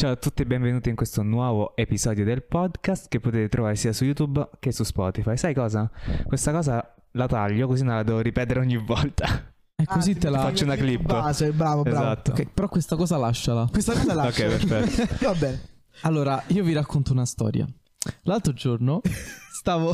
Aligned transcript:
Ciao 0.00 0.12
a 0.12 0.16
tutti 0.16 0.40
e 0.40 0.46
benvenuti 0.46 0.88
in 0.88 0.94
questo 0.94 1.22
nuovo 1.22 1.76
episodio 1.76 2.24
del 2.24 2.42
podcast 2.42 3.08
che 3.08 3.20
potete 3.20 3.50
trovare 3.50 3.76
sia 3.76 3.92
su 3.92 4.04
YouTube 4.04 4.48
che 4.58 4.72
su 4.72 4.82
Spotify. 4.82 5.36
Sai 5.36 5.52
cosa? 5.52 5.90
Questa 6.24 6.52
cosa 6.52 6.94
la 7.10 7.26
taglio 7.26 7.66
così 7.66 7.84
non 7.84 7.96
la 7.96 8.02
devo 8.02 8.20
ripetere 8.20 8.60
ogni 8.60 8.78
volta. 8.78 9.52
E 9.76 9.84
così 9.84 10.12
Ah, 10.12 10.16
te 10.16 10.30
la... 10.30 10.40
faccio 10.40 10.64
una 10.64 10.76
clip. 10.76 11.02
Base, 11.02 11.52
bravo, 11.52 11.82
bravo. 11.82 11.98
Esatto. 11.98 12.30
Ok, 12.30 12.46
però 12.46 12.66
questa 12.68 12.96
cosa 12.96 13.18
lasciala. 13.18 13.68
Questa 13.70 13.92
cosa 13.92 14.14
la 14.16 14.24
Ok, 14.24 14.36
perfetto. 14.36 15.16
Va 15.22 15.34
bene. 15.34 15.60
Allora, 16.00 16.42
io 16.46 16.64
vi 16.64 16.72
racconto 16.72 17.12
una 17.12 17.26
storia. 17.26 17.66
L'altro 18.22 18.54
giorno 18.54 19.02
stavo... 19.52 19.92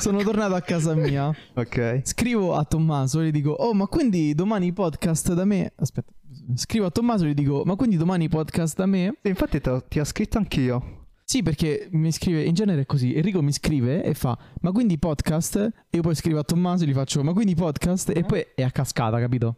sono 0.00 0.22
tornato 0.22 0.54
a 0.54 0.60
casa 0.60 0.92
mia. 0.94 1.34
Ok. 1.54 2.02
Scrivo 2.02 2.56
a 2.56 2.64
Tommaso 2.64 3.20
e 3.20 3.28
gli 3.28 3.30
dico, 3.30 3.52
oh, 3.52 3.72
ma 3.72 3.86
quindi 3.86 4.34
domani 4.34 4.70
podcast 4.74 5.32
da 5.32 5.46
me... 5.46 5.72
Aspetta. 5.76 6.12
Scrivo 6.54 6.86
a 6.86 6.90
Tommaso 6.90 7.24
e 7.24 7.28
gli 7.30 7.34
dico, 7.34 7.62
ma 7.64 7.76
quindi 7.76 7.96
domani 7.96 8.28
podcast 8.28 8.76
da 8.76 8.86
me? 8.86 9.14
E 9.22 9.28
infatti 9.28 9.60
te- 9.60 9.82
ti 9.88 10.00
ho 10.00 10.04
scritto 10.04 10.38
anch'io. 10.38 10.98
Sì, 11.24 11.42
perché 11.42 11.88
mi 11.92 12.10
scrive, 12.10 12.42
in 12.42 12.54
genere 12.54 12.80
è 12.82 12.86
così. 12.86 13.14
Enrico 13.14 13.40
mi 13.42 13.52
scrive 13.52 14.02
e 14.02 14.14
fa, 14.14 14.36
ma 14.62 14.72
quindi 14.72 14.98
podcast? 14.98 15.56
E 15.56 15.72
io 15.96 16.02
poi 16.02 16.14
scrivo 16.14 16.40
a 16.40 16.42
Tommaso 16.44 16.84
e 16.84 16.88
gli 16.88 16.92
faccio, 16.92 17.22
ma 17.22 17.32
quindi 17.32 17.54
podcast? 17.54 18.10
E 18.16 18.24
poi 18.24 18.44
è 18.54 18.62
a 18.62 18.70
cascata, 18.70 19.18
capito? 19.20 19.56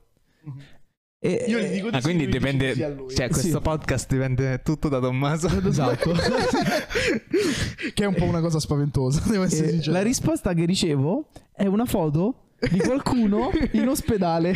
E, 1.25 1.45
Io 1.48 1.59
gli 1.61 1.69
dico 1.70 1.89
di 1.89 1.95
Ah, 1.97 2.01
sì, 2.01 2.05
quindi 2.05 2.27
dipende. 2.27 2.75
Cioè, 2.75 3.29
questo 3.29 3.56
Sì. 3.56 3.59
podcast 3.62 4.11
dipende 4.11 4.61
tutto 4.62 4.89
da 4.89 4.98
Tommaso. 4.98 5.47
Esatto. 5.65 6.12
che 7.95 8.03
è 8.05 8.06
un 8.06 8.15
po' 8.15 8.25
una 8.25 8.41
cosa 8.41 8.59
spaventosa, 8.59 9.23
devo 9.31 9.45
essere 9.45 9.69
E 9.69 9.70
sincero. 9.70 9.93
la 9.93 10.03
risposta 10.03 10.53
che 10.53 10.65
ricevo 10.65 11.29
è 11.55 11.67
una 11.67 11.84
foto 11.87 12.51
di 12.70 12.79
qualcuno 12.81 13.51
in 13.73 13.89
ospedale. 13.89 14.53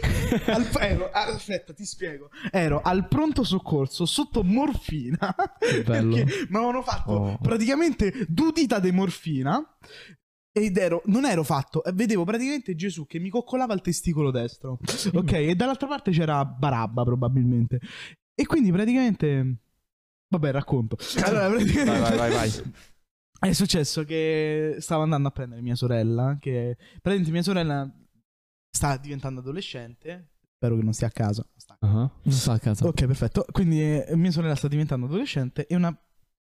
Al- 0.46 0.68
ero, 0.80 1.10
ah, 1.10 1.26
aspetta, 1.26 1.72
ti 1.72 1.84
spiego. 1.84 2.30
Ero 2.50 2.80
al 2.82 3.08
pronto 3.08 3.42
soccorso 3.44 4.06
sotto 4.06 4.42
morfina. 4.44 5.34
Bello. 5.84 6.14
Perché 6.14 6.46
mi 6.48 6.56
avevano 6.56 6.82
fatto 6.82 7.12
Oh. 7.12 7.38
praticamente 7.38 8.26
due 8.28 8.52
dita 8.52 8.78
di 8.78 8.90
morfina. 8.92 9.60
Ed 10.50 10.76
ero, 10.76 11.02
non 11.06 11.24
ero 11.24 11.44
fatto, 11.44 11.84
eh, 11.84 11.92
vedevo 11.92 12.24
praticamente 12.24 12.74
Gesù 12.74 13.06
che 13.06 13.20
mi 13.20 13.28
coccolava 13.28 13.74
il 13.74 13.80
testicolo 13.80 14.30
destro. 14.32 14.78
Ok, 15.12 15.32
e 15.32 15.54
dall'altra 15.54 15.86
parte 15.86 16.10
c'era 16.10 16.44
Barabba 16.44 17.04
probabilmente. 17.04 17.78
E 18.34 18.46
quindi 18.46 18.72
praticamente... 18.72 19.56
Vabbè, 20.28 20.50
racconto. 20.50 20.96
Allora, 21.24 21.48
praticamente... 21.48 22.00
Vai, 22.00 22.16
vai, 22.16 22.16
vai, 22.16 22.50
vai. 22.50 22.72
È 23.50 23.52
successo 23.52 24.02
che 24.04 24.76
stavo 24.80 25.02
andando 25.02 25.28
a 25.28 25.30
prendere 25.30 25.60
mia 25.62 25.76
sorella, 25.76 26.36
che 26.40 26.76
praticamente 27.00 27.30
mia 27.30 27.42
sorella 27.42 27.88
sta 28.70 28.96
diventando 28.96 29.40
adolescente. 29.40 30.30
Spero 30.56 30.76
che 30.76 30.82
non 30.82 30.92
stia 30.92 31.06
a 31.06 31.10
casa. 31.10 31.46
Uh-huh. 31.80 32.10
Non 32.22 32.32
sta 32.34 32.52
a 32.52 32.58
casa. 32.58 32.86
Ok, 32.86 33.06
perfetto. 33.06 33.44
Quindi 33.50 33.80
eh, 33.80 34.16
mia 34.16 34.30
sorella 34.32 34.54
sta 34.56 34.66
diventando 34.68 35.06
adolescente 35.06 35.66
e 35.66 35.74
una 35.76 35.96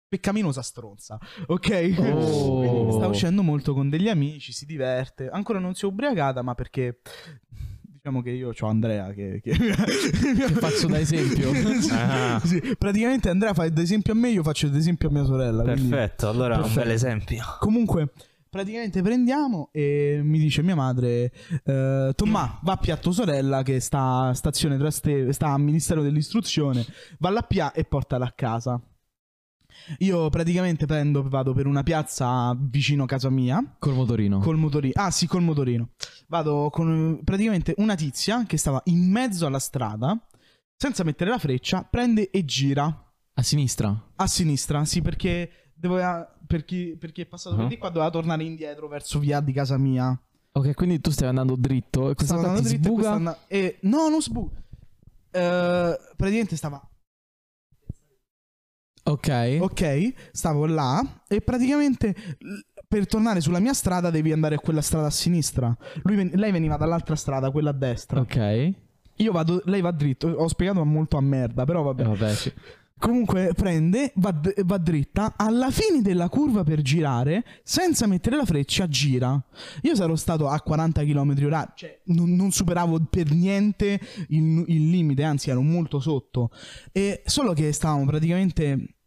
peccaminosa 0.08 0.62
stronza. 0.62 1.18
Ok? 1.46 1.94
Oh. 1.98 2.58
Quindi 2.70 2.92
sta 2.92 3.06
uscendo 3.06 3.42
molto 3.42 3.74
con 3.74 3.90
degli 3.90 4.08
amici, 4.08 4.52
si 4.52 4.64
diverte. 4.64 5.28
Ancora 5.28 5.58
non 5.58 5.74
si 5.74 5.84
è 5.84 5.88
ubriacata, 5.88 6.40
ma 6.40 6.54
perché 6.54 7.00
diciamo 7.82 8.22
che 8.22 8.30
io 8.30 8.52
ho 8.58 8.66
Andrea 8.66 9.12
che, 9.12 9.40
che... 9.42 9.50
Che 9.58 10.48
faccio 10.54 10.86
da 10.86 10.98
esempio. 10.98 11.52
Sì, 11.52 11.90
Ah. 11.92 12.40
sì. 12.42 12.60
Praticamente 12.78 13.28
Andrea 13.28 13.52
fa 13.52 13.64
ad 13.64 13.76
esempio 13.76 14.14
a 14.14 14.16
me, 14.16 14.30
io 14.30 14.42
faccio 14.42 14.66
ad 14.68 14.74
esempio 14.76 15.08
a 15.08 15.12
mia 15.12 15.24
sorella. 15.24 15.62
quindi- 15.64 15.88
Perfetto, 15.90 16.28
allora 16.30 16.54
un 16.56 16.62
Perfetto. 16.62 16.80
bel 16.84 16.90
esempio. 16.94 17.44
Comunque, 17.60 18.12
praticamente 18.48 19.02
prendiamo 19.02 19.70
e 19.72 20.20
mi 20.22 20.38
dice 20.38 20.62
mia 20.62 20.74
madre: 20.74 21.32
eh, 21.64 22.12
Tomma, 22.14 22.58
va 22.62 22.78
a 22.80 22.96
tua 22.96 23.12
sorella 23.12 23.62
che 23.62 23.80
sta 23.80 24.28
a 24.28 24.34
stazione 24.34 24.78
Trastevere, 24.78 25.32
sta 25.32 25.52
al 25.52 25.60
Ministero 25.60 26.02
dell'Istruzione, 26.02 26.84
valla 27.18 27.40
a 27.40 27.42
pia 27.42 27.72
e 27.72 27.84
portala 27.84 28.26
a 28.26 28.32
casa. 28.32 28.80
Io 29.98 30.28
praticamente 30.28 30.86
prendo, 30.86 31.22
vado 31.28 31.52
per 31.52 31.66
una 31.66 31.82
piazza 31.82 32.54
vicino 32.58 33.04
a 33.04 33.06
casa 33.06 33.30
mia. 33.30 33.76
Col 33.78 33.94
motorino. 33.94 34.38
Col 34.40 34.56
motorino. 34.56 34.92
Ah, 34.96 35.10
sì, 35.10 35.26
col 35.26 35.42
motorino. 35.42 35.90
Vado 36.26 36.68
con 36.70 37.20
praticamente 37.24 37.74
una 37.78 37.94
tizia 37.94 38.44
che 38.44 38.56
stava 38.56 38.80
in 38.86 39.10
mezzo 39.10 39.46
alla 39.46 39.58
strada, 39.58 40.18
senza 40.76 41.04
mettere 41.04 41.30
la 41.30 41.38
freccia, 41.38 41.84
prende 41.84 42.30
e 42.30 42.44
gira. 42.44 43.04
A 43.34 43.42
sinistra. 43.42 44.10
A 44.16 44.26
sinistra, 44.26 44.84
sì, 44.84 45.00
perché 45.00 45.67
doveva. 45.78 46.32
Per 46.46 46.64
chi, 46.64 46.96
per 46.98 47.12
chi 47.12 47.20
è 47.22 47.26
passato 47.26 47.56
Ah. 47.56 47.58
per 47.58 47.66
di 47.68 47.76
qua 47.78 47.90
doveva 47.90 48.10
tornare 48.10 48.42
indietro 48.42 48.88
verso 48.88 49.18
via 49.18 49.40
di 49.40 49.52
casa 49.52 49.76
mia. 49.76 50.18
Ok, 50.52 50.74
quindi 50.74 50.98
tu 51.00 51.10
stai 51.10 51.28
andando 51.28 51.56
dritto 51.56 52.10
e 52.10 52.14
questa 52.14 52.38
ti 52.38 52.44
andando 52.44 52.62
dritto 52.66 52.88
e 52.88 52.90
sbuca. 52.92 53.10
and- 53.12 53.36
e 53.48 53.78
no, 53.82 54.08
non 54.08 54.20
sbu. 54.22 54.50
Eh, 55.30 55.98
praticamente 56.16 56.56
stava. 56.56 56.82
Ok. 59.04 59.58
Ok, 59.60 60.12
stavo 60.32 60.66
là. 60.66 61.02
E 61.28 61.40
praticamente 61.40 62.14
per 62.86 63.06
tornare 63.06 63.40
sulla 63.40 63.58
mia 63.60 63.72
strada 63.74 64.10
devi 64.10 64.32
andare 64.32 64.56
a 64.56 64.58
quella 64.58 64.82
strada 64.82 65.06
a 65.06 65.10
sinistra. 65.10 65.74
Ven- 66.04 66.30
lei 66.34 66.52
veniva 66.52 66.76
dall'altra 66.76 67.16
strada, 67.16 67.50
quella 67.50 67.70
a 67.70 67.74
destra. 67.74 68.20
Ok. 68.20 68.36
E 68.36 68.74
Io 69.16 69.32
vado, 69.32 69.62
lei 69.64 69.80
va 69.80 69.90
dritto. 69.92 70.28
Ho 70.28 70.48
spiegato 70.48 70.84
molto 70.84 71.16
a 71.16 71.20
merda, 71.20 71.64
però 71.64 71.82
vabbè. 71.82 72.04
vabbè, 72.04 72.34
sì. 72.34 72.52
Comunque 72.98 73.52
prende, 73.54 74.12
va, 74.16 74.32
d- 74.32 74.64
va 74.64 74.78
dritta, 74.78 75.34
alla 75.36 75.70
fine 75.70 76.02
della 76.02 76.28
curva 76.28 76.64
per 76.64 76.82
girare, 76.82 77.44
senza 77.62 78.06
mettere 78.06 78.36
la 78.36 78.44
freccia, 78.44 78.88
gira. 78.88 79.40
Io 79.82 79.94
sarò 79.94 80.16
stato 80.16 80.48
a 80.48 80.60
40 80.60 81.04
km 81.04 81.32
h 81.32 81.72
cioè 81.74 82.00
non, 82.06 82.34
non 82.34 82.50
superavo 82.50 83.06
per 83.08 83.32
niente 83.32 84.00
il, 84.28 84.64
il 84.66 84.90
limite, 84.90 85.22
anzi 85.22 85.50
ero 85.50 85.62
molto 85.62 86.00
sotto. 86.00 86.50
E 86.92 87.22
solo 87.24 87.52
che 87.52 87.72
stavamo 87.72 88.04
praticamente 88.04 88.97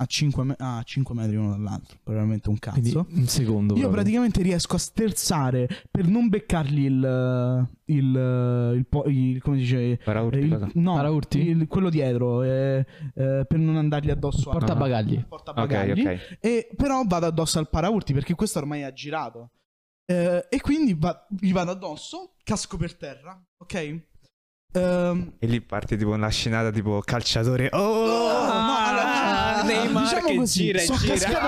a 0.00 0.06
5, 0.06 0.44
me- 0.44 0.54
a 0.58 0.82
5 0.82 1.14
metri 1.14 1.36
uno 1.36 1.50
dall'altro, 1.50 1.98
probabilmente 2.02 2.48
un 2.48 2.58
Quindi 2.58 2.90
cazzo. 2.92 3.06
un 3.10 3.26
secondo. 3.26 3.74
Io 3.74 3.80
proprio. 3.80 3.90
praticamente 3.90 4.40
riesco 4.42 4.76
a 4.76 4.78
sterzare 4.78 5.68
per 5.90 6.06
non 6.06 6.28
beccargli 6.28 6.84
il... 6.86 7.68
il, 7.84 8.74
il, 8.76 8.86
po- 8.88 9.04
il- 9.06 9.42
come 9.42 9.56
si 9.58 9.62
dice? 9.64 9.96
Paraurti, 10.02 10.38
Il- 10.38 10.70
no, 10.74 10.94
Paraurti? 10.94 11.38
il- 11.48 11.66
quello 11.66 11.90
dietro, 11.90 12.42
eh, 12.42 12.86
eh, 13.14 13.44
per 13.46 13.58
non 13.58 13.76
andargli 13.76 14.10
addosso 14.10 14.50
al 14.50 14.58
Portabagagli. 14.58 15.22
portabagagli. 15.26 16.00
Ok, 16.00 16.06
ok. 16.06 16.36
E 16.40 16.68
però 16.74 17.02
vado 17.06 17.26
addosso 17.26 17.58
al 17.58 17.68
paraurti 17.68 18.12
perché 18.14 18.34
questo 18.34 18.58
ormai 18.58 18.84
ha 18.84 18.92
girato. 18.92 19.50
Eh, 20.06 20.46
e 20.48 20.60
quindi 20.60 20.94
va- 20.94 21.26
gli 21.38 21.52
vado 21.52 21.72
addosso, 21.72 22.34
casco 22.42 22.76
per 22.76 22.96
terra, 22.96 23.40
ok? 23.58 24.08
Ehm, 24.72 25.32
E 25.38 25.46
lì 25.46 25.60
parte 25.60 25.96
tipo 25.96 26.10
una 26.10 26.28
scenata 26.28 26.70
tipo 26.70 27.00
calciatore. 27.00 27.68
Oh! 27.72 28.06
no, 28.06 28.76
allora, 28.76 29.62
Neymar 29.64 30.02
diciamo 30.04 30.26
che 30.28 30.36
così, 30.36 30.62
gira 30.64 30.80
e 30.80 30.84
sono 30.84 30.98
gira. 30.98 31.14
cascato, 31.14 31.46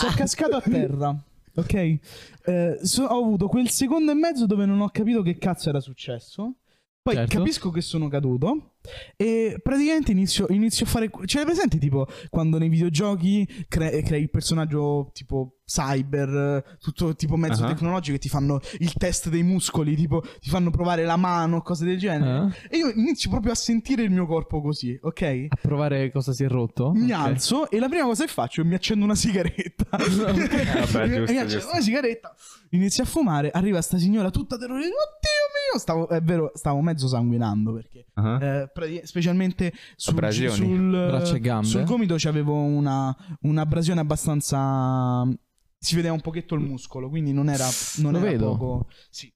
sono 0.00 0.12
cascato 0.14 0.56
a 0.56 0.60
terra, 0.60 1.16
ok? 1.54 1.74
Eh, 2.44 2.78
so- 2.82 3.04
ho 3.04 3.22
avuto 3.24 3.48
quel 3.48 3.68
secondo 3.70 4.10
e 4.12 4.14
mezzo 4.14 4.46
dove 4.46 4.66
non 4.66 4.80
ho 4.80 4.88
capito 4.90 5.22
che 5.22 5.38
cazzo 5.38 5.68
era 5.70 5.80
successo. 5.80 6.54
Poi 7.00 7.14
Certo. 7.14 7.38
capisco 7.38 7.70
che 7.70 7.80
sono 7.80 8.08
caduto 8.08 8.74
e 9.16 9.58
praticamente 9.62 10.12
inizio, 10.12 10.46
inizio 10.50 10.84
a 10.84 10.88
fare... 10.90 11.08
C'è 11.24 11.42
presente 11.44 11.78
tipo 11.78 12.06
quando 12.28 12.58
nei 12.58 12.68
videogiochi 12.68 13.64
cre- 13.66 14.02
crei 14.02 14.22
il 14.22 14.30
personaggio 14.30 15.08
tipo 15.14 15.57
cyber, 15.70 16.64
eh, 16.64 16.76
tutto 16.80 17.14
tipo 17.14 17.36
mezzo 17.36 17.62
Ah. 17.62 17.68
tecnologico 17.68 18.14
che 18.16 18.22
ti 18.22 18.30
fanno 18.30 18.58
il 18.78 18.92
test 18.94 19.28
dei 19.28 19.42
muscoli, 19.42 19.94
tipo 19.96 20.22
ti 20.40 20.48
fanno 20.48 20.70
provare 20.70 21.04
la 21.04 21.16
mano, 21.16 21.60
cose 21.60 21.84
del 21.84 21.98
genere. 21.98 22.54
Eh? 22.70 22.76
E 22.76 22.78
io 22.78 22.90
inizio 22.90 23.28
proprio 23.28 23.52
a 23.52 23.54
sentire 23.54 24.02
il 24.02 24.10
mio 24.10 24.24
corpo 24.26 24.62
così, 24.62 24.98
ok? 25.00 25.46
A 25.50 25.56
provare 25.60 26.10
cosa 26.10 26.32
si 26.32 26.42
è 26.44 26.48
rotto. 26.48 26.92
Mi 26.94 27.12
Ok. 27.12 27.18
alzo 27.18 27.70
e 27.70 27.78
la 27.78 27.88
prima 27.88 28.04
cosa 28.04 28.24
che 28.24 28.32
faccio 28.32 28.62
è 28.62 28.64
mi 28.64 28.74
accendo 28.74 29.04
una 29.04 29.14
sigaretta. 29.14 29.84
vabbè, 29.92 29.98
mi, 31.06 31.16
giusto, 31.16 31.32
mi 31.32 31.38
accendo 31.38 31.46
giusto. 31.46 31.70
una 31.72 31.80
sigaretta, 31.82 32.34
inizio 32.70 33.02
a 33.02 33.06
fumare, 33.06 33.50
arriva 33.50 33.80
sta 33.82 33.98
signora 33.98 34.30
tutta 34.30 34.56
terrorizzata. 34.56 34.94
Oddio 34.94 35.72
mio! 35.72 35.78
Stavo, 35.78 36.08
è 36.08 36.22
vero, 36.22 36.50
stavo 36.54 36.80
mezzo 36.80 37.08
sanguinando 37.08 37.74
perché 37.74 38.06
Ah. 38.14 38.42
eh, 38.42 38.70
prati- 38.72 39.00
specialmente 39.04 39.72
sul, 39.96 40.14
Abrasioni. 40.14 40.54
sul, 40.56 41.20
e 41.60 41.64
sul 41.64 41.84
gomito 41.84 42.14
c'avevo 42.16 42.54
una 42.54 43.14
un'abrasione 43.42 44.00
abbastanza 44.00 45.26
si 45.78 45.94
vedeva 45.94 46.14
un 46.14 46.20
pochetto 46.20 46.54
il 46.54 46.60
muscolo, 46.60 47.08
quindi 47.08 47.32
non 47.32 47.48
era 47.48 47.66
non 47.98 48.12
Lo 48.12 48.18
era 48.18 48.30
vedo. 48.30 48.46
poco 48.56 48.88
sì. 49.10 49.32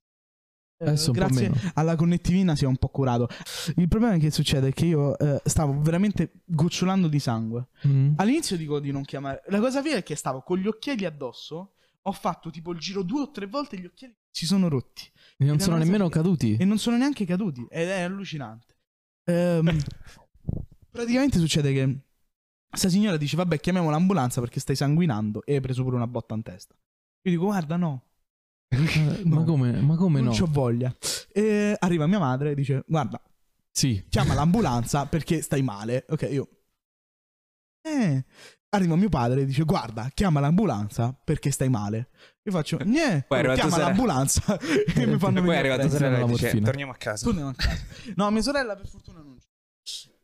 Eh, 0.78 0.86
Adesso 0.88 1.12
grazie 1.12 1.52
alla 1.74 1.94
connettivina 1.94 2.56
si 2.56 2.64
è 2.64 2.66
un 2.66 2.76
po' 2.76 2.88
curato. 2.88 3.28
Il 3.76 3.86
problema 3.86 4.16
che 4.16 4.32
succede 4.32 4.68
è 4.68 4.72
che 4.72 4.86
io 4.86 5.16
eh, 5.16 5.40
stavo 5.44 5.80
veramente 5.80 6.42
gocciolando 6.44 7.06
di 7.06 7.20
sangue. 7.20 7.68
Mm. 7.86 8.14
All'inizio 8.16 8.56
dico 8.56 8.80
di 8.80 8.90
non 8.90 9.04
chiamare. 9.04 9.42
La 9.46 9.60
cosa 9.60 9.80
vera 9.80 9.98
è 9.98 10.02
che 10.02 10.16
stavo 10.16 10.42
con 10.42 10.58
gli 10.58 10.66
occhiali 10.66 11.04
addosso. 11.04 11.74
Ho 12.06 12.12
fatto 12.12 12.50
tipo 12.50 12.72
il 12.72 12.80
giro 12.80 13.04
due 13.04 13.20
o 13.20 13.30
tre 13.30 13.46
volte 13.46 13.76
e 13.76 13.78
gli 13.80 13.84
occhiali 13.86 14.16
si 14.28 14.44
sono 14.44 14.68
rotti. 14.68 15.04
E 15.36 15.44
non 15.44 15.56
è 15.56 15.60
sono 15.60 15.76
nemmeno 15.76 16.08
cosa- 16.08 16.16
caduti. 16.20 16.56
E 16.56 16.64
non 16.64 16.78
sono 16.78 16.96
neanche 16.96 17.24
caduti. 17.26 17.64
Ed 17.70 17.86
è 17.86 18.00
allucinante. 18.00 18.74
Ehm, 19.26 19.78
praticamente 20.90 21.38
succede 21.38 21.72
che 21.72 21.98
sta 22.72 22.88
signora 22.88 23.16
dice: 23.16 23.36
Vabbè, 23.36 23.58
chiamiamo 23.60 23.90
l'ambulanza 23.90 24.40
perché 24.40 24.60
stai 24.60 24.76
sanguinando. 24.76 25.42
E 25.44 25.54
hai 25.54 25.60
preso 25.60 25.82
pure 25.82 25.96
una 25.96 26.06
botta 26.06 26.34
in 26.34 26.42
testa. 26.42 26.74
Io 27.22 27.30
dico: 27.30 27.44
Guarda, 27.44 27.76
no. 27.76 28.04
No. 29.24 29.40
Ma 29.40 29.44
come, 29.44 29.80
ma 29.82 29.96
come 29.96 30.20
non 30.20 30.32
no? 30.32 30.38
c'ho 30.38 30.46
voglia. 30.50 30.94
E 31.32 31.76
arriva 31.78 32.06
mia 32.06 32.18
madre 32.18 32.52
e 32.52 32.54
dice: 32.54 32.82
Guarda, 32.86 33.20
Sì. 33.70 34.04
chiama 34.08 34.34
l'ambulanza 34.34 35.06
perché 35.06 35.42
stai 35.42 35.62
male. 35.62 36.04
Ok, 36.08 36.28
io 36.30 36.48
Eh. 37.82 38.24
Arriva 38.74 38.96
mio 38.96 39.10
padre 39.10 39.42
e 39.42 39.44
dice 39.44 39.64
guarda, 39.64 40.10
chiama 40.14 40.40
l'ambulanza 40.40 41.12
perché 41.12 41.50
stai 41.50 41.68
male. 41.68 42.08
Io 42.44 42.52
faccio, 42.52 42.78
niente, 42.84 43.26
chiama 43.28 43.68
Sara- 43.68 43.84
l'ambulanza 43.88 44.56
e 44.96 45.06
mi 45.06 45.18
fanno 45.18 45.40
E 45.40 45.42
poi 45.42 45.54
è 45.54 45.58
arrivata 45.58 45.90
sorella 45.90 46.16
e 46.16 46.20
la 46.20 46.26
dice 46.26 46.42
morfina. 46.44 46.64
torniamo 46.64 46.92
a 46.92 46.96
casa. 46.96 47.24
Torniamo 47.26 47.50
a 47.50 47.54
casa. 47.54 47.84
No, 48.16 48.30
mia 48.30 48.40
sorella 48.40 48.74
per 48.74 48.88
fortuna 48.88 49.20
non 49.20 49.36
c'è. 49.36 49.41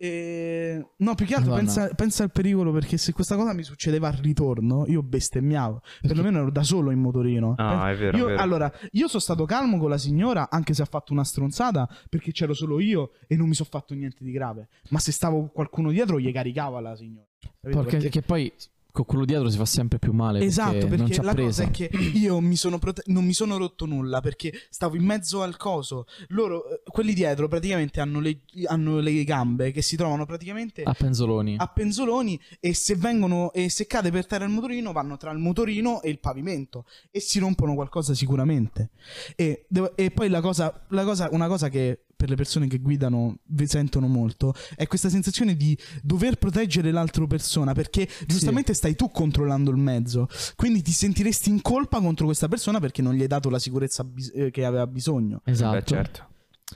E... 0.00 0.90
No, 0.98 1.14
più 1.16 1.26
che 1.26 1.34
altro 1.34 1.54
pensa, 1.54 1.88
pensa 1.88 2.22
al 2.22 2.30
pericolo 2.30 2.70
perché 2.70 2.96
se 2.96 3.12
questa 3.12 3.34
cosa 3.34 3.52
mi 3.52 3.64
succedeva 3.64 4.06
al 4.08 4.14
ritorno, 4.14 4.84
io 4.86 5.02
bestemmiavo. 5.02 5.82
Perlomeno 6.02 6.38
ero 6.38 6.50
da 6.52 6.62
solo 6.62 6.92
in 6.92 7.00
motorino. 7.00 7.54
Ah, 7.56 7.90
è 7.90 7.96
vero, 7.96 8.16
Io- 8.16 8.24
è 8.26 8.28
vero. 8.30 8.40
Allora, 8.42 8.72
io 8.92 9.08
sono 9.08 9.20
stato 9.20 9.44
calmo 9.44 9.78
con 9.78 9.90
la 9.90 9.98
signora, 9.98 10.50
anche 10.50 10.72
se 10.72 10.82
ha 10.82 10.86
fatto 10.86 11.12
una 11.12 11.24
stronzata, 11.24 11.88
perché 12.08 12.30
c'ero 12.30 12.54
solo 12.54 12.78
io 12.78 13.10
e 13.26 13.36
non 13.36 13.48
mi 13.48 13.54
sono 13.54 13.68
fatto 13.70 13.92
niente 13.94 14.22
di 14.22 14.30
grave. 14.30 14.68
Ma 14.90 15.00
se 15.00 15.10
stavo 15.10 15.48
qualcuno 15.52 15.90
dietro, 15.90 16.20
gli 16.20 16.32
caricava 16.32 16.80
la 16.80 16.94
signora. 16.94 17.26
Perché, 17.60 17.82
Perché- 17.82 18.08
che 18.08 18.22
poi 18.22 18.52
con 18.98 19.06
quello 19.06 19.24
dietro 19.24 19.48
si 19.48 19.56
fa 19.56 19.64
sempre 19.64 19.98
più 19.98 20.12
male. 20.12 20.40
Esatto, 20.40 20.86
perché, 20.86 20.96
perché 20.96 21.22
la 21.22 21.32
presa. 21.32 21.46
cosa 21.48 21.62
è 21.64 21.70
che 21.70 21.90
io 22.18 22.40
mi 22.40 22.56
sono 22.56 22.78
prote- 22.78 23.02
non 23.06 23.24
mi 23.24 23.32
sono 23.32 23.56
rotto 23.56 23.86
nulla 23.86 24.20
perché 24.20 24.52
stavo 24.70 24.96
in 24.96 25.04
mezzo 25.04 25.42
al 25.42 25.56
coso. 25.56 26.06
Loro, 26.28 26.68
eh, 26.68 26.82
quelli 26.84 27.12
dietro, 27.14 27.46
praticamente 27.46 28.00
hanno 28.00 28.18
le, 28.20 28.40
hanno 28.66 28.98
le 28.98 29.22
gambe 29.24 29.70
che 29.70 29.82
si 29.82 29.96
trovano 29.96 30.26
praticamente 30.26 30.82
A 30.82 30.94
penzoloni. 30.94 31.56
a 31.58 31.66
penzoloni 31.68 32.40
e 32.58 32.74
se 32.74 32.96
vengono 32.96 33.52
e 33.52 33.68
se 33.70 33.86
cade 33.86 34.10
per 34.10 34.26
terra 34.26 34.44
il 34.44 34.50
motorino 34.50 34.92
vanno 34.92 35.16
tra 35.16 35.30
il 35.30 35.38
motorino 35.38 36.02
e 36.02 36.10
il 36.10 36.18
pavimento 36.18 36.84
e 37.10 37.20
si 37.20 37.38
rompono 37.38 37.74
qualcosa 37.74 38.14
sicuramente 38.14 38.90
e, 39.36 39.66
e 39.94 40.10
poi 40.10 40.28
la 40.28 40.40
cosa, 40.40 40.84
la 40.88 41.04
cosa 41.04 41.28
una 41.30 41.46
cosa 41.46 41.68
che 41.68 42.00
per 42.19 42.29
le 42.29 42.35
persone 42.35 42.67
che 42.67 42.79
guidano 42.81 43.38
vi 43.44 43.69
sentono 43.69 44.09
molto 44.09 44.53
è 44.75 44.88
questa 44.88 45.09
sensazione 45.09 45.55
di 45.56 45.79
dover 46.03 46.37
proteggere 46.37 46.91
l'altra 46.91 47.25
persona 47.29 47.75
perché 47.75 48.09
giustamente 48.26 48.75
stai 48.75 48.97
tu 48.97 49.09
controllando 49.09 49.70
il 49.70 49.76
mezzo 49.76 50.26
quindi 50.56 50.82
ti 50.82 50.91
sentiresti 50.91 51.49
in 51.49 51.62
colpa 51.62 52.00
contro 52.00 52.26
questa 52.26 52.49
persona 52.49 52.81
perché 52.81 53.03
non 53.03 53.15
gli 53.15 53.20
hai 53.23 53.29
dato 53.29 53.49
la 53.50 53.61
sicurezza 53.61 54.03
bis- 54.03 54.32
eh, 54.35 54.50
che 54.50 54.65
aveva 54.65 54.88
bisogno 54.88 55.43
Esatto. 55.44 55.76
Beh, 55.76 55.85
certo. 55.85 56.26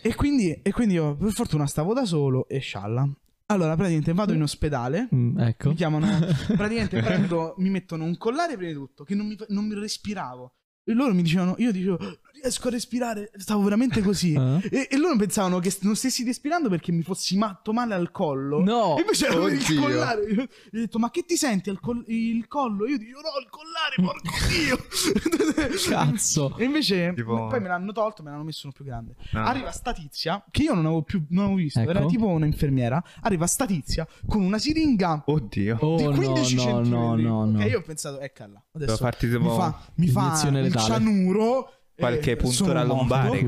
e 0.01 0.15
quindi, 0.15 0.53
e 0.63 0.71
quindi 0.71 0.95
io 0.95 1.17
per 1.17 1.33
fortuna 1.33 1.67
stavo 1.67 1.93
da 1.93 2.05
solo 2.05 2.47
e 2.47 2.61
scialla 2.61 3.09
allora 3.47 3.75
praticamente 3.75 4.13
vado 4.13 4.33
in 4.35 4.43
ospedale 4.43 5.09
Mm, 5.13 5.41
ecco. 5.41 5.71
mi 5.71 5.75
chiamano 5.75 6.07
praticamente 6.57 7.03
prendo 7.03 7.55
mi 7.59 7.69
mettono 7.69 8.05
un 8.05 8.17
collare 8.17 8.55
prima 8.57 8.71
di 8.71 8.77
tutto 8.77 9.03
che 9.03 9.17
non 9.17 9.27
mi, 9.27 9.37
non 9.49 9.67
mi 9.67 9.75
respiravo 9.75 10.55
e 10.85 10.93
loro 10.95 11.13
mi 11.15 11.23
dicevano 11.23 11.57
io 11.59 11.73
dicevo 11.73 11.99
riesco 12.43 12.69
a 12.69 12.71
respirare 12.71 13.31
stavo 13.37 13.63
veramente 13.63 14.01
così 14.03 14.35
Ah. 14.37 14.59
e, 14.71 14.89
e 14.91 14.97
loro 14.99 15.17
pensavano 15.17 15.59
che 15.61 15.75
non 15.83 15.95
stessi 15.97 16.25
respirando 16.25 16.69
perché 16.69 16.91
mi 16.93 17.03
fossi 17.03 17.37
matto 17.37 17.73
male 17.73 17.95
al 17.95 18.11
collo 18.11 18.61
No. 18.63 18.97
e 18.97 19.01
invece 19.01 19.27
era 19.27 19.51
il 19.51 19.65
collare 19.81 20.23
io 20.25 20.35
gli 20.71 20.77
ho 20.77 20.81
detto 20.81 20.99
ma 20.99 21.11
che 21.11 21.25
ti 21.25 21.37
senti 21.37 21.71
al 21.71 21.81
col- 21.81 22.05
il 22.09 22.47
collo 22.49 22.87
io 22.87 22.99
dico 22.99 23.21
no 23.21 23.29
il 23.41 23.49
collare 23.49 23.95
porco 23.97 24.31
dio 24.49 25.89
Cazzo. 25.89 26.57
e 26.57 26.65
invece 26.65 27.13
Tipo- 27.15 27.47
poi 27.47 27.61
me 27.61 27.69
l'hanno 27.69 27.93
tolto 27.93 28.23
me 28.23 28.31
l'hanno 28.31 28.45
messo 28.45 28.61
uno 28.67 28.73
più 28.75 28.85
grande 28.85 29.15
No. 29.33 29.45
Arriva 29.45 29.71
sta 29.71 29.93
tizia, 29.93 30.45
che 30.51 30.63
io 30.63 30.75
non 30.75 30.85
avevo 30.85 31.03
più 31.03 31.25
non 31.31 31.45
avevo 31.45 31.59
visto, 31.59 31.81
Ecco. 31.81 31.91
era 31.91 32.05
tipo 32.07 32.27
un'infermiera. 32.27 33.03
Arriva 33.23 33.47
sta 33.47 33.67
tizia 33.67 34.07
con 34.27 34.43
una 34.43 34.59
siringa 34.59 35.23
Oddio. 35.27 35.77
Oh 35.81 35.97
di 35.97 36.03
no, 36.05 36.11
15 36.13 36.55
no, 36.57 36.63
no, 36.63 36.69
centimetri. 36.75 37.23
no, 37.23 37.45
no. 37.47 37.59
Ok, 37.61 37.71
io 37.71 37.79
ho 37.79 37.83
pensato, 37.83 38.21
eccola, 38.21 38.63
Devo 38.73 38.93
adesso 38.93 39.39
mi 39.39 39.49
fa, 39.57 39.81
mi 39.97 40.09
fa 40.09 40.41
il 40.49 40.53
letale. 40.61 40.85
cianuro. 40.85 41.73
Qualche 42.09 42.31
eh, 42.33 42.37
puntura 42.37 42.83
lombare. 42.85 43.45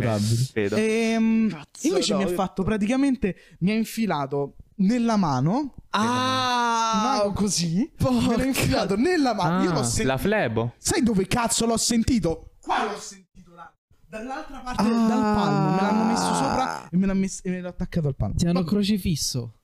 Credo. 0.53 0.77
Ehm, 0.77 1.49
Cazzo, 1.49 1.87
invece 1.89 2.15
mi 2.15 2.21
no, 2.23 2.27
ha 2.27 2.31
io- 2.31 2.35
fatto 2.37 2.63
praticamente, 2.63 3.37
mi 3.61 3.71
ha 3.71 3.75
infilato 3.75 4.57
nella 4.77 5.17
mano, 5.17 5.75
Ah, 5.91 7.01
mano 7.19 7.33
così, 7.33 7.91
me 7.99 8.37
l'ha 8.37 8.45
infilato 8.45 8.97
nella 8.97 9.35
mano. 9.35 9.63
io 9.63 9.73
l'ho 9.73 9.79
Ah, 9.81 9.85
sentito. 9.85 10.07
la 10.09 10.17
flebo. 10.19 10.73
Sai 10.79 11.03
dove 11.03 11.27
cazzo 11.27 11.67
l'ho 11.67 11.77
sentito? 11.77 12.55
Qua 12.61 12.85
l'ho 12.91 12.99
sentito 12.99 13.53
là. 13.55 13.73
Dall'altra 14.09 14.59
parte 14.59 14.83
Ah. 14.83 15.07
dal 15.07 15.35
palmo 15.35 15.71
me 15.71 15.81
l'hanno 15.81 16.05
messo 16.05 16.35
sopra 16.35 16.89
e 16.89 16.97
me 16.97 17.07
l'ha, 17.07 17.15
messo, 17.15 17.41
e 17.45 17.51
me 17.51 17.61
l'ha 17.61 17.69
attaccato 17.69 18.09
al 18.09 18.17
palmo. 18.17 18.35
Ti 18.37 18.47
hanno 18.47 18.65
crocifisso. 18.65 19.55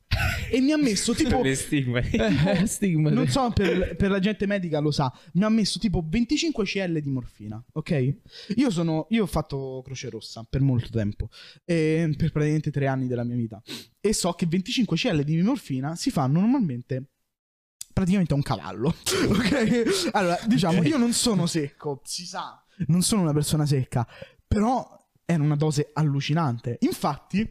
E 0.50 0.60
mi 0.60 0.72
ha 0.72 0.76
messo 0.76 1.14
tipo 1.14 1.40
Le 1.42 1.54
stigmati. 1.54 2.16
Eh, 2.50 2.66
stigma. 2.66 3.10
Non 3.10 3.28
so 3.28 3.50
per, 3.50 3.94
per 3.96 4.10
la 4.10 4.18
gente 4.18 4.46
medica 4.46 4.80
lo 4.80 4.90
sa, 4.90 5.12
mi 5.34 5.44
ha 5.44 5.48
messo 5.48 5.78
tipo 5.78 6.04
25 6.06 6.64
cl 6.64 7.00
di 7.00 7.10
morfina, 7.10 7.62
ok? 7.72 8.14
Io 8.56 8.70
sono, 8.70 9.06
io 9.10 9.22
ho 9.22 9.26
fatto 9.26 9.82
Croce 9.84 10.10
Rossa 10.10 10.44
per 10.48 10.60
molto 10.60 10.88
tempo, 10.90 11.28
eh, 11.64 12.12
per 12.16 12.32
praticamente 12.32 12.70
tre 12.70 12.86
anni 12.86 13.06
della 13.06 13.24
mia 13.24 13.36
vita, 13.36 13.62
e 14.00 14.12
so 14.12 14.32
che 14.32 14.46
25 14.46 14.96
cl 14.96 15.22
di 15.22 15.40
morfina 15.42 15.94
si 15.94 16.10
fanno 16.10 16.40
normalmente 16.40 17.10
praticamente 17.92 18.32
a 18.32 18.36
un 18.36 18.42
cavallo, 18.42 18.88
ok? 19.28 20.10
Allora, 20.12 20.38
diciamo, 20.46 20.82
io 20.82 20.96
non 20.96 21.12
sono 21.12 21.46
secco, 21.46 22.00
si 22.04 22.24
sa, 22.24 22.64
non 22.86 23.02
sono 23.02 23.22
una 23.22 23.32
persona 23.32 23.66
secca, 23.66 24.06
però 24.46 24.98
è 25.24 25.34
una 25.34 25.56
dose 25.56 25.90
allucinante. 25.92 26.78
Infatti, 26.80 27.48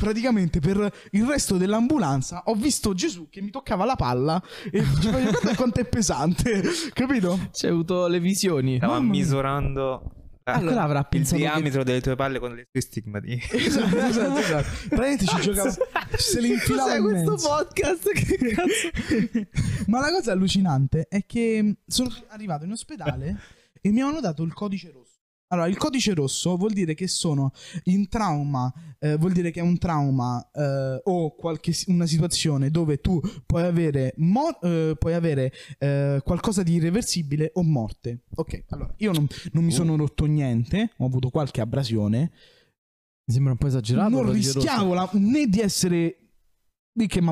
praticamente 0.00 0.60
per 0.60 0.90
il 1.12 1.26
resto 1.26 1.58
dell'ambulanza 1.58 2.42
ho 2.46 2.54
visto 2.54 2.94
Gesù 2.94 3.28
che 3.28 3.42
mi 3.42 3.50
toccava 3.50 3.84
la 3.84 3.96
palla 3.96 4.42
e 4.70 4.82
dicevo, 4.82 5.20
guarda 5.20 5.54
quanto 5.54 5.80
è 5.80 5.84
pesante, 5.84 6.62
capito? 6.94 7.38
C'è 7.52 7.68
avuto 7.68 8.06
le 8.08 8.18
visioni. 8.18 8.76
Stava 8.78 8.94
Mamma 8.94 9.10
misurando 9.10 10.12
eh, 10.42 10.52
Allora 10.52 10.82
avrà 10.82 11.00
il 11.00 11.06
pensato 11.10 11.36
che- 11.36 11.42
diametro 11.42 11.84
delle 11.84 12.00
tue 12.00 12.16
palle 12.16 12.38
con 12.38 12.54
le 12.54 12.66
tue 12.72 12.80
stigmati. 12.80 13.38
Esatto, 13.52 13.96
esatto, 13.98 14.38
esatto. 14.38 14.68
Praticamente 14.88 15.26
ci 15.26 15.40
giocava, 15.42 15.70
se 16.16 16.40
le 16.40 16.46
infilava 16.48 16.96
in 16.96 17.04
mezzo. 17.04 17.34
podcast? 17.36 18.10
Che 18.10 18.36
cazzo? 18.54 19.86
Ma 19.86 20.00
la 20.00 20.10
cosa 20.10 20.32
allucinante 20.32 21.06
è 21.08 21.24
che 21.26 21.76
sono 21.86 22.10
arrivato 22.28 22.64
in 22.64 22.72
ospedale 22.72 23.38
e 23.82 23.90
mi 23.90 24.00
hanno 24.00 24.20
dato 24.20 24.42
il 24.42 24.52
codice 24.54 24.90
rosso. 24.90 25.09
Allora, 25.52 25.66
il 25.66 25.76
codice 25.76 26.14
rosso 26.14 26.56
vuol 26.56 26.72
dire 26.72 26.94
che 26.94 27.08
sono 27.08 27.50
in 27.84 28.08
trauma, 28.08 28.72
eh, 29.00 29.16
vuol 29.16 29.32
dire 29.32 29.50
che 29.50 29.58
è 29.58 29.62
un 29.64 29.78
trauma 29.78 30.48
eh, 30.52 31.00
o 31.02 31.34
qualche, 31.34 31.72
una 31.88 32.06
situazione 32.06 32.70
dove 32.70 33.00
tu 33.00 33.20
puoi 33.46 33.64
avere, 33.64 34.14
mo- 34.18 34.60
eh, 34.60 34.94
puoi 34.96 35.14
avere 35.14 35.52
eh, 35.78 36.20
qualcosa 36.24 36.62
di 36.62 36.74
irreversibile 36.74 37.50
o 37.54 37.62
morte. 37.64 38.22
Ok, 38.36 38.64
allora 38.68 38.94
io 38.98 39.10
non, 39.12 39.26
non 39.52 39.64
mi 39.64 39.72
sono 39.72 39.96
rotto 39.96 40.24
niente, 40.26 40.92
ho 40.98 41.04
avuto 41.06 41.30
qualche 41.30 41.60
abrasione, 41.60 42.30
Mi 43.26 43.34
sembra 43.34 43.50
un 43.52 43.58
po' 43.58 43.66
esagerato. 43.66 44.08
non 44.08 44.30
rischiavo 44.32 44.94
la- 44.94 45.10
né 45.14 45.46
di 45.48 45.58
essere 45.60 46.16
di 46.92 47.06
che 47.08 47.20
mi 47.20 47.28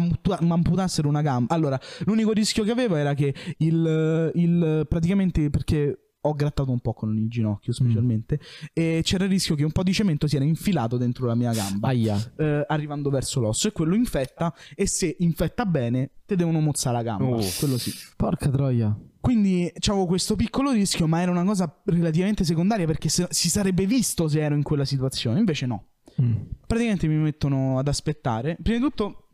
amputassero 0.51 1.09
una 1.09 1.23
gamba. 1.23 1.55
Allora, 1.55 1.79
l'unico 2.05 2.33
rischio 2.33 2.65
che 2.65 2.71
avevo 2.73 2.97
era 2.97 3.15
che 3.15 3.33
il, 3.59 4.31
il- 4.35 4.87
praticamente 4.89 5.51
perché 5.51 6.08
ho 6.21 6.35
grattato 6.35 6.71
un 6.73 6.81
po' 6.81 6.95
con 6.95 7.17
il 7.17 7.29
ginocchio 7.29 7.73
specialmente 7.73 8.41
e 8.73 9.01
c'era 9.05 9.25
il 9.25 9.31
rischio 9.31 9.55
che 9.55 9.63
un 9.65 9.71
po' 9.71 9.83
di 9.85 9.93
cemento 9.93 10.27
si 10.27 10.35
era 10.37 10.45
infilato 10.45 10.97
dentro 10.97 11.27
la 11.27 11.35
mia 11.37 11.53
gamba 11.53 11.91
eh, 12.37 12.65
arrivando 12.67 13.09
verso 13.09 13.39
l'osso 13.41 13.69
e 13.69 13.73
quello 13.73 13.95
infetta 13.95 14.53
e 14.75 14.87
se 14.89 15.15
infetta 15.21 15.65
bene 15.65 16.11
te 16.27 16.35
devono 16.35 16.61
mozzare 16.61 16.97
la 16.97 17.03
gamba 17.03 17.25
Oh. 17.37 17.41
quello 17.59 17.79
sì 17.79 17.93
Porca 18.17 18.49
troia. 18.51 18.99
quindi 19.21 19.71
avevo 19.89 20.07
questo 20.07 20.35
piccolo 20.35 20.73
rischio 20.73 21.07
ma 21.07 21.21
era 21.21 21.31
una 21.31 21.45
cosa 21.45 21.81
relativamente 21.85 22.45
secondaria 22.45 22.87
perché 22.87 23.09
se- 23.09 23.29
si 23.31 23.49
sarebbe 23.49 23.87
visto 23.87 24.27
se 24.27 24.41
ero 24.41 24.55
in 24.57 24.63
quella 24.65 24.85
situazione 24.85 25.39
invece 25.39 25.67
no 25.67 25.85
Mm. 26.21 26.35
praticamente 26.67 27.07
mi 27.07 27.15
mettono 27.15 27.79
ad 27.79 27.87
aspettare. 27.87 28.57
Prima 28.61 28.79
di 28.79 28.83
tutto 28.83 29.28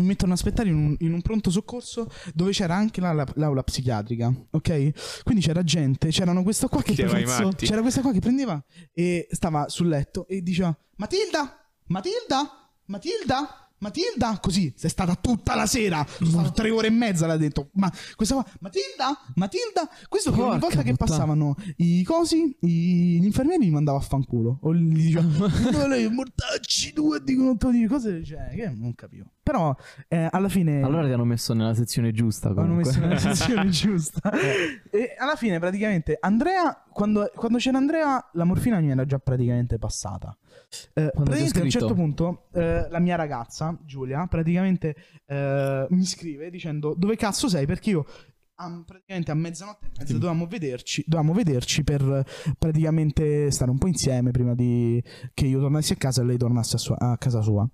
mi 0.00 0.08
mettono 0.08 0.32
ad 0.32 0.38
aspettare 0.38 0.68
in 0.68 0.74
un, 0.76 0.96
in 1.00 1.12
un 1.12 1.22
pronto 1.22 1.50
soccorso 1.50 2.10
dove 2.34 2.50
c'era 2.52 2.74
anche 2.74 3.00
la- 3.00 3.12
la- 3.12 3.26
l'aula 3.34 3.62
psichiatrica, 3.62 4.32
ok? 4.50 5.22
Quindi 5.24 5.42
c'era 5.42 5.62
gente, 5.62 6.08
c'erano 6.08 6.42
questo 6.42 6.68
qua 6.68 6.82
che 6.82 6.94
prendeva- 7.10 7.36
c'era 7.66 7.80
questa 7.80 8.00
qua 8.00 8.12
che 8.12 8.20
prendeva 8.20 8.62
e 8.92 9.26
stava 9.30 9.68
sul 9.68 9.88
letto 9.88 10.26
e 10.28 10.42
diceva 10.42 10.76
"Matilda! 10.96 11.70
Matilda! 11.86 12.70
Matilda!" 12.86 13.69
Matilda, 13.80 14.38
così, 14.40 14.72
sei 14.76 14.90
stata 14.90 15.14
tutta 15.14 15.54
la 15.54 15.66
sera, 15.66 16.06
sono 16.06 16.30
stato 16.30 16.52
tre 16.52 16.70
ore 16.70 16.88
e 16.88 16.90
mezza, 16.90 17.26
l'ha 17.26 17.36
detto. 17.36 17.70
Ma 17.74 17.90
questa 18.14 18.34
qua, 18.34 18.44
Matilda, 18.60 19.18
Matilda, 19.36 19.88
questo 20.08 20.32
che 20.32 20.40
ogni 20.40 20.58
volta 20.58 20.82
che 20.82 20.90
puttana. 20.92 21.10
passavano 21.10 21.54
i 21.76 22.02
cosi, 22.02 22.56
i- 22.60 23.18
gli 23.20 23.24
infermieri 23.24 23.64
li 23.64 23.70
mandava 23.70 23.98
a 23.98 24.02
fanculo. 24.02 24.58
O 24.62 24.74
gli 24.74 24.92
diceva, 24.92 25.22
no, 25.72 25.86
lei 25.86 26.10
mortacci, 26.10 26.92
due 26.92 27.22
dicono 27.22 27.50
un 27.50 27.56
po' 27.56 27.70
di 27.70 27.86
cose, 27.86 28.22
cioè, 28.24 28.50
che 28.54 28.68
non 28.68 28.94
capivo. 28.94 29.24
Però, 29.42 29.74
eh, 30.08 30.28
alla 30.30 30.48
fine... 30.48 30.82
Allora 30.82 31.06
ti 31.06 31.12
hanno 31.12 31.24
messo 31.24 31.54
nella 31.54 31.74
sezione 31.74 32.12
giusta. 32.12 32.50
Hanno 32.50 32.60
Comunque. 32.60 32.84
messo 32.84 33.00
nella 33.00 33.18
sezione 33.34 33.68
giusta. 33.70 34.30
E 34.90 35.14
alla 35.18 35.34
fine, 35.34 35.58
praticamente, 35.58 36.16
Andrea, 36.20 36.84
quando, 36.92 37.30
quando 37.34 37.58
c'era 37.58 37.78
Andrea, 37.78 38.28
la 38.34 38.44
morfina 38.44 38.78
mi 38.78 38.90
era 38.90 39.04
già 39.06 39.18
praticamente 39.18 39.78
passata. 39.78 40.36
Eh, 40.92 41.10
praticamente 41.12 41.58
a 41.58 41.62
un 41.64 41.70
certo 41.70 41.94
punto, 41.94 42.46
eh, 42.52 42.86
la 42.88 42.98
mia 43.00 43.16
ragazza, 43.16 43.69
Giulia, 43.84 44.26
praticamente 44.26 44.94
eh, 45.26 45.86
mi 45.90 46.04
scrive 46.04 46.50
dicendo: 46.50 46.94
Dove 46.96 47.16
cazzo 47.16 47.48
sei? 47.48 47.66
Perché 47.66 47.90
io. 47.90 48.04
a- 48.56 48.82
praticamente 48.84 49.30
a 49.30 49.34
mezzanotte 49.34 49.86
e 49.86 49.90
mezza 49.98 50.12
dovevamo 50.12 50.46
vederci, 50.46 51.02
dovevamo 51.06 51.32
vederci 51.34 51.82
per 51.82 52.24
praticamente 52.58 53.50
stare 53.50 53.70
un 53.70 53.78
po' 53.78 53.86
insieme 53.86 54.30
prima 54.32 54.54
di 54.54 55.02
che 55.32 55.46
io 55.46 55.60
tornassi 55.60 55.92
a 55.94 55.96
casa 55.96 56.20
e 56.20 56.24
lei 56.26 56.36
tornasse 56.36 56.76
a, 56.76 56.78
sua- 56.78 56.98
a 56.98 57.16
casa 57.16 57.40
sua. 57.40 57.66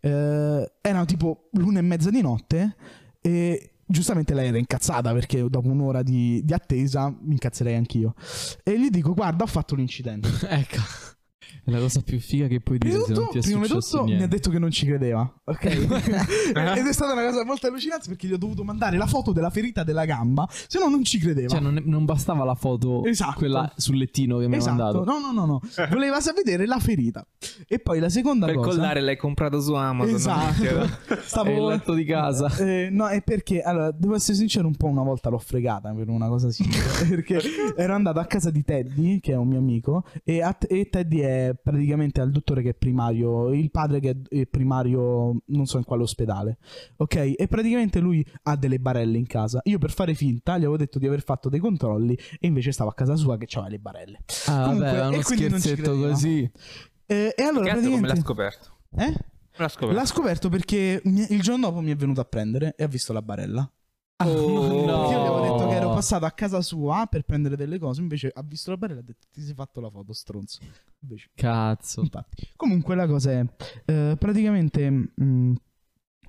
Eh, 0.00 0.72
erano 0.82 1.04
tipo 1.06 1.48
l'una 1.52 1.78
e 1.78 1.82
mezza 1.82 2.10
di 2.10 2.20
notte 2.20 2.76
E 3.20 3.72
giustamente 3.86 4.34
lei 4.34 4.48
era 4.48 4.58
incazzata 4.58 5.12
perché 5.14 5.48
dopo 5.48 5.68
un'ora 5.68 6.02
di, 6.02 6.42
di 6.44 6.52
attesa 6.52 7.08
mi 7.08 7.32
incazzerei 7.32 7.74
anch'io. 7.74 8.14
E 8.62 8.78
gli 8.78 8.90
dico, 8.90 9.14
guarda, 9.14 9.44
ho 9.44 9.46
fatto 9.46 9.74
l'incidente. 9.74 10.28
ecco. 10.46 10.76
È 11.64 11.70
la 11.70 11.78
cosa 11.78 12.00
più 12.00 12.18
figa 12.18 12.46
che 12.46 12.60
puoi 12.60 12.78
dire 12.78 12.92
Prima 12.92 13.06
se 13.06 13.12
di 13.12 13.18
non 13.18 13.28
ti 13.28 13.34
tutto, 13.34 13.46
è 13.46 13.50
prima 13.50 13.66
di 13.66 13.72
tutto 13.72 14.04
mi 14.04 14.22
ha 14.22 14.26
detto 14.26 14.50
che 14.50 14.58
non 14.58 14.70
ci 14.70 14.86
credeva, 14.86 15.40
ok? 15.44 15.64
Ed 16.76 16.86
è 16.86 16.92
stata 16.92 17.12
una 17.12 17.24
cosa 17.24 17.44
molto 17.44 17.66
allucinante 17.66 18.08
perché 18.08 18.26
gli 18.26 18.32
ho 18.32 18.38
dovuto 18.38 18.64
mandare 18.64 18.96
la 18.96 19.06
foto 19.06 19.32
della 19.32 19.50
ferita 19.50 19.84
della 19.84 20.06
gamba, 20.06 20.48
se 20.48 20.78
no 20.78 20.88
non 20.88 21.04
ci 21.04 21.18
credeva. 21.18 21.48
Cioè, 21.48 21.60
non, 21.60 21.80
non 21.84 22.04
bastava 22.04 22.44
la 22.44 22.54
foto, 22.54 23.04
Esatto. 23.04 23.38
quella 23.38 23.70
sul 23.76 23.96
lettino 23.96 24.38
che 24.38 24.46
mi 24.48 24.54
hai 24.54 24.60
esatto, 24.60 24.82
mandato. 24.82 25.04
no, 25.04 25.18
no, 25.18 25.32
no, 25.32 25.46
no. 25.46 25.60
Voleva 25.90 26.20
sapere 26.20 26.36
vedere 26.48 26.66
la 26.66 26.78
ferita. 26.78 27.26
E 27.66 27.78
poi 27.78 27.98
la 27.98 28.08
seconda 28.08 28.46
Per 28.46 28.56
cosa... 28.56 28.68
collare 28.70 29.00
l'hai 29.00 29.16
comprato 29.16 29.60
su 29.60 29.74
Amazon. 29.74 30.14
Esatto. 30.14 30.82
È 31.14 31.18
Stavo... 31.22 31.50
il 31.50 31.64
letto 31.66 31.94
di 31.94 32.04
casa. 32.04 32.54
Eh, 32.56 32.88
no, 32.90 33.08
è 33.08 33.22
perché, 33.22 33.60
allora, 33.60 33.90
devo 33.90 34.14
essere 34.14 34.36
sincero, 34.36 34.66
un 34.66 34.76
po' 34.76 34.86
una 34.86 35.02
volta 35.02 35.28
l'ho 35.28 35.38
fregata 35.38 35.92
per 35.92 36.08
una 36.08 36.28
cosa 36.28 36.50
simile. 36.50 36.78
perché 37.08 37.40
ero 37.76 37.94
andato 37.94 38.18
a 38.20 38.24
casa 38.24 38.50
di 38.50 38.62
Teddy, 38.62 39.20
che 39.20 39.32
è 39.32 39.36
un 39.36 39.48
mio 39.48 39.58
amico, 39.58 40.04
e, 40.24 40.42
a- 40.42 40.56
e 40.66 40.88
Teddy 40.88 41.18
è 41.18 41.37
praticamente 41.62 42.20
al 42.20 42.30
dottore 42.30 42.62
che 42.62 42.70
è 42.70 42.74
primario, 42.74 43.52
il 43.52 43.70
padre 43.70 44.00
che 44.00 44.16
è- 44.28 44.46
primario, 44.46 45.42
non 45.46 45.66
so 45.66 45.78
in 45.78 45.84
quale 45.84 46.02
ospedale. 46.02 46.58
Ok? 46.96 47.34
E 47.36 47.46
praticamente 47.48 48.00
lui 48.00 48.24
ha 48.44 48.56
delle 48.56 48.78
barelle 48.78 49.18
in 49.18 49.26
casa. 49.26 49.60
Io 49.64 49.78
per 49.78 49.90
fare 49.90 50.14
finta 50.14 50.54
gli 50.54 50.60
avevo 50.62 50.76
detto 50.76 50.98
di 50.98 51.06
aver 51.06 51.22
fatto 51.22 51.48
dei 51.48 51.60
controlli 51.60 52.14
e 52.38 52.46
invece 52.46 52.72
stavo 52.72 52.90
a 52.90 52.94
casa 52.94 53.16
sua 53.16 53.36
che 53.36 53.46
aveva 53.52 53.68
le 53.68 53.78
barelle. 53.78 54.18
Ah, 54.46 54.62
Comunque, 54.64 54.86
vabbè, 54.86 55.06
uno 55.08 55.16
e 55.16 55.22
quindi 55.22 55.48
non 55.48 55.60
ci 55.60 55.68
scherzetto 55.68 55.90
credeva. 55.90 56.10
così. 56.12 56.50
Eh, 57.06 57.34
e 57.36 57.42
allora 57.42 57.72
altro 57.72 57.90
come 57.90 58.06
l'ha 58.06 58.14
praticamente... 58.14 58.20
scoperto? 58.20 58.76
Eh? 58.96 59.14
L'ha 59.56 59.68
scoperto? 59.68 59.94
L'ha 60.00 60.06
scoperto 60.06 60.48
perché 60.48 61.00
il 61.04 61.40
giorno 61.40 61.66
dopo 61.68 61.80
mi 61.80 61.90
è 61.90 61.96
venuto 61.96 62.20
a 62.20 62.24
prendere 62.24 62.74
e 62.76 62.84
ha 62.84 62.86
visto 62.88 63.12
la 63.12 63.22
barella. 63.22 63.68
Oh, 64.20 64.84
no. 64.84 65.10
Io 65.10 65.10
gli 65.10 65.14
avevo 65.14 65.40
detto 65.40 65.68
che 65.68 65.74
ero 65.76 65.90
passato 65.90 66.24
a 66.24 66.30
casa 66.32 66.60
sua 66.60 67.06
per 67.08 67.22
prendere 67.22 67.54
delle 67.56 67.78
cose, 67.78 68.00
invece 68.00 68.30
ha 68.34 68.42
visto 68.42 68.70
la 68.70 68.76
barella 68.76 68.98
e 69.00 69.02
ha 69.02 69.06
detto 69.06 69.26
ti 69.32 69.40
sei 69.42 69.54
fatto 69.54 69.80
la 69.80 69.90
foto, 69.90 70.12
stronzo. 70.12 70.60
Invece, 71.00 71.30
Cazzo. 71.34 72.00
infatti. 72.00 72.48
Comunque 72.56 72.94
la 72.96 73.06
cosa 73.06 73.30
è, 73.32 73.44
eh, 73.84 74.16
praticamente 74.18 74.90
mh, 74.90 75.52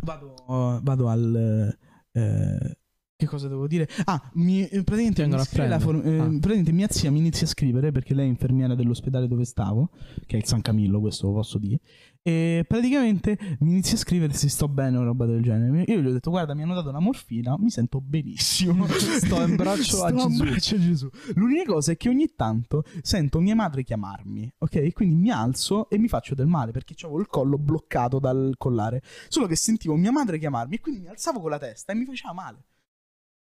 vado, 0.03 0.35
vado 0.81 1.07
al... 1.09 1.77
eh, 2.11 2.77
che 3.19 3.25
cosa 3.25 3.49
devo 3.49 3.67
dire? 3.67 3.85
Ah, 4.05 4.31
mi, 4.35 4.65
eh, 4.65 4.81
praticamente, 4.81 5.27
mi 5.27 5.79
for- 5.81 6.01
eh, 6.07 6.19
Ah. 6.19 6.23
praticamente 6.27 6.71
mia 6.71 6.87
zia 6.89 7.11
mi 7.11 7.17
inizia 7.19 7.45
a 7.45 7.49
scrivere 7.49 7.91
perché 7.91 8.13
lei 8.13 8.25
è 8.27 8.29
infermiera 8.29 8.75
dell'ospedale 8.75 9.27
dove 9.27 9.43
stavo, 9.43 9.89
che 10.25 10.37
è 10.37 10.39
il 10.39 10.45
San 10.45 10.61
Camillo, 10.61 11.01
questo 11.01 11.27
lo 11.27 11.33
posso 11.33 11.57
dire. 11.57 11.81
E 12.21 12.63
praticamente 12.65 13.37
mi 13.59 13.71
inizia 13.71 13.95
a 13.95 13.99
scrivere 13.99 14.31
se 14.31 14.47
sto 14.47 14.69
bene 14.69 14.95
o 14.95 15.03
roba 15.03 15.25
del 15.25 15.41
genere. 15.41 15.83
Io 15.91 15.99
gli 15.99 16.05
ho 16.07 16.13
detto, 16.13 16.29
guarda, 16.29 16.53
mi 16.53 16.63
hanno 16.63 16.73
dato 16.75 16.91
la 16.91 17.01
morfina, 17.01 17.57
mi 17.59 17.69
sento 17.69 17.99
benissimo. 17.99 18.87
Sto 19.19 19.41
in 19.45 19.57
braccio 19.57 20.01
a 20.05 20.09
Sto 20.17 20.27
Gesù. 20.29 20.43
braccio 20.45 20.75
a 20.75 20.79
Gesù. 20.79 21.09
L'unica 21.35 21.63
cosa 21.73 21.91
è 21.91 21.97
che 21.97 22.07
ogni 22.07 22.31
tanto 22.37 22.83
sento 23.01 23.41
mia 23.41 23.55
madre 23.55 23.83
chiamarmi, 23.83 24.49
ok? 24.59 24.93
Quindi 24.93 25.15
mi 25.15 25.29
alzo 25.29 25.89
e 25.89 25.97
mi 25.97 26.07
faccio 26.07 26.35
del 26.35 26.47
male 26.47 26.71
perché 26.71 26.93
avevo 27.01 27.19
il 27.19 27.27
collo 27.27 27.57
bloccato 27.57 28.17
dal 28.19 28.53
collare. 28.57 29.01
Solo 29.27 29.45
che 29.47 29.57
sentivo 29.57 29.95
mia 29.97 30.11
madre 30.13 30.39
chiamarmi 30.39 30.75
e 30.75 30.79
quindi 30.79 31.01
mi 31.01 31.07
alzavo 31.07 31.41
con 31.41 31.49
la 31.49 31.59
testa 31.59 31.91
e 31.91 31.95
mi 31.95 32.05
faceva 32.05 32.31
male. 32.31 32.63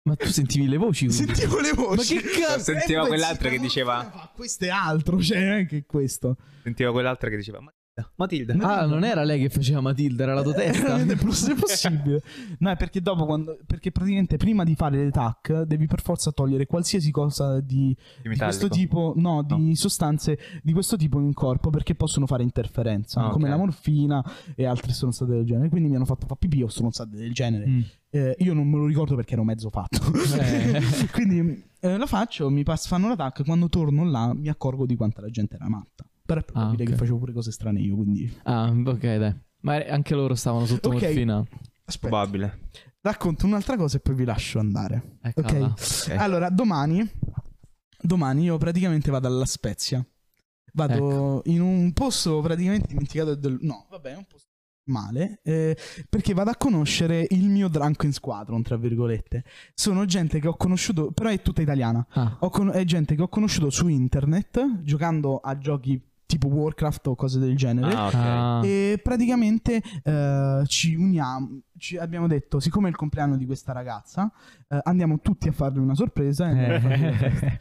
Ma 0.08 0.16
tu 0.16 0.28
sentivi 0.28 0.68
le 0.68 0.78
voci? 0.78 1.10
Sentivo 1.10 1.60
le 1.60 1.72
voci. 1.74 2.16
Ma 2.16 2.22
che 2.22 2.28
cazzo? 2.40 2.60
Sentiva 2.60 3.00
E 3.00 3.02
poi 3.02 3.08
quell'altra 3.08 3.50
che 3.50 3.58
diceva- 3.58 4.10
fa, 4.12 4.32
Questo 4.36 4.66
è 4.66 4.70
altro, 4.70 5.20
cioè, 5.20 5.44
anche 5.44 5.84
questo. 5.88 6.38
Sentiva 6.62 6.92
quell'altra 6.92 7.28
che 7.30 7.38
diceva 7.38 7.60
Matilda. 7.60 7.75
Matilda. 8.18 8.54
Ah, 8.60 8.86
non 8.86 9.06
era 9.06 9.24
lei 9.24 9.40
che 9.40 9.50
faceva 9.50 9.80
Matilda, 9.80 10.24
era 10.24 10.34
la 10.34 10.42
tua 10.42 10.54
È 10.56 10.72
testa. 10.72 10.98
poss- 11.16 11.54
possibile. 11.60 12.22
No, 12.60 12.70
è 12.70 12.76
perché 12.76 13.02
dopo 13.02 13.26
quando. 13.26 13.58
Perché 13.66 13.92
praticamente 13.92 14.36
prima 14.38 14.64
di 14.66 14.76
fare 14.76 15.02
le 15.04 15.12
TAC 15.12 15.62
devi 15.62 15.86
per 15.88 16.02
forza 16.02 16.32
togliere 16.32 16.66
qualsiasi 16.66 17.10
cosa 17.12 17.62
di, 17.62 17.96
Di 18.22 18.30
di 18.30 18.38
questo 18.38 18.66
metallico. 18.66 18.68
tipo. 18.68 19.14
No, 19.16 19.44
di 19.44 19.76
sostanze 19.76 20.38
di 20.62 20.74
questo 20.74 20.98
tipo 20.98 21.20
in 21.20 21.34
corpo 21.34 21.70
perché 21.70 21.96
possono 21.96 22.26
fare 22.28 22.44
interferenza. 22.44 23.22
Ah, 23.26 23.30
come 23.30 23.46
ok. 23.46 23.50
la 23.52 23.58
morfina 23.58 24.24
e 24.56 24.66
altre 24.66 24.92
stronzate 24.92 25.32
del 25.32 25.46
genere. 25.46 25.70
Quindi 25.70 25.88
mi 25.90 25.96
hanno 25.96 26.06
fatto 26.06 26.26
fare 26.28 26.40
pipì 26.40 26.64
o 26.64 26.68
stronzate 26.68 27.16
del 27.16 27.32
genere. 27.34 27.66
Mm. 27.66 27.82
Eh, 28.10 28.36
io 28.40 28.54
non 28.54 28.68
me 28.70 28.78
lo 28.78 28.86
ricordo 28.88 29.16
perché 29.16 29.34
ero 29.34 29.44
mezzo 29.46 29.70
fatto. 29.70 30.00
Eh. 30.40 30.82
Quindi 31.14 31.64
eh, 31.80 31.98
la 31.98 32.06
faccio, 32.06 32.50
mi 32.50 32.64
pass- 32.64 32.88
fanno 32.88 33.08
la 33.08 33.16
TAC. 33.16 33.44
Quando 33.46 33.70
torno 33.70 34.04
là 34.04 34.34
mi 34.34 34.50
accorgo 34.50 34.86
di 34.86 34.96
quanta 34.98 35.22
la 35.22 35.30
gente 35.30 35.56
era 35.56 35.70
matta. 35.70 36.06
Però 36.26 36.40
è 36.40 36.44
probabile 36.44 36.84
Ah, 36.84 36.86
ok. 36.86 36.90
che 36.92 36.98
facevo 36.98 37.18
pure 37.20 37.34
cose 37.34 37.52
strane 37.52 37.80
io. 37.82 37.96
Quindi 37.96 38.34
Ah, 38.44 38.70
ok, 38.70 39.16
dai. 39.18 39.36
Ma 39.62 39.76
anche 39.88 40.16
loro 40.16 40.36
stavano 40.36 40.66
sotto 40.66 40.90
Ok. 40.90 41.02
morfina. 41.02 41.44
aspetta. 41.88 42.08
Probabile. 42.08 42.60
Racconto 43.02 43.46
un'altra 43.46 43.78
cosa 43.78 43.98
e 43.98 44.00
poi 44.00 44.16
vi 44.16 44.26
lascio 44.26 44.58
andare. 44.60 45.18
Ecco, 45.22 45.42
Ok. 45.42 45.52
là. 45.54 45.66
Ok. 45.68 46.16
Allora, 46.18 46.50
domani, 46.50 47.08
domani 48.02 48.44
io 48.44 48.58
praticamente 48.58 49.12
vado 49.12 49.28
alla 49.28 49.46
Spezia. 49.46 50.06
Vado 50.74 50.94
Ecco. 50.94 51.42
in 51.46 51.62
un 51.62 51.94
posto 51.94 52.42
praticamente 52.42 52.88
dimenticato 52.88 53.36
del... 53.36 53.58
No, 53.62 53.86
vabbè, 53.90 54.12
è 54.14 54.18
un 54.18 54.26
posto 54.28 54.50
male. 54.88 55.40
eh, 55.44 55.78
perché 56.10 56.34
vado 56.34 56.50
a 56.50 56.56
conoscere 56.58 57.26
il 57.30 57.48
mio 57.50 57.70
Drunken 57.70 58.12
Squadron, 58.12 58.62
tra 58.62 58.76
virgolette. 58.78 59.44
Sono 59.74 60.06
gente 60.06 60.40
che 60.40 60.48
ho 60.48 60.56
conosciuto, 60.58 61.12
però 61.12 61.30
è 61.30 61.42
tutta 61.42 61.62
italiana. 61.62 62.06
Ah, 62.10 62.38
Ho 62.42 62.50
con- 62.50 62.72
è 62.74 62.84
gente 62.84 63.16
che 63.16 63.22
ho 63.22 63.30
conosciuto 63.30 63.70
su 63.70 63.88
internet, 63.88 64.82
giocando 64.82 65.38
a 65.38 65.58
giochi 65.58 66.00
tipo 66.26 66.48
Warcraft 66.48 67.08
o 67.08 67.16
cose 67.16 67.40
del 67.40 67.56
genere. 67.56 67.94
Ah, 67.94 68.06
ok. 68.08 68.14
ah. 68.16 68.62
E 68.66 69.00
praticamente 69.02 69.82
eh, 70.04 70.64
ci 70.66 70.96
uniamo. 70.96 71.60
Ci 71.78 71.98
abbiamo 71.98 72.28
detto, 72.28 72.60
siccome 72.60 72.88
è 72.88 72.90
il 72.92 72.96
compleanno 72.96 73.36
di 73.38 73.46
questa 73.46 73.74
ragazza, 73.74 74.32
eh, 74.70 74.80
andiamo 74.84 75.20
tutti 75.20 75.48
a 75.48 75.52
farle 75.52 75.80
una 75.80 75.96
sorpresa. 75.96 76.50
E 76.50 76.80
festa. 76.80 77.60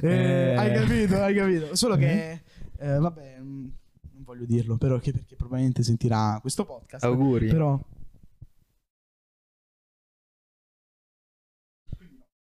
Eh, 0.06 0.54
hai 0.56 0.72
capito, 0.72 1.16
hai 1.22 1.34
capito. 1.34 1.74
Solo 1.76 1.96
che, 1.96 2.42
eh, 2.78 2.98
vabbè, 2.98 3.38
mh, 3.40 3.72
non 4.14 4.22
voglio 4.24 4.44
dirlo, 4.46 4.76
però 4.76 4.98
che- 4.98 5.12
perché 5.12 5.36
probabilmente 5.36 5.82
sentirà 5.82 6.38
questo 6.40 6.64
podcast. 6.64 7.04
Auguri. 7.04 7.48
Però. 7.48 7.78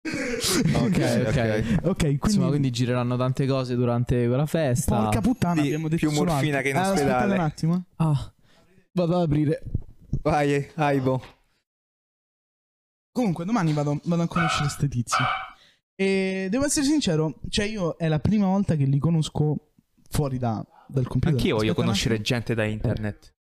Ok, 0.76 1.24
ok. 1.28 1.80
Ok, 1.84 1.98
quindi. 1.98 2.20
Insomma, 2.24 2.48
quindi 2.48 2.70
gireranno 2.72 3.18
tante 3.18 3.46
cose 3.46 3.76
durante 3.76 4.28
quella 4.28 4.46
festa. 4.46 5.02
Porca 5.04 5.22
puttana, 5.22 5.62
Sì, 5.62 5.68
abbiamo 5.68 5.88
detto 5.90 6.08
più 6.08 6.16
morfina 6.16 6.62
che 6.62 6.70
in 6.70 6.76
aspettate 6.78 7.04
ospedale. 7.06 7.34
un 7.34 7.40
attimo. 7.40 7.86
Ah, 7.98 8.34
vado 8.94 9.16
ad 9.16 9.22
aprire. 9.24 9.62
Vai, 10.22 10.70
Aibo. 10.76 11.22
Comunque, 13.12 13.46
domani 13.46 13.74
vado, 13.74 14.00
vado 14.04 14.22
a 14.22 14.28
conoscere 14.28 14.64
questi 14.66 14.88
tizi. 14.88 15.24
E 15.96 16.48
devo 16.52 16.66
essere 16.66 16.86
sincero, 16.86 17.40
cioè 17.50 17.66
io 17.66 17.96
è 17.98 18.08
la 18.08 18.20
prima 18.20 18.46
volta 18.46 18.76
che 18.76 18.86
li 18.86 19.00
conosco 19.00 19.72
fuori 20.10 20.38
da, 20.38 20.64
dal 20.88 21.08
computer. 21.08 21.36
Anch'io 21.36 21.56
voglio 21.56 21.72
Aspetta 21.72 21.86
conoscere 21.86 22.22
gente 22.22 22.54
da 22.54 22.64
internet. 22.66 23.34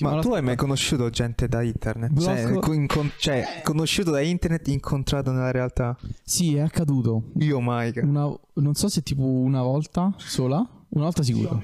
Ma 0.00 0.18
tu 0.20 0.32
hai 0.32 0.42
mai 0.42 0.56
conosciuto 0.56 1.08
gente 1.08 1.46
da 1.46 1.62
internet? 1.62 2.10
Blocco- 2.10 2.34
Cioè, 2.34 2.58
co- 2.58 2.72
incon- 2.72 3.12
cioè, 3.16 3.60
conosciuto 3.62 4.10
da 4.10 4.20
internet, 4.20 4.66
incontrato 4.66 5.30
nella 5.30 5.52
realtà? 5.52 5.96
Sì, 6.24 6.56
è 6.56 6.60
accaduto. 6.60 7.30
Io 7.38 7.60
mai. 7.60 7.92
Una, 7.98 8.28
non 8.54 8.74
so 8.74 8.88
se 8.88 9.02
tipo 9.02 9.22
una 9.22 9.62
volta 9.62 10.12
sola. 10.16 10.56
Una 10.88 11.04
volta 11.04 11.22
sicuro. 11.22 11.62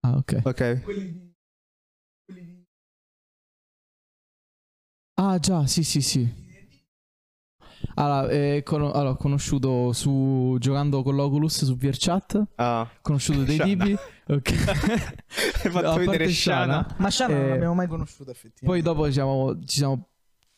Ah, 0.00 0.16
ok. 0.16 0.40
Ok. 0.44 0.90
Ah, 5.14 5.38
già, 5.38 5.66
sì, 5.66 5.82
sì, 5.84 6.02
sì. 6.02 6.41
Allora, 7.94 8.28
eh, 8.28 8.62
cono- 8.64 8.90
allora, 8.92 9.10
ho 9.10 9.16
conosciuto 9.16 9.92
su 9.92 10.56
giocando 10.58 11.02
con 11.02 11.14
l'Oculus 11.14 11.64
su 11.64 11.76
VRChat. 11.76 12.42
Ah. 12.56 12.80
Ho 12.90 12.98
conosciuto 13.02 13.42
dei 13.42 13.56
Shana. 13.56 13.68
tipi. 13.84 13.96
Ok. 14.32 14.50
Hai 15.64 15.70
fatto 15.70 15.88
A 15.90 15.98
vedere 15.98 16.28
Shana. 16.30 16.86
Ma 16.98 17.10
Shana 17.10 17.34
non 17.34 17.44
Eh, 17.44 17.48
l'abbiamo 17.50 17.74
mai 17.74 17.86
conosciuta 17.88 18.30
effettivamente. 18.30 18.64
Poi 18.66 18.80
dopo 18.80 19.06
diciamo, 19.06 19.58
ci 19.66 19.78
siamo, 19.78 20.08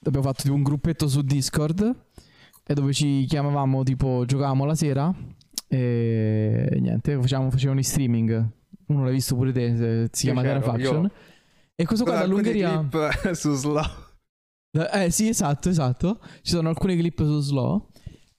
abbiamo 0.05 0.27
fatto 0.27 0.43
tipo 0.43 0.55
un 0.55 0.63
gruppetto 0.63 1.09
su 1.09 1.23
Discord 1.23 1.95
e 2.67 2.75
dove 2.75 2.93
ci 2.93 3.25
chiamavamo 3.27 3.83
tipo 3.83 4.25
giocavamo 4.27 4.65
la 4.67 4.75
sera 4.75 5.13
e 5.67 6.77
niente, 6.79 7.17
facevamo, 7.19 7.51
facevano 7.51 7.81
i 7.81 7.85
streaming. 7.85 8.49
Uno 8.87 9.03
l'hai 9.05 9.13
visto 9.13 9.35
pure 9.35 9.51
te, 9.51 9.75
se- 9.77 10.09
si 10.13 10.27
Io 10.27 10.33
chiama 10.33 10.43
Terra 10.43 10.61
c'ero, 10.61 10.73
Faction. 10.73 11.03
io- 11.05 11.11
E 11.75 11.85
questo 11.87 12.05
qua 12.05 12.13
Con 12.15 12.23
alcuni 12.23 12.43
dall'Ungheria... 12.43 12.89
clip 12.89 13.33
su 13.35 13.55
Slow. 13.55 13.83
Eh 14.75 15.11
sì, 15.11 15.29
esatto, 15.29 15.69
esatto. 15.69 16.21
Ci 16.43 16.51
sono 16.53 16.69
alcune 16.69 16.97
clip 16.97 17.19
su 17.21 17.41
Slow. 17.41 17.89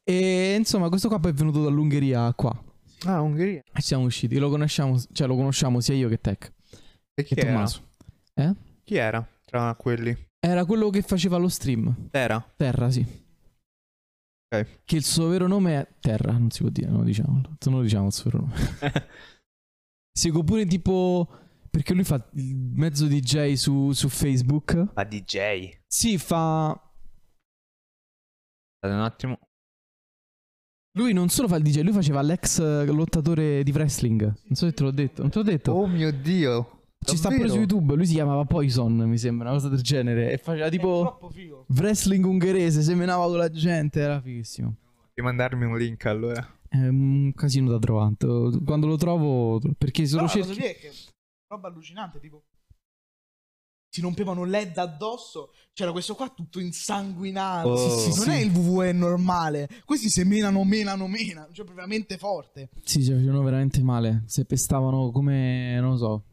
E 0.03 0.55
insomma, 0.57 0.89
questo 0.89 1.07
qua 1.07 1.19
poi 1.19 1.31
è 1.31 1.33
venuto 1.33 1.63
dall'Ungheria 1.63 2.33
qua. 2.33 2.53
Ah, 3.05 3.21
Ungheria. 3.21 3.63
E 3.73 3.81
siamo 3.81 4.03
usciti. 4.05 4.37
Lo 4.37 4.49
conosciamo, 4.49 5.01
cioè 5.13 5.27
lo 5.27 5.35
conosciamo 5.35 5.79
sia 5.79 5.95
io 5.95 6.09
che 6.09 6.19
Tech. 6.19 6.53
E 7.13 7.23
chi 7.23 7.35
Che 7.35 7.41
era? 7.41 7.51
Tommaso. 7.51 7.81
Chi 8.83 8.95
era 8.95 9.27
tra 9.45 9.73
quelli? 9.75 10.15
Era 10.39 10.65
quello 10.65 10.89
che 10.89 11.01
faceva 11.01 11.37
lo 11.37 11.47
stream. 11.47 12.09
Era. 12.11 12.43
Terra, 12.55 12.91
sì. 12.91 13.05
Ok. 14.53 14.81
Che 14.85 14.95
il 14.95 15.03
suo 15.03 15.27
vero 15.27 15.47
nome 15.47 15.79
è 15.79 15.87
Terra, 15.99 16.33
non 16.33 16.51
si 16.51 16.61
può 16.61 16.69
dire, 16.69 16.87
non 16.87 16.99
lo 16.99 17.03
diciamo. 17.05 17.41
Non 17.65 17.75
lo 17.77 17.81
diciamo 17.81 18.07
il 18.07 18.13
suo 18.13 18.29
vero 18.29 18.45
nome. 18.45 18.55
Seguo 20.11 20.43
pure 20.43 20.65
tipo 20.65 21.29
perché 21.75 21.93
lui 21.93 22.05
fa 22.05 22.25
il 22.35 22.55
mezzo 22.55 23.05
DJ 23.05 23.55
su, 23.55 23.91
su 23.91 24.07
Facebook. 24.07 24.91
Ma 24.93 25.03
DJ. 25.03 25.71
Sì, 25.85 26.17
fa... 26.17 26.69
Aspettate 28.79 28.93
un 28.93 29.01
attimo. 29.01 29.39
Lui 30.97 31.11
non 31.11 31.27
solo 31.27 31.49
fa 31.49 31.57
il 31.57 31.63
DJ, 31.63 31.81
lui 31.81 31.91
faceva 31.91 32.21
l'ex 32.21 32.61
lottatore 32.85 33.61
di 33.63 33.71
wrestling. 33.71 34.21
Non 34.21 34.55
so 34.55 34.67
se 34.67 34.71
te 34.71 34.83
l'ho 34.83 34.91
detto. 34.91 35.21
Non 35.23 35.31
te 35.31 35.39
l'ho 35.39 35.43
detto. 35.43 35.73
Oh 35.73 35.85
mio 35.85 36.13
dio. 36.13 36.83
Ci 36.97 37.17
sta 37.17 37.27
pure 37.27 37.49
su 37.49 37.57
YouTube. 37.57 37.93
Lui 37.95 38.05
si 38.05 38.13
chiamava 38.13 38.45
Poison, 38.45 38.95
mi 38.95 39.17
sembra, 39.17 39.49
una 39.49 39.57
cosa 39.57 39.67
del 39.67 39.81
genere. 39.81 40.31
E 40.31 40.37
faceva 40.37 40.69
tipo 40.69 41.29
wrestling 41.75 42.23
ungherese, 42.23 42.83
semenava 42.83 43.25
con 43.25 43.37
la 43.37 43.49
gente. 43.49 43.99
Era 43.99 44.21
fighissimo. 44.21 44.77
Devi 45.13 45.27
mandarmi 45.27 45.65
un 45.65 45.77
link 45.77 46.05
allora. 46.05 46.57
È 46.69 46.87
un 46.87 47.33
casino 47.33 47.69
da 47.69 47.79
trovare. 47.79 48.15
Quando 48.63 48.87
lo 48.87 48.95
trovo, 48.95 49.59
perché 49.77 50.05
se 50.05 50.15
Però 50.15 50.23
lo 50.23 50.29
cerchi. 50.31 50.55
che 50.55 50.91
roba 51.55 51.67
allucinante, 51.67 52.19
tipo 52.19 52.43
si 53.95 54.01
rompevano 54.01 54.43
LED 54.43 54.77
addosso, 54.77 55.53
c'era 55.71 55.93
questo 55.93 56.15
qua 56.15 56.27
tutto 56.27 56.59
insanguinato. 56.59 57.69
Oh. 57.69 57.97
Sì, 57.97 58.11
sì, 58.11 58.17
non 58.17 58.25
sì. 58.25 58.29
è 58.31 58.35
il 58.41 58.53
WWE 58.53 58.91
normale. 58.91 59.69
Questi 59.85 60.09
se 60.09 60.25
menano, 60.25 60.65
menano, 60.65 61.07
menano, 61.07 61.53
cioè 61.53 61.65
veramente 61.65 62.17
forte. 62.17 62.71
Sì, 62.83 63.01
ci 63.05 63.13
facevano 63.13 63.41
veramente 63.41 63.81
male. 63.81 64.23
Se 64.25 64.43
pestavano 64.43 65.11
come, 65.11 65.79
non 65.79 65.91
lo 65.91 65.97
so, 65.97 66.23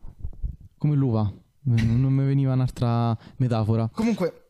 come 0.76 0.96
l'uva. 0.96 1.32
Non 1.64 2.12
mi 2.12 2.24
veniva 2.24 2.54
un'altra 2.54 3.16
metafora. 3.36 3.88
Comunque, 3.92 4.41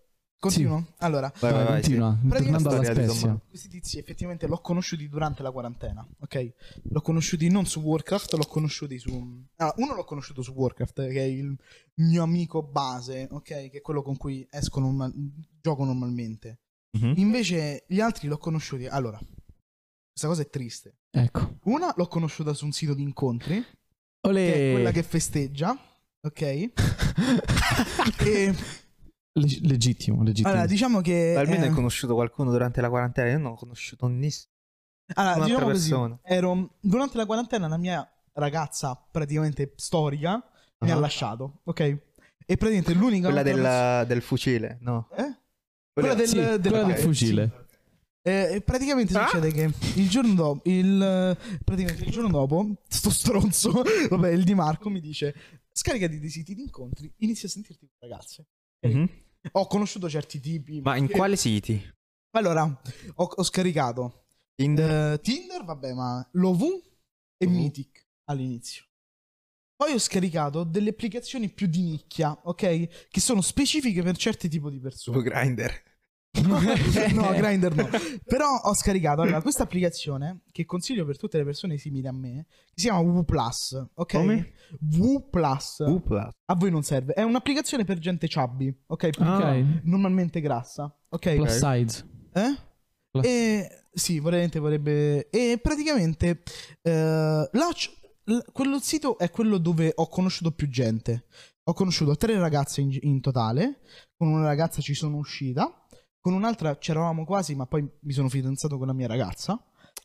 continuo. 0.42 0.86
Allora, 0.98 1.32
Vai, 1.38 1.52
vai, 1.52 1.64
vai, 1.64 1.80
continua. 1.80 2.18
Praticamente 2.28 2.68
Tornando 2.68 2.90
alla 2.90 3.06
spezia. 3.06 3.40
Questi 3.48 3.68
tizi 3.68 3.98
effettivamente 3.98 4.48
l'ho 4.48 4.58
conosciuti 4.58 5.08
durante 5.08 5.42
la 5.42 5.52
quarantena, 5.52 6.04
ok? 6.18 6.52
L'ho 6.90 7.00
conosciuti 7.00 7.48
non 7.48 7.64
su 7.64 7.80
Warcraft, 7.80 8.34
l'ho 8.34 8.44
conosciuti 8.46 8.98
su... 8.98 9.10
Allora, 9.56 9.76
uno 9.78 9.94
l'ho 9.94 10.04
conosciuto 10.04 10.42
su 10.42 10.52
Warcraft, 10.52 11.06
che 11.08 11.20
è 11.20 11.26
il 11.26 11.56
mio 11.94 12.22
amico 12.24 12.62
base, 12.62 13.28
ok? 13.30 13.42
Che 13.42 13.70
è 13.70 13.80
quello 13.80 14.02
con 14.02 14.16
cui 14.16 14.44
esco 14.50 14.80
normal- 14.80 15.14
gioco 15.60 15.84
normalmente. 15.84 16.58
Mhm. 16.98 17.14
Invece 17.18 17.84
gli 17.86 18.00
altri 18.00 18.26
l'ho 18.26 18.38
conosciuti... 18.38 18.86
Allora, 18.86 19.18
questa 19.18 20.26
cosa 20.26 20.42
è 20.42 20.50
triste. 20.50 20.96
Ecco. 21.08 21.58
Una 21.64 21.94
l'ho 21.96 22.08
conosciuta 22.08 22.52
su 22.52 22.64
un 22.64 22.72
sito 22.72 22.94
di 22.94 23.02
incontri, 23.02 23.64
Olè. 24.22 24.44
che 24.44 24.70
è 24.70 24.72
quella 24.72 24.90
che 24.90 25.04
festeggia, 25.04 25.78
ok? 26.20 26.40
e 28.18 28.54
Leg- 29.34 29.64
legittimo, 29.64 30.22
legittimo. 30.22 30.48
allora, 30.52 30.66
diciamo 30.66 31.00
che... 31.00 31.34
Almeno 31.36 31.64
eh, 31.64 31.68
hai 31.68 31.74
conosciuto 31.74 32.14
qualcuno 32.14 32.50
durante 32.50 32.80
la 32.80 32.88
quarantena. 32.90 33.30
Io 33.30 33.38
non 33.38 33.52
ho 33.52 33.54
conosciuto 33.54 34.06
nessuno. 34.08 34.50
Allora, 35.14 35.34
un'altra 35.36 35.54
diciamo 35.56 35.72
così, 35.72 35.88
persona. 35.88 36.20
ero 36.22 36.74
durante 36.80 37.16
la 37.16 37.26
quarantena 37.26 37.68
la 37.68 37.76
mia 37.76 38.08
ragazza 38.34 38.94
praticamente 39.10 39.72
storica 39.76 40.42
mi 40.80 40.90
ha 40.90 40.96
Ah. 40.96 40.98
lasciato, 41.00 41.60
ok? 41.64 41.80
E 41.80 42.56
praticamente 42.56 42.94
l'unica 42.94 43.26
Quella 43.28 43.42
del, 43.42 44.06
del 44.06 44.22
fucile, 44.22 44.78
no. 44.80 45.08
Eh? 45.16 45.36
Quella 45.92 46.14
del, 46.14 46.26
Sì, 46.28 46.36
del, 46.36 46.60
quella 46.60 46.84
del 46.84 46.96
fucile. 46.98 47.50
sì. 47.68 47.70
Eh, 48.24 48.54
e 48.54 48.60
praticamente 48.62 49.16
Ah? 49.18 49.26
succede 49.26 49.50
che 49.52 49.70
il 49.96 50.08
giorno 50.08 50.34
dopo, 50.34 50.68
il, 50.68 51.36
praticamente 51.64 52.04
il 52.04 52.10
giorno 52.10 52.28
dopo, 52.30 52.66
sto 52.88 53.10
stronzo, 53.10 53.82
vabbè, 54.10 54.30
il 54.30 54.44
Di 54.44 54.54
Marco 54.54 54.88
mi 54.88 55.00
dice 55.00 55.34
scaricati 55.72 56.18
dei 56.18 56.30
siti 56.30 56.54
di 56.54 56.62
incontri, 56.62 57.12
inizia 57.18 57.48
a 57.48 57.50
sentirti 57.50 57.86
con 57.88 58.08
ragazze. 58.08 58.46
Mhm. 58.88 59.08
Ho 59.52 59.66
conosciuto 59.66 60.08
certi 60.08 60.40
tipi. 60.40 60.80
Ma 60.80 60.96
in 60.96 61.08
quali 61.08 61.36
siti? 61.36 61.80
Allora, 62.34 62.64
ho, 63.14 63.24
ho 63.24 63.42
scaricato 63.42 64.26
Tinder? 64.54 65.12
Eh, 65.14 65.20
Tinder, 65.20 65.64
vabbè, 65.64 65.92
ma 65.92 66.26
Lovoo 66.32 66.80
e 67.36 67.44
Lovoo. 67.44 67.60
Mythic 67.60 68.06
all'inizio. 68.24 68.84
Poi 69.76 69.92
ho 69.92 69.98
scaricato 69.98 70.62
delle 70.62 70.90
applicazioni 70.90 71.50
più 71.50 71.66
di 71.66 71.82
nicchia, 71.82 72.38
ok? 72.44 73.08
Che 73.08 73.20
sono 73.20 73.40
specifiche 73.40 74.02
per 74.02 74.16
certi 74.16 74.48
tipi 74.48 74.70
di 74.70 74.78
persone. 74.78 75.20
Grindr. 75.22 75.82
No, 76.40 76.58
Grindr 77.36 77.74
no. 77.74 77.88
Però 78.24 78.48
ho 78.64 78.74
scaricato 78.74 79.20
allora, 79.22 79.42
questa 79.42 79.62
applicazione 79.64 80.40
che 80.50 80.64
consiglio 80.64 81.04
per 81.04 81.18
tutte 81.18 81.38
le 81.38 81.44
persone 81.44 81.76
simili 81.76 82.06
a 82.06 82.12
me, 82.12 82.46
che 82.48 82.80
si 82.80 82.84
chiama 82.86 83.00
W 83.00 83.22
Plus, 83.24 83.86
ok? 83.94 84.12
Come? 84.12 84.52
W 84.80 85.28
Plus. 85.30 85.80
A 86.46 86.54
voi 86.54 86.70
non 86.70 86.82
serve. 86.82 87.12
È 87.12 87.22
un'applicazione 87.22 87.84
per 87.84 87.98
gente 87.98 88.28
chubby, 88.28 88.74
ok? 88.86 89.10
Per- 89.10 89.28
Ok. 89.28 89.80
Normalmente 89.84 90.40
grassa, 90.40 90.94
ok? 91.08 91.34
Plus 91.34 91.52
size. 91.58 92.08
Eh? 92.32 92.56
Plus- 93.10 93.26
E 93.26 93.84
sì, 93.92 94.20
veramente 94.20 94.58
vorrebbe. 94.58 95.28
E 95.28 95.58
praticamente 95.62 96.42
eh, 96.80 97.48
là 97.52 97.68
quello 98.52 98.78
sito 98.78 99.18
è 99.18 99.30
quello 99.30 99.58
dove 99.58 99.92
ho 99.94 100.08
conosciuto 100.08 100.52
più 100.52 100.68
gente. 100.68 101.24
Ho 101.64 101.74
conosciuto 101.74 102.16
tre 102.16 102.38
ragazze 102.38 102.80
in, 102.80 102.96
in 103.02 103.20
totale. 103.20 103.80
Con 104.16 104.28
una 104.28 104.46
ragazza 104.46 104.80
ci 104.80 104.94
sono 104.94 105.16
uscita. 105.18 105.76
Con 106.22 106.34
un'altra 106.34 106.78
c'eravamo 106.78 107.24
quasi, 107.24 107.56
ma 107.56 107.66
poi 107.66 107.84
mi 108.02 108.12
sono 108.12 108.28
fidanzato 108.28 108.78
con 108.78 108.86
la 108.86 108.92
mia 108.92 109.08
ragazza. 109.08 109.60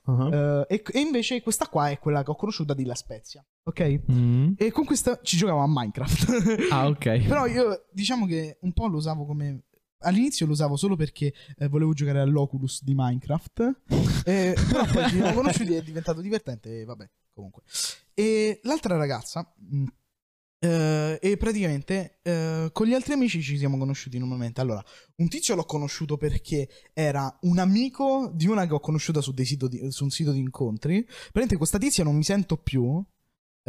Uh-huh. 0.06 0.34
Eh, 0.34 0.65
e, 0.67 0.84
e 0.93 0.99
invece 0.99 1.43
questa 1.43 1.67
qua 1.67 1.91
è 1.91 1.99
quella 1.99 2.23
che 2.23 2.32
ho 2.32 2.36
conosciuto 2.36 2.73
di 2.73 2.86
La 2.86 2.95
Spezia. 2.95 3.45
Ok? 3.65 4.01
Mm. 4.12 4.53
E 4.58 4.71
con 4.71 4.84
questa 4.84 5.19
ci 5.21 5.38
giocavamo 5.38 5.63
a 5.63 5.67
Minecraft. 5.67 6.69
Ah, 6.73 6.88
ok. 6.88 7.27
Però 7.27 7.45
io 7.45 7.86
diciamo 7.91 8.25
che 8.25 8.58
un 8.62 8.73
po' 8.73 8.88
lo 8.88 8.97
usavo 8.97 9.27
come. 9.27 9.65
All'inizio 9.99 10.47
lo 10.47 10.53
usavo 10.53 10.75
solo 10.75 10.95
perché 10.95 11.32
eh, 11.56 11.67
volevo 11.67 11.93
giocare 11.93 12.19
all'Oculus 12.19 12.84
di 12.84 12.93
Minecraft. 12.95 13.82
Eh, 14.27 14.58
però 14.69 14.86
poi 14.86 15.08
ci 15.08 15.15
siamo 15.15 15.32
conosciuti 15.34 15.73
e 15.75 15.77
è 15.77 15.84
diventato 15.84 16.19
divertente. 16.19 16.82
E 16.82 16.84
vabbè, 16.84 17.10
comunque. 17.34 17.62
E 18.13 18.60
l'altra 18.63 18.97
ragazza. 18.97 19.53
Eh, 20.60 21.20
e 21.22 21.38
praticamente 21.38 22.20
eh, 22.24 22.70
con 22.72 22.88
gli 22.88 22.93
altri 22.93 23.13
amici 23.13 23.41
ci 23.41 23.58
siamo 23.58 23.78
conosciuti 23.78 24.17
normalmente. 24.17 24.60
Allora, 24.62 24.84
un 25.17 25.28
tizio 25.28 25.56
l'ho 25.56 25.65
conosciuto 25.65 26.17
perché 26.17 26.67
era 26.93 27.36
un 27.41 27.60
amico 27.60 28.32
di 28.34 28.48
una 28.48 28.65
che 28.65 28.74
ho 28.74 28.80
conosciuto 28.80 29.22
su, 29.22 29.32
di- 29.34 29.88
su 29.91 30.04
un 30.04 30.10
sito 30.10 30.32
di 30.32 30.39
incontri. 30.39 31.04
Praticamente 31.04 31.58
questa 31.58 31.78
tizia 31.78 32.04
non 32.04 32.15
mi 32.15 32.24
sento 32.24 32.58
più. 32.58 33.04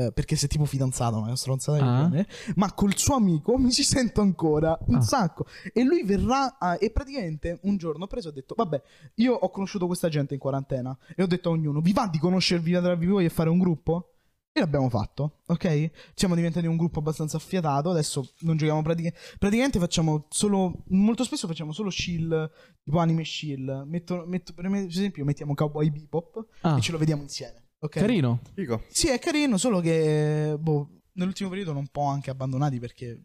eh, 0.01 0.13
perché 0.13 0.37
sei 0.37 0.49
tipo 0.49 0.65
fidanzato, 0.65 1.19
una 1.19 1.35
stronzata 1.35 1.85
Ah. 1.85 2.03
genere, 2.09 2.29
ma 2.55 2.73
col 2.73 2.97
suo 2.97 3.17
amico 3.17 3.59
mi 3.59 3.73
ci 3.73 3.83
sento 3.83 4.21
ancora 4.21 4.79
un 4.87 4.95
Ah. 4.95 5.01
sacco. 5.01 5.45
E 5.73 5.83
lui 5.83 6.05
verrà 6.05 6.57
a- 6.57 6.77
e 6.79 6.93
praticamente 6.93 7.59
un 7.63 7.77
giorno 7.79 8.05
ho 8.05 8.07
preso 8.07 8.29
e 8.29 8.31
ho 8.31 8.35
detto, 8.35 8.55
vabbè, 8.57 8.81
io 9.17 9.35
ho 9.35 9.51
conosciuto 9.51 9.87
questa 9.89 10.09
gente 10.09 10.35
in 10.35 10.39
quarantena 10.41 10.97
e 11.17 11.23
ho 11.25 11.27
detto 11.27 11.49
a 11.49 11.53
ognuno, 11.53 11.81
vi 11.81 11.93
va 11.93 12.07
di 12.07 12.21
conoscervi 12.21 12.71
tra 12.75 12.95
di 12.95 13.07
voi 13.07 13.25
e 13.25 13.29
fare 13.29 13.49
un 13.51 13.59
gruppo? 13.59 14.13
E 14.59 14.61
l'abbiamo 14.61 14.89
fatto, 14.89 15.39
ok? 15.47 15.91
Siamo 16.15 16.35
diventati 16.35 16.67
un 16.67 16.77
gruppo 16.77 16.99
abbastanza 16.99 17.37
affiatato, 17.37 17.91
adesso 17.91 18.29
non 18.41 18.57
giochiamo 18.57 18.83
praticamente... 18.83 19.21
Praticamente 19.39 19.79
facciamo 19.79 20.27
solo... 20.31 20.83
Molto 20.89 21.23
spesso 21.23 21.47
facciamo 21.47 21.71
solo 21.73 21.91
chill, 21.91 22.51
tipo 22.83 22.99
anime 22.99 23.23
chill. 23.23 23.85
Metto, 23.87 24.25
metto- 24.27 24.53
per 24.55 24.67
esempio 24.67 25.25
mettiamo 25.25 25.55
Cowboy 25.55 25.91
Bebop 25.91 26.45
Ah, 26.63 26.77
e 26.77 26.81
ce 26.81 26.91
lo 26.91 26.99
vediamo 26.99 27.23
insieme, 27.23 27.69
ok? 27.79 27.99
carino. 28.01 28.41
Figo. 28.55 28.83
Sì, 28.89 29.09
è 29.11 29.21
carino, 29.21 29.59
solo 29.59 29.79
che 29.79 30.57
boh, 30.59 31.03
nell'ultimo 31.13 31.51
periodo 31.51 31.71
non 31.73 31.83
un 31.83 31.89
po' 31.89 32.07
anche 32.07 32.31
abbandonati 32.31 32.81
perché 32.81 33.23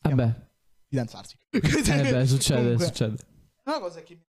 Vabbè. 0.00 0.48
fidanzarsi. 0.88 1.36
Eh 1.50 2.10
beh, 2.10 2.26
succede, 2.26 2.60
Comunque, 2.62 2.86
succede. 2.86 3.16
Una 3.66 3.78
cosa 3.80 4.02
che 4.02 4.14
mi 4.14 4.24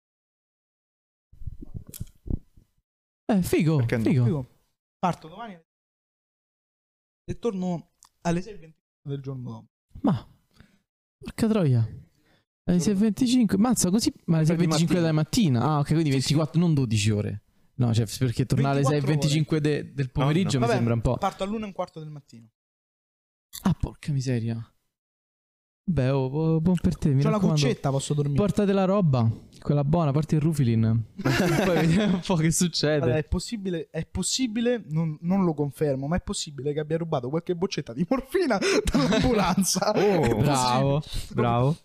Eh, 3.28 3.42
figo, 3.44 3.76
Perché 3.78 3.98
no? 3.98 4.04
figo. 4.04 4.24
Figo. 4.24 4.48
Parto 5.00 5.28
domani 5.30 5.58
e 7.24 7.40
torno 7.40 7.92
alle 8.22 8.42
6.25 8.42 8.74
del 9.04 9.22
giorno 9.22 9.50
dopo. 9.50 9.68
Ma, 10.02 10.28
porca 11.18 11.48
troia. 11.48 11.88
Alle 12.66 12.78
6.25, 12.78 13.58
mazza 13.58 13.90
così, 13.90 14.14
ma 14.26 14.38
alle 14.40 14.46
Di 14.46 14.52
6.25 14.66 14.68
mattina. 14.68 14.94
della 14.94 15.12
mattina. 15.12 15.62
Ah, 15.64 15.80
ok, 15.80 15.88
quindi 15.88 16.10
24, 16.12 16.60
non 16.60 16.74
12 16.74 17.10
ore. 17.12 17.44
No, 17.76 17.94
cioè, 17.94 18.06
perché 18.18 18.46
tornare 18.46 18.80
alle 18.82 19.00
24 19.00 19.30
6.25 19.30 19.58
de- 19.62 19.94
del 19.94 20.12
pomeriggio 20.12 20.54
no. 20.54 20.60
mi 20.60 20.66
Vabbè, 20.66 20.74
sembra 20.76 20.94
un 20.96 21.02
po'. 21.02 21.18
Parto 21.18 21.44
all'una 21.44 21.64
e 21.64 21.68
un 21.68 21.74
quarto 21.74 22.00
del 22.00 22.10
mattino. 22.10 22.50
Ah, 23.64 23.74
porca 23.74 24.12
miseria. 24.12 24.58
Beh, 25.90 26.10
oh, 26.12 26.30
bu- 26.30 26.62
buon 26.62 26.76
per 26.80 26.96
te, 26.96 27.10
mi 27.10 27.24
C'ho 27.24 27.32
la 27.32 27.40
cuccetta, 27.40 27.90
posso 27.90 28.14
dormire. 28.14 28.38
Portate 28.38 28.74
la 28.74 28.86
roba, 28.86 29.28
quella 29.60 29.84
buona, 29.84 30.12
porti 30.12 30.36
il 30.36 30.42
Rufilin. 30.42 31.04
Poi 31.20 31.76
vediamo 31.88 32.14
un 32.14 32.22
po' 32.24 32.36
che 32.36 32.52
succede. 32.52 33.02
Allora, 33.06 33.18
è 33.18 33.24
possibile, 33.24 33.88
è 33.90 34.06
possibile 34.06 34.84
non, 34.90 35.18
non 35.22 35.44
lo 35.44 35.56
confermo, 35.56 36.06
ma 36.06 36.18
è 36.18 36.22
possibile 36.22 36.74
che 36.74 36.80
abbia 36.80 36.98
rubato 36.98 37.30
qualche 37.30 37.56
boccetta 37.56 37.94
di 37.94 38.06
morfina 38.08 38.60
dall'ambulanza. 38.86 39.92
Oh, 39.96 40.36
bravo, 40.36 41.02
bravo. 41.34 41.78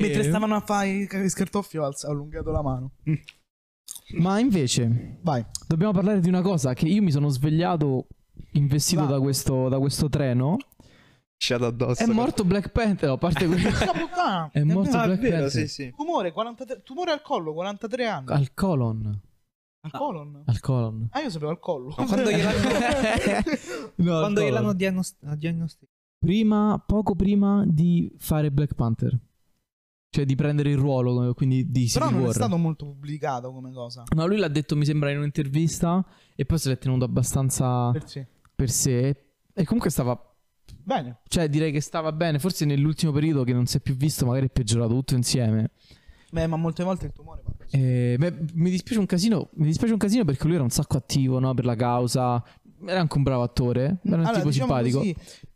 Mentre 0.00 0.20
E- 0.20 0.24
stavano 0.24 0.54
a 0.54 0.60
fare 0.60 0.88
i 0.88 1.28
scartoffi 1.28 1.76
ho 1.76 1.90
allungato 2.04 2.50
la 2.50 2.62
mano. 2.62 2.92
Ma 4.14 4.38
invece, 4.38 5.18
Vai. 5.20 5.44
dobbiamo 5.68 5.92
parlare 5.92 6.20
di 6.20 6.28
una 6.28 6.40
cosa 6.40 6.72
che 6.72 6.86
io 6.86 7.02
mi 7.02 7.10
sono 7.10 7.28
svegliato 7.28 8.06
investito 8.52 9.04
da 9.04 9.20
questo, 9.20 9.68
da 9.68 9.78
questo 9.78 10.08
treno. 10.08 10.56
Sciato 11.42 11.64
addosso. 11.64 12.02
È 12.02 12.06
morto 12.06 12.44
Black 12.44 12.68
Panther, 12.68 13.08
a 13.08 13.16
parte 13.16 13.46
quello. 13.48 13.70
Puttana. 13.70 14.50
È 14.52 14.62
morto 14.62 14.94
Ah, 14.98 15.04
è 15.04 15.06
Black 15.06 15.20
vero, 15.22 15.36
Panther. 15.38 15.50
sì, 15.50 15.68
sì. 15.68 15.94
Tumore, 15.96 16.32
43 16.32 16.82
tumore 16.82 17.12
al 17.12 17.22
collo, 17.22 17.54
43 17.54 18.06
anni. 18.06 18.26
Al 18.28 18.52
colon. 18.52 19.20
Al 19.80 19.90
colon? 19.90 20.42
Al 20.44 20.60
colon. 20.60 21.08
Ah, 21.12 21.20
io 21.22 21.30
sapevo 21.30 21.50
al 21.50 21.58
collo. 21.58 21.94
Ma 21.96 22.04
quando 22.04 22.30
gliel'hanno, 22.30 22.68
No, 23.96 24.12
al 24.16 24.20
quando 24.20 24.40
colon. 24.40 24.44
gliel'hanno 24.44 24.72
diagnost- 24.74 25.34
diagnosticato? 25.34 25.92
Prima, 26.18 26.84
poco 26.86 27.14
prima 27.14 27.64
di 27.66 28.14
fare 28.18 28.50
Black 28.52 28.74
Panther. 28.74 29.18
Cioè 30.10 30.26
di 30.26 30.34
prendere 30.34 30.68
il 30.70 30.76
ruolo, 30.76 31.32
quindi 31.32 31.70
di 31.70 31.88
Però 31.90 32.04
Civil 32.04 32.10
non 32.10 32.20
è 32.20 32.26
War. 32.26 32.34
stato 32.34 32.56
molto 32.58 32.84
pubblicato 32.84 33.50
come 33.50 33.72
cosa. 33.72 34.02
No, 34.14 34.26
lui 34.26 34.36
l'ha 34.36 34.48
detto, 34.48 34.76
mi 34.76 34.84
sembra, 34.84 35.10
in 35.10 35.16
un'intervista 35.18 36.04
e 36.36 36.44
poi 36.44 36.58
se 36.58 36.68
l'è 36.68 36.76
tenuto 36.76 37.06
abbastanza 37.06 37.90
Per 37.92 38.06
sé. 38.06 38.26
per 38.54 38.68
sé. 38.70 39.24
E 39.54 39.64
comunque 39.64 39.88
stava... 39.88 40.22
Bene. 40.84 41.20
Cioè 41.28 41.48
direi 41.48 41.72
che 41.72 41.80
stava 41.80 42.12
bene, 42.12 42.38
forse 42.38 42.64
nell'ultimo 42.64 43.12
periodo 43.12 43.44
che 43.44 43.52
non 43.52 43.66
si 43.66 43.76
è 43.76 43.80
più 43.80 43.94
visto, 43.94 44.26
magari 44.26 44.46
è 44.46 44.50
peggiorato 44.50 44.92
tutto 44.94 45.14
insieme. 45.14 45.70
Beh, 46.32 46.46
ma 46.46 46.56
molte 46.56 46.84
volte 46.84 47.06
il 47.06 47.12
tumore 47.12 47.42
va 47.44 47.52
così. 47.56 47.76
Eh, 47.76 48.16
beh, 48.18 48.34
mi 48.54 48.70
dispiace 48.70 49.00
un 49.00 49.06
casino. 49.06 49.50
Mi 49.54 49.66
dispiace 49.66 49.92
un 49.92 49.98
casino 49.98 50.24
perché 50.24 50.44
lui 50.46 50.54
era 50.54 50.62
un 50.62 50.70
sacco 50.70 50.96
attivo, 50.96 51.38
no? 51.40 51.54
Per 51.54 51.64
la 51.64 51.74
causa. 51.74 52.42
Era 52.86 53.00
anche 53.00 53.16
un 53.16 53.22
bravo 53.24 53.42
attore. 53.42 53.98
Era 54.04 54.16
un 54.16 54.20
Allora, 54.20 54.32
tipo 54.36 54.48
diciamo 54.48 54.72
simpatico. 54.82 54.98
così, 54.98 55.10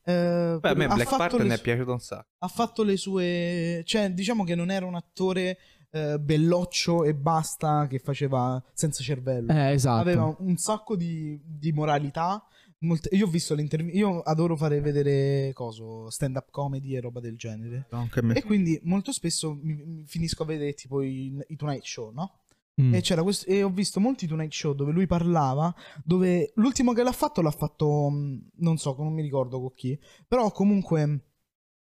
eh, 0.04 0.58
Beh, 0.60 0.68
a 0.68 0.74
me 0.74 0.86
Black 0.88 1.16
Panther 1.16 1.42
mi 1.44 1.50
è 1.50 1.56
su- 1.56 1.62
piaciuto 1.62 1.92
un 1.92 2.00
sacco. 2.00 2.26
ha 2.38 2.48
fatto 2.48 2.82
le 2.82 2.96
sue. 2.96 3.82
Cioè, 3.84 4.10
diciamo 4.10 4.42
che 4.44 4.54
non 4.56 4.70
era 4.70 4.84
un 4.84 4.94
attore 4.96 5.58
eh, 5.90 6.18
belloccio 6.18 7.04
e 7.04 7.14
basta 7.14 7.86
che 7.88 8.00
faceva 8.00 8.60
senza 8.72 9.02
cervello. 9.04 9.52
Eh, 9.52 9.72
esatto. 9.72 10.00
Aveva 10.00 10.34
un 10.40 10.56
sacco 10.56 10.96
di, 10.96 11.40
di 11.44 11.70
moralità. 11.72 12.44
Molte- 12.84 13.14
Io 13.16 13.26
ho 13.26 13.30
visto 13.30 13.54
l'intervista. 13.54 13.98
Io 13.98 14.20
adoro 14.20 14.56
fare 14.56 14.80
vedere 14.80 15.52
coso, 15.52 16.08
stand-up 16.10 16.50
comedy 16.50 16.94
e 16.94 17.00
roba 17.00 17.20
del 17.20 17.36
genere. 17.36 17.86
Anche 17.90 18.22
me. 18.22 18.34
E 18.34 18.42
quindi 18.42 18.78
molto 18.84 19.12
spesso 19.12 19.58
mi, 19.60 19.74
mi 19.74 20.02
finisco 20.06 20.42
a 20.42 20.46
vedere 20.46 20.74
tipo 20.74 21.02
i, 21.02 21.36
i 21.48 21.56
Tonight 21.56 21.84
Show, 21.84 22.12
no? 22.12 22.38
Mm. 22.80 22.94
E, 22.94 23.02
questo, 23.22 23.48
e 23.48 23.62
ho 23.62 23.70
visto 23.70 24.00
molti 24.00 24.26
Tonight 24.26 24.52
Show 24.52 24.74
dove 24.74 24.90
lui 24.90 25.06
parlava, 25.06 25.72
dove 26.04 26.52
l'ultimo 26.56 26.92
che 26.92 27.04
l'ha 27.04 27.12
fatto 27.12 27.40
l'ha 27.40 27.52
fatto, 27.52 28.10
mh, 28.10 28.48
non 28.56 28.78
so, 28.78 28.96
non 28.98 29.12
mi 29.12 29.22
ricordo 29.22 29.60
con 29.60 29.72
chi, 29.74 29.96
però 30.26 30.50
comunque, 30.50 31.33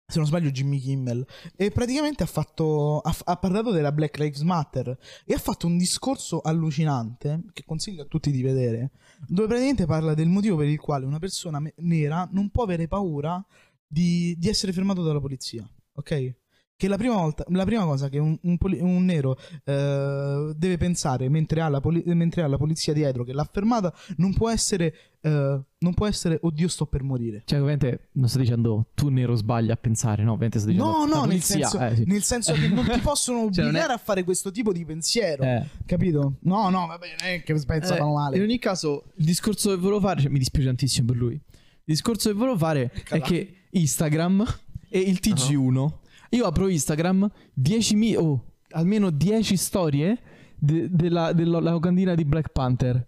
se 0.10 0.20
non 0.20 0.28
sbaglio, 0.28 0.52
Jimmy 0.52 0.80
Kimmel. 0.80 1.26
E 1.58 1.70
praticamente 1.70 2.24
ha, 2.24 2.28
fatto, 2.28 3.00
ha, 3.00 3.14
ha 3.26 3.36
parlato 3.36 3.72
della 3.72 3.92
Black 3.92 4.18
Lives 4.18 4.42
Matter 4.42 4.98
e 5.26 5.34
ha 5.34 5.38
fatto 5.38 5.68
un 5.68 5.78
discorso 5.78 6.40
allucinante, 6.40 7.44
che 7.52 7.64
consiglio 7.66 8.04
a 8.04 8.06
tutti 8.06 8.32
di 8.32 8.42
vedere, 8.42 8.92
dove 9.28 9.48
praticamente 9.48 9.86
parla 9.86 10.14
del 10.14 10.30
motivo 10.30 10.56
per 10.56 10.68
il 10.68 10.80
quale 10.80 11.06
una 11.06 11.20
persona 11.20 11.62
nera 11.78 12.28
non 12.32 12.50
può 12.50 12.64
avere 12.64 12.88
paura 12.88 13.46
di, 13.86 14.34
di 14.38 14.48
essere 14.48 14.72
fermato 14.72 15.04
dalla 15.04 15.20
polizia, 15.20 15.70
ok? 15.96 16.36
Che 16.80 16.88
la 16.88 16.96
prima, 16.96 17.16
volta, 17.16 17.44
la 17.48 17.66
prima 17.66 17.84
cosa 17.86 18.08
che 18.08 18.20
un, 18.20 18.38
un 18.40 18.58
poli- 18.60 18.80
un 18.80 19.04
nero 19.04 19.36
eh, 19.64 20.54
deve 20.56 20.78
pensare 20.78 21.28
mentre 21.28 21.62
ha, 21.62 21.70
la 21.70 21.80
poli- 21.80 22.04
mentre 22.06 22.44
ha 22.44 22.48
la 22.48 22.58
polizia 22.58 22.94
dietro 22.94 23.24
che 23.24 23.34
l'ha 23.34 23.48
fermata 23.52 23.92
non 24.18 24.32
può 24.36 24.48
essere, 24.52 24.94
eh, 25.22 25.60
non 25.80 25.94
può 25.96 26.06
essere 26.06 26.38
oddio 26.40 26.68
sto 26.68 26.86
per 26.86 27.02
morire. 27.02 27.42
Cioè, 27.46 27.58
ovviamente 27.60 28.10
non 28.14 28.30
sto 28.30 28.38
dicendo 28.38 28.90
tu 28.94 29.10
nero 29.10 29.34
sbagli 29.36 29.72
a 29.72 29.76
pensare, 29.76 30.22
no? 30.22 30.34
Ovviamente 30.34 30.60
sto 30.60 30.68
dicendo 30.70 30.92
No, 30.92 31.06
no, 31.08 31.26
nel 31.26 31.42
senso, 31.42 31.80
eh, 31.80 31.96
sì. 31.96 32.04
nel 32.06 32.22
senso 32.22 32.54
che 32.54 32.68
non 32.68 32.86
ti 32.88 33.00
possono 33.00 33.40
Cioè, 33.52 33.64
non 33.66 33.76
è- 33.76 33.80
obbligare 33.80 33.94
a 33.94 33.98
fare 33.98 34.24
questo 34.24 34.52
tipo 34.52 34.72
di 34.72 34.86
pensiero, 34.86 35.42
Eh. 35.42 35.64
capito? 35.84 36.36
No, 36.42 36.70
no, 36.70 36.86
va 36.86 37.00
bene, 37.00 37.42
che 37.42 37.54
pensano 37.66 38.12
Eh, 38.12 38.14
male. 38.14 38.36
In 38.38 38.44
ogni 38.44 38.60
caso, 38.60 39.06
il 39.16 39.26
discorso 39.26 39.72
che 39.72 39.78
volevo 39.78 40.00
fare, 40.02 40.22
cioè, 40.22 40.30
mi 40.30 40.38
dispiace 40.38 40.68
tantissimo 40.68 41.08
per 41.08 41.16
lui. 41.16 41.34
Il 41.34 41.42
discorso 41.86 42.30
che 42.30 42.36
volevo 42.36 42.56
fare 42.58 42.92
è 42.94 43.02
Cavolo. 43.02 43.26
che 43.28 43.54
Instagram 43.72 44.46
e 44.90 45.00
il 45.00 45.18
TG1. 45.20 45.92
Io 46.32 46.46
apro 46.46 46.68
Instagram, 46.68 47.30
10.000 47.60 48.18
oh, 48.18 48.44
almeno 48.72 49.10
10 49.10 49.56
storie 49.58 50.20
de- 50.58 50.88
della, 50.90 51.34
della 51.34 51.60
locandina 51.60 52.16
di 52.16 52.26
Black 52.26 52.52
Panther. 52.52 53.08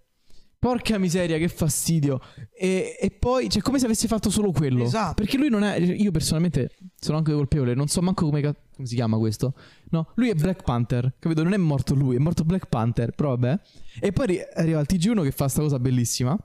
Porca 0.60 0.98
miseria, 0.98 1.38
che 1.38 1.48
fastidio. 1.48 2.20
E, 2.54 2.98
e 3.00 3.12
poi, 3.12 3.50
cioè, 3.50 3.62
come 3.62 3.80
se 3.80 3.86
avesse 3.86 4.10
fatto 4.10 4.30
solo 4.30 4.52
quello. 4.52 4.84
Esatto. 4.84 5.14
Perché 5.14 5.38
lui 5.38 5.50
non 5.50 5.64
è. 5.64 5.78
Io 5.78 6.12
personalmente 6.12 6.76
sono 7.00 7.18
anche 7.18 7.32
colpevole. 7.32 7.74
Non 7.76 7.88
so 7.88 8.02
manco 8.02 8.26
come, 8.26 8.42
come 8.42 8.86
si 8.86 8.96
chiama 8.96 9.18
questo. 9.18 9.54
No, 9.92 10.12
lui 10.16 10.28
è 10.28 10.36
Black 10.36 10.64
Panther. 10.64 11.16
Capito? 11.18 11.44
Non 11.44 11.54
è 11.54 11.58
morto 11.58 11.96
lui, 11.96 12.18
è 12.18 12.20
morto 12.20 12.44
Black 12.44 12.68
Panther. 12.68 13.12
Però 13.12 13.30
vabbè. 13.30 13.58
E 14.02 14.12
poi 14.12 14.26
arri- 14.26 14.42
arriva 14.54 14.80
il 14.82 14.88
TG1 14.90 15.24
che 15.24 15.32
fa 15.32 15.48
sta 15.48 15.62
cosa 15.62 15.80
bellissima. 15.80 16.38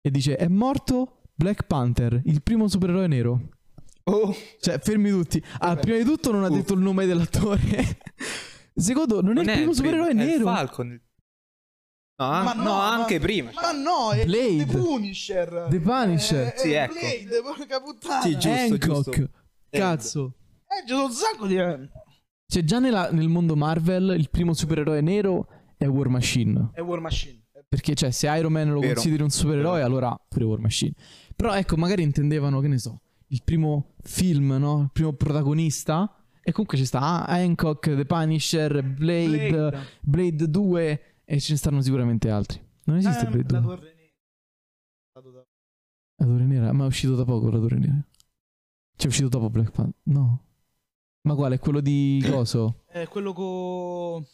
E 0.00 0.10
dice: 0.12 0.36
È 0.36 0.46
morto 0.46 1.22
Black 1.34 1.64
Panther, 1.66 2.20
il 2.24 2.42
primo 2.42 2.68
supereroe 2.68 3.08
nero. 3.08 3.48
Oh, 4.08 4.34
Cioè, 4.60 4.78
fermi 4.78 5.10
tutti. 5.10 5.42
Ah, 5.58 5.74
prima 5.76 5.98
di 5.98 6.04
tutto 6.04 6.30
non 6.30 6.44
ha 6.44 6.48
detto 6.48 6.74
il 6.74 6.80
nome 6.80 7.06
dell'attore. 7.06 7.98
Secondo, 8.74 9.20
non, 9.20 9.36
è 9.38 9.42
il 9.42 9.50
primo 9.50 9.72
supereroe 9.72 10.08
è 10.08 10.10
il 10.10 10.16
nero. 10.16 10.44
Falcon. 10.44 10.88
No, 12.18 12.26
Ma 12.28 12.52
no, 12.54 12.62
no, 12.62 12.70
ma- 12.76 12.92
anche 12.94 13.18
prima. 13.18 13.50
Ma 13.54 13.72
no, 13.72 14.12
è 14.12 14.24
Blade. 14.24 14.64
The 14.64 14.76
Punisher. 14.78 15.66
The 15.68 15.80
Punisher. 15.80 16.46
Eh, 16.46 16.54
Sì, 16.56 16.72
è 16.72 16.82
ecco. 16.84 16.94
Blade, 16.94 17.42
porca 17.42 17.80
puttana. 17.82 18.20
Sì, 18.22 18.30
giusto, 18.38 18.48
Hancock. 18.50 19.16
giusto. 19.16 19.30
Cazzo. 19.70 20.34
Eh, 20.68 20.84
c'è 20.86 20.94
un 20.94 21.10
sacco 21.10 21.46
di... 21.46 21.56
Cioè, 22.48 22.62
già 22.64 22.78
nella- 22.78 23.10
nel 23.10 23.28
mondo 23.28 23.56
Marvel, 23.56 24.14
il 24.16 24.30
primo 24.30 24.54
supereroe 24.54 25.00
nero 25.00 25.48
è 25.76 25.86
War 25.86 26.08
Machine. 26.08 26.70
È 26.72 26.80
War 26.80 27.00
Machine. 27.00 27.42
Perché, 27.68 27.94
cioè, 27.94 28.10
se 28.12 28.28
Iron 28.28 28.52
Man 28.52 28.70
lo 28.72 28.78
Vero. 28.80 28.94
consideri 28.94 29.22
un 29.22 29.30
supereroe, 29.30 29.82
allora 29.82 30.16
pure 30.28 30.44
War 30.44 30.60
Machine. 30.60 30.92
Però, 31.34 31.52
ecco, 31.54 31.76
magari 31.76 32.02
intendevano, 32.02 32.60
che 32.60 32.68
ne 32.68 32.78
so, 32.78 33.00
il 33.28 33.42
primo 33.42 33.94
film, 34.02 34.52
no? 34.58 34.82
Il 34.82 34.90
primo 34.92 35.12
protagonista. 35.12 36.12
E 36.42 36.52
comunque 36.52 36.78
ci 36.78 36.84
sta 36.84 37.00
ah, 37.00 37.24
Hancock, 37.24 37.94
The 37.94 38.04
Punisher, 38.04 38.82
Blade, 38.84 39.48
Blade, 39.48 39.86
Blade. 40.00 40.48
2 40.48 41.00
e 41.24 41.40
ce 41.40 41.52
ne 41.52 41.58
stanno 41.58 41.82
sicuramente 41.82 42.30
altri. 42.30 42.60
Non 42.84 42.98
esiste 42.98 43.26
Eh, 43.26 43.30
Blade 43.30 43.52
la 43.52 43.60
2. 43.60 43.74
Torre 43.74 43.94
Nera. 43.94 45.46
La 46.18 46.24
Torre 46.26 46.44
Nera, 46.44 46.72
ma 46.72 46.84
è 46.84 46.86
uscito 46.86 47.16
da 47.16 47.24
poco 47.24 47.50
la 47.50 47.58
Torre 47.58 47.78
Nera. 47.78 48.06
Cioè, 48.96 49.06
è 49.06 49.08
uscito 49.08 49.28
dopo 49.28 49.50
Black 49.50 49.70
Panther. 49.72 50.00
No. 50.04 50.44
Ma 51.22 51.34
quale? 51.34 51.58
Quello 51.58 51.80
di 51.80 52.24
coso? 52.30 52.84
È 52.86 53.06
quello 53.08 53.32
con... 53.32 54.24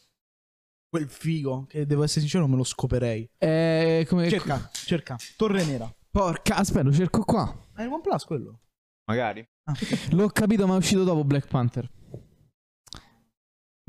Quel 0.90 1.08
figo, 1.08 1.64
che 1.66 1.86
devo 1.86 2.02
essere 2.02 2.20
sincero, 2.20 2.46
me 2.46 2.56
lo 2.56 2.64
scoperei. 2.64 3.26
È 3.38 4.04
come... 4.06 4.28
Cerca, 4.28 4.68
cerca. 4.72 5.16
Torre 5.38 5.64
Nera. 5.64 5.90
Porca, 6.10 6.56
aspetta, 6.56 6.82
lo 6.82 6.92
cerco 6.92 7.24
qua. 7.24 7.68
È 7.74 7.80
il 7.80 7.88
OnePlus 7.88 8.24
quello? 8.24 8.60
Magari. 9.04 9.46
Ah. 9.64 9.74
L'ho 10.10 10.28
capito, 10.28 10.66
ma 10.66 10.74
è 10.74 10.78
uscito 10.78 11.04
dopo 11.04 11.24
Black 11.24 11.46
Panther. 11.48 11.90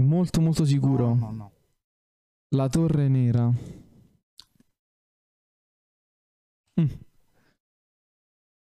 Molto, 0.02 0.42
molto 0.42 0.66
sicuro. 0.66 1.14
No, 1.14 1.16
no, 1.16 1.32
no. 1.32 1.52
La 2.56 2.68
Torre 2.70 3.08
Nera. 3.08 3.52
Mm. 6.82 6.88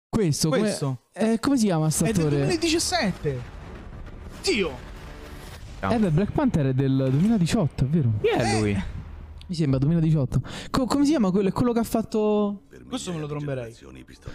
Questo, 0.09 0.49
come- 0.49 0.61
Questo. 0.61 1.03
eh, 1.13 1.39
come 1.39 1.57
si 1.57 1.65
chiama 1.65 1.87
È 1.87 1.89
del 1.89 2.13
statore? 2.13 2.35
2017. 2.37 3.41
Dio. 4.43 4.89
Eh 5.79 5.97
beh, 5.97 6.09
Black 6.11 6.31
Panther 6.31 6.67
è 6.67 6.73
del 6.73 6.95
2018, 7.11 7.85
è 7.85 7.87
vero? 7.87 8.11
Chi 8.21 8.27
è 8.27 8.59
lui? 8.59 8.83
Mi 9.51 9.57
sembra 9.57 9.79
2018. 9.79 10.41
Co- 10.69 10.85
come 10.85 11.03
si 11.03 11.09
chiama 11.09 11.29
quello? 11.29 11.49
È 11.49 11.51
quello 11.51 11.73
che 11.73 11.79
ha 11.79 11.83
fatto. 11.83 12.61
Questo 12.87 13.11
me 13.11 13.19
lo 13.19 13.27
tromberei. 13.27 13.75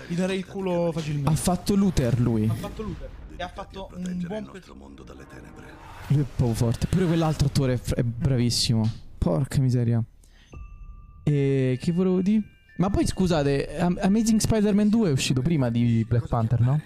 Gli 0.08 0.14
darei 0.14 0.36
il 0.36 0.44
culo 0.44 0.90
facilmente. 0.92 1.30
Ha 1.30 1.34
fatto 1.34 1.74
Luther 1.74 2.20
lui. 2.20 2.46
Ha 2.46 2.52
fatto 2.52 2.82
Luther. 2.82 3.08
E 3.34 3.42
ha 3.42 3.48
fatto 3.48 3.88
un 3.94 4.26
buon 4.26 4.50
pezzo. 4.52 4.74
Lui 4.74 6.20
è 6.20 6.24
proprio 6.36 6.54
forte. 6.54 6.86
Pure 6.88 7.06
quell'altro 7.06 7.46
attore 7.46 7.80
è, 7.94 8.02
bravissimo. 8.02 8.86
Porca 9.16 9.58
miseria. 9.58 10.04
E 11.22 11.78
che 11.80 11.92
volevo 11.92 12.20
dire? 12.20 12.42
Ma 12.76 12.90
poi 12.90 13.06
scusate, 13.06 13.78
Am- 13.78 13.98
Amazing 13.98 14.38
Spider-Man 14.38 14.90
2 14.90 15.08
è 15.08 15.12
uscito 15.12 15.40
prima 15.40 15.70
di 15.70 16.04
Black 16.06 16.28
Panther, 16.28 16.60
no? 16.60 16.78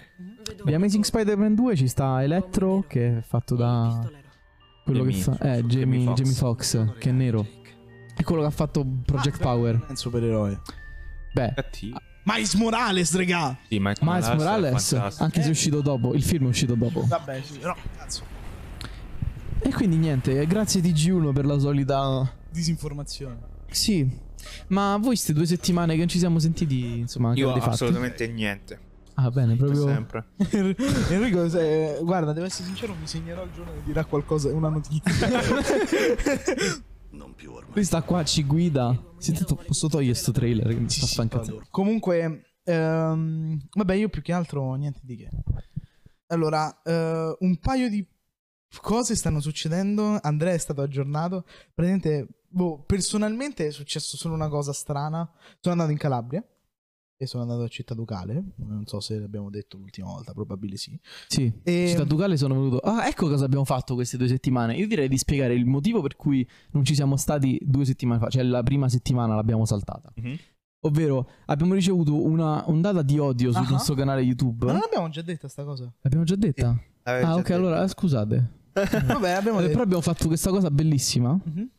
Di 0.63 0.73
Amazing 0.73 1.03
Spider-Man 1.03 1.53
2 1.53 1.75
ci 1.75 1.89
sta 1.89 2.23
Electro, 2.23 2.85
che 2.87 3.17
è 3.17 3.21
fatto 3.21 3.55
da 3.55 4.09
quello 4.85 5.03
che 5.03 5.13
fa. 5.13 5.33
Eh, 5.33 5.63
Jamie 5.65 5.67
Jamie, 5.67 6.05
Foxx. 6.05 6.17
Jamie 6.17 6.33
Foxx, 6.33 6.97
che 6.97 7.09
è 7.09 7.11
nero. 7.11 7.59
È 8.21 8.23
quello 8.23 8.41
che 8.41 8.47
ha 8.49 8.51
fatto 8.51 8.85
Project 9.03 9.39
Power. 9.41 9.79
È 9.87 9.89
un 9.89 9.95
supereroe. 9.95 10.61
Beh, 11.33 11.53
Cattivo. 11.55 11.99
Miles 12.25 12.53
Morales, 12.53 13.15
regà. 13.15 13.57
Sì, 13.67 13.79
Miles 13.79 13.97
Miles 13.99 14.27
Morales, 14.27 14.93
anche 14.93 15.41
se 15.41 15.47
è 15.47 15.49
uscito 15.49 15.81
dopo. 15.81 16.13
Il 16.13 16.21
film 16.21 16.45
è 16.45 16.49
uscito 16.49 16.75
dopo. 16.75 17.03
Vabbè, 17.03 17.41
sì, 17.41 17.57
però 17.57 17.75
cazzo. 17.97 18.23
E 19.59 19.73
quindi 19.73 19.95
niente, 19.95 20.45
grazie 20.45 20.81
TG1 20.81 21.33
per 21.33 21.47
la 21.47 21.57
solita. 21.57 22.31
Disinformazione. 22.51 23.39
Sì, 23.71 24.07
ma 24.67 24.97
voi 24.97 25.07
queste 25.07 25.33
due 25.33 25.47
settimane 25.47 25.93
che 25.93 25.99
non 25.99 26.07
ci 26.07 26.19
siamo 26.19 26.37
sentiti, 26.37 26.99
insomma, 26.99 27.33
che 27.33 27.39
Io 27.39 27.47
avete 27.47 27.61
fatto? 27.61 27.73
assolutamente 27.73 28.27
niente. 28.27 28.79
Ah, 29.15 29.31
bene, 29.31 29.55
proprio. 29.55 29.87
Sempre. 29.87 30.25
Enrico, 31.09 31.49
se- 31.49 31.97
guarda, 32.03 32.33
devo 32.33 32.45
essere 32.45 32.65
sincero, 32.65 32.93
mi 32.93 33.07
segnerò 33.07 33.43
il 33.43 33.49
giorno 33.51 33.71
che 33.71 33.81
dirà 33.83 34.05
qualcosa, 34.05 34.49
una 34.49 34.69
notizia. 34.69 35.01
Lui 37.11 37.83
sta 37.83 38.01
qua, 38.01 38.23
ci 38.23 38.43
guida. 38.43 38.97
Senti, 39.17 39.43
posso 39.65 39.87
togliere 39.87 40.15
sto 40.15 40.31
trailer 40.31 40.67
che 40.67 40.79
mi 40.79 40.89
sta 40.89 41.25
toglio. 41.25 41.63
Comunque, 41.69 42.55
ehm, 42.63 43.67
vabbè, 43.71 43.93
io 43.93 44.09
più 44.09 44.21
che 44.21 44.33
altro 44.33 44.73
niente 44.75 44.99
di 45.03 45.15
che. 45.17 45.29
Allora, 46.27 46.81
eh, 46.81 47.35
un 47.39 47.57
paio 47.57 47.89
di 47.89 48.05
cose 48.81 49.15
stanno 49.15 49.39
succedendo. 49.41 50.17
Andrea 50.21 50.53
è 50.53 50.57
stato 50.57 50.81
aggiornato. 50.81 51.45
Praticamente, 51.73 52.27
boh, 52.47 52.83
personalmente 52.83 53.67
è 53.67 53.71
successo 53.71 54.17
solo 54.17 54.33
una 54.33 54.49
cosa 54.49 54.73
strana. 54.73 55.29
Sono 55.59 55.73
andato 55.73 55.91
in 55.91 55.97
Calabria 55.97 56.43
e 57.21 57.27
sono 57.27 57.43
andato 57.43 57.61
a 57.61 57.67
Città 57.67 57.93
Ducale. 57.93 58.43
Non 58.55 58.87
so 58.87 58.99
se 58.99 59.19
l'abbiamo 59.19 59.51
detto 59.51 59.77
l'ultima 59.77 60.07
volta, 60.07 60.33
probabilmente 60.33 60.81
sì. 60.81 60.99
Sì, 61.27 61.53
E- 61.61 61.85
Città 61.89 62.03
Ducale 62.03 62.35
sono 62.35 62.55
venuto. 62.55 62.79
Ah, 62.79 63.07
ecco 63.07 63.27
cosa 63.27 63.45
abbiamo 63.45 63.63
fatto 63.63 63.93
queste 63.93 64.17
due 64.17 64.27
settimane. 64.27 64.75
Io 64.75 64.87
direi 64.87 65.07
di 65.07 65.17
spiegare 65.19 65.53
il 65.53 65.67
motivo 65.67 66.01
per 66.01 66.15
cui 66.15 66.47
non 66.71 66.83
ci 66.83 66.95
siamo 66.95 67.17
stati 67.17 67.59
due 67.61 67.85
settimane 67.85 68.19
fa, 68.19 68.29
cioè 68.29 68.41
la 68.41 68.63
prima 68.63 68.89
settimana 68.89 69.35
l'abbiamo 69.35 69.65
saltata. 69.65 70.11
Mhm. 70.15 70.35
Ovvero, 70.83 71.29
abbiamo 71.45 71.75
ricevuto 71.75 72.19
una 72.23 72.67
ondata 72.67 73.03
di 73.03 73.19
odio 73.19 73.51
sul 73.51 73.65
Ah. 73.67 73.69
nostro 73.69 73.93
canale 73.93 74.21
YouTube. 74.21 74.65
Ma 74.65 74.71
non 74.71 74.81
abbiamo 74.83 75.09
già 75.09 75.21
detto 75.21 75.47
sta 75.47 75.63
cosa? 75.63 75.93
L'abbiamo 76.01 76.25
già 76.25 76.35
detta? 76.35 76.75
L'avevi 77.03 77.23
Ah, 77.25 77.27
già 77.27 77.35
ok, 77.35 77.41
detto. 77.43 77.53
allora 77.53 77.87
scusate. 77.87 78.51
Vabbè, 79.05 79.29
abbiamo 79.31 79.59
Eh, 79.59 79.61
detto. 79.61 79.71
Però 79.73 79.83
abbiamo 79.83 80.01
fatto 80.01 80.25
questa 80.25 80.49
cosa 80.49 80.71
bellissima. 80.71 81.39
Mhm. 81.43 81.69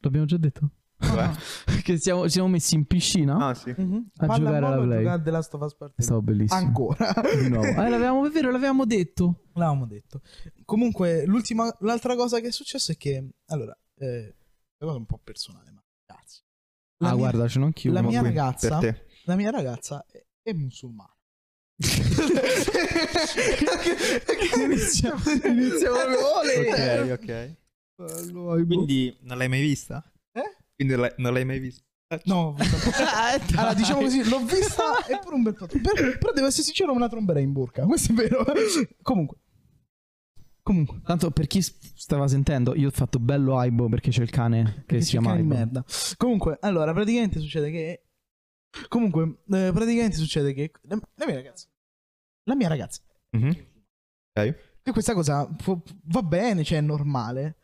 L'abbiamo 0.00 0.26
già 0.26 0.36
detto? 0.38 0.70
Cioè? 1.00 1.30
che 1.82 1.96
siamo, 1.98 2.24
ci 2.24 2.30
siamo 2.30 2.48
messi 2.48 2.74
in 2.74 2.84
piscina. 2.86 3.48
Ah, 3.48 3.54
sì. 3.54 3.72
Mhm. 3.76 4.10
A 4.16 4.26
Palla 4.26 4.38
giocare 4.38 4.66
alla 4.66 4.82
Play. 4.82 4.98
giocare 4.98 5.20
a 5.20 5.22
The 5.22 5.30
Last 5.30 5.54
of 5.54 5.60
Us 5.62 5.74
Part 5.76 5.92
È 5.96 6.02
stato 6.02 6.22
bellissimo. 6.22 6.58
Ancora. 6.60 7.12
Nuovo. 7.48 7.66
Eh, 7.66 7.88
l'avevamo, 7.88 8.26
è 8.26 8.30
vero, 8.30 8.50
l'avevamo 8.50 8.84
detto. 8.84 9.44
L'avevamo 9.54 9.86
detto. 9.86 10.20
Comunque, 10.64 11.24
l'ultima, 11.24 11.74
l'altra 11.80 12.16
cosa 12.16 12.40
che 12.40 12.48
è 12.48 12.52
successo 12.52 12.92
è 12.92 12.96
che, 12.96 13.28
allora, 13.46 13.76
eh, 13.96 14.34
una 14.78 14.90
cosa 14.90 14.96
un 14.96 15.06
po' 15.06 15.20
personale, 15.22 15.70
ma 15.70 15.82
cazzo. 16.04 16.42
La 16.98 17.10
ah, 17.10 17.14
mia, 17.14 17.20
guarda, 17.20 17.48
ce 17.48 17.58
n'ho 17.60 17.66
anch'io. 17.66 17.92
la 17.92 18.02
mia 18.02 18.20
qui. 18.20 18.28
ragazza, 18.28 18.80
la 19.24 19.36
mia 19.36 19.50
ragazza 19.50 20.04
è, 20.10 20.24
è 20.42 20.52
musulmana. 20.52 21.12
Iniziamo- 24.56 25.22
iniziamo 25.44 25.96
proprio- 25.96 27.14
Ok, 27.14 27.56
ok. 27.96 28.66
Quindi 28.66 29.16
non 29.22 29.38
l'hai 29.38 29.48
mai 29.48 29.60
vista? 29.60 30.02
Quindi 30.78 30.94
non 30.94 31.02
l'hai- 31.02 31.14
non 31.16 31.32
l'hai 31.32 31.44
mai 31.44 31.58
vista? 31.58 31.82
No, 32.24 32.54
allora, 33.56 33.74
diciamo 33.74 34.00
così, 34.00 34.26
l'ho 34.28 34.38
vista 34.44 35.04
e 35.06 35.18
pure 35.18 35.34
un 35.34 35.42
bel 35.42 35.54
po'. 35.54 35.66
Per- 35.66 36.18
però 36.18 36.32
devo 36.32 36.46
essere 36.46 36.62
sincero, 36.62 36.94
me 36.94 37.00
la 37.00 37.08
tromberei 37.08 37.42
in 37.42 37.52
burca. 37.52 37.84
Questo 37.84 38.12
è 38.12 38.14
vero. 38.14 38.44
Comunque. 39.02 39.38
Comunque. 40.62 41.00
Tanto 41.04 41.30
per 41.32 41.46
chi 41.46 41.60
stava 41.62 42.28
sentendo, 42.28 42.74
io 42.76 42.88
ho 42.88 42.92
fatto 42.92 43.18
bello 43.18 43.58
Aibo 43.58 43.88
perché 43.88 44.10
c'è 44.10 44.22
il 44.22 44.30
cane 44.30 44.84
che 44.86 45.00
si 45.00 45.10
chiama 45.10 45.32
di 45.34 45.38
Aibo. 45.40 45.54
merda. 45.54 45.84
Comunque, 46.16 46.58
allora, 46.60 46.92
praticamente 46.92 47.40
succede 47.40 47.70
che. 47.70 48.02
Comunque, 48.88 49.40
eh, 49.50 49.70
praticamente 49.72 50.16
succede 50.16 50.52
che. 50.54 50.70
La, 50.82 50.98
la 51.16 51.26
mia 51.26 51.34
ragazza. 51.34 51.66
La 52.44 52.54
mia 52.54 52.68
ragazza. 52.68 53.00
Mhm. 53.36 53.48
Ok. 54.38 54.54
Che 54.82 54.92
questa 54.92 55.12
cosa 55.12 55.46
va 56.04 56.22
bene, 56.22 56.64
cioè 56.64 56.78
è 56.78 56.82
normale. 56.82 57.58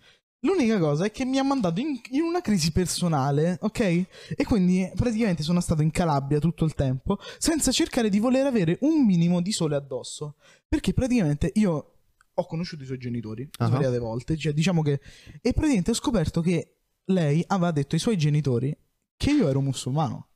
L'unica 0.44 0.78
cosa 0.78 1.06
è 1.06 1.10
che 1.10 1.24
mi 1.24 1.38
ha 1.38 1.42
mandato 1.42 1.80
in, 1.80 1.98
in 2.10 2.20
una 2.22 2.40
crisi 2.42 2.70
personale, 2.70 3.56
ok? 3.62 3.80
E 3.80 4.44
quindi 4.44 4.90
praticamente 4.94 5.42
sono 5.42 5.60
stato 5.60 5.80
in 5.80 5.90
Calabria 5.90 6.38
tutto 6.38 6.64
il 6.66 6.74
tempo 6.74 7.18
senza 7.38 7.72
cercare 7.72 8.10
di 8.10 8.18
voler 8.18 8.44
avere 8.46 8.76
un 8.82 9.04
minimo 9.06 9.40
di 9.40 9.52
sole 9.52 9.74
addosso. 9.74 10.36
Perché 10.68 10.92
praticamente 10.92 11.50
io 11.54 11.92
ho 12.34 12.46
conosciuto 12.46 12.82
i 12.82 12.86
suoi 12.86 12.98
genitori 12.98 13.48
Ah. 13.58 13.66
svariate 13.66 13.98
volte, 13.98 14.36
cioè 14.36 14.52
diciamo 14.52 14.82
che... 14.82 15.00
E 15.40 15.52
praticamente 15.52 15.92
ho 15.92 15.94
scoperto 15.94 16.40
che 16.40 16.76
lei 17.06 17.42
aveva 17.46 17.70
detto 17.70 17.94
ai 17.94 18.00
suoi 18.00 18.18
genitori 18.18 18.76
che 19.16 19.30
io 19.30 19.48
ero 19.48 19.60
musulmano. 19.60 20.28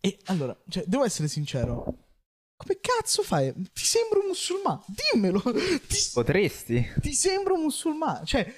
E 0.00 0.18
allora, 0.24 0.56
cioè, 0.68 0.84
devo 0.86 1.04
essere 1.04 1.28
sincero. 1.28 2.05
Come 2.56 2.78
cazzo 2.80 3.22
fai? 3.22 3.52
Ti 3.52 3.84
sembro 3.84 4.20
un 4.20 4.28
musulmano? 4.28 4.84
Dimmelo. 5.12 5.40
Ti, 5.42 5.96
Potresti? 6.14 6.86
ti 7.00 7.12
sembro 7.12 7.54
un 7.54 7.62
musulmano? 7.62 8.24
Cioè, 8.24 8.50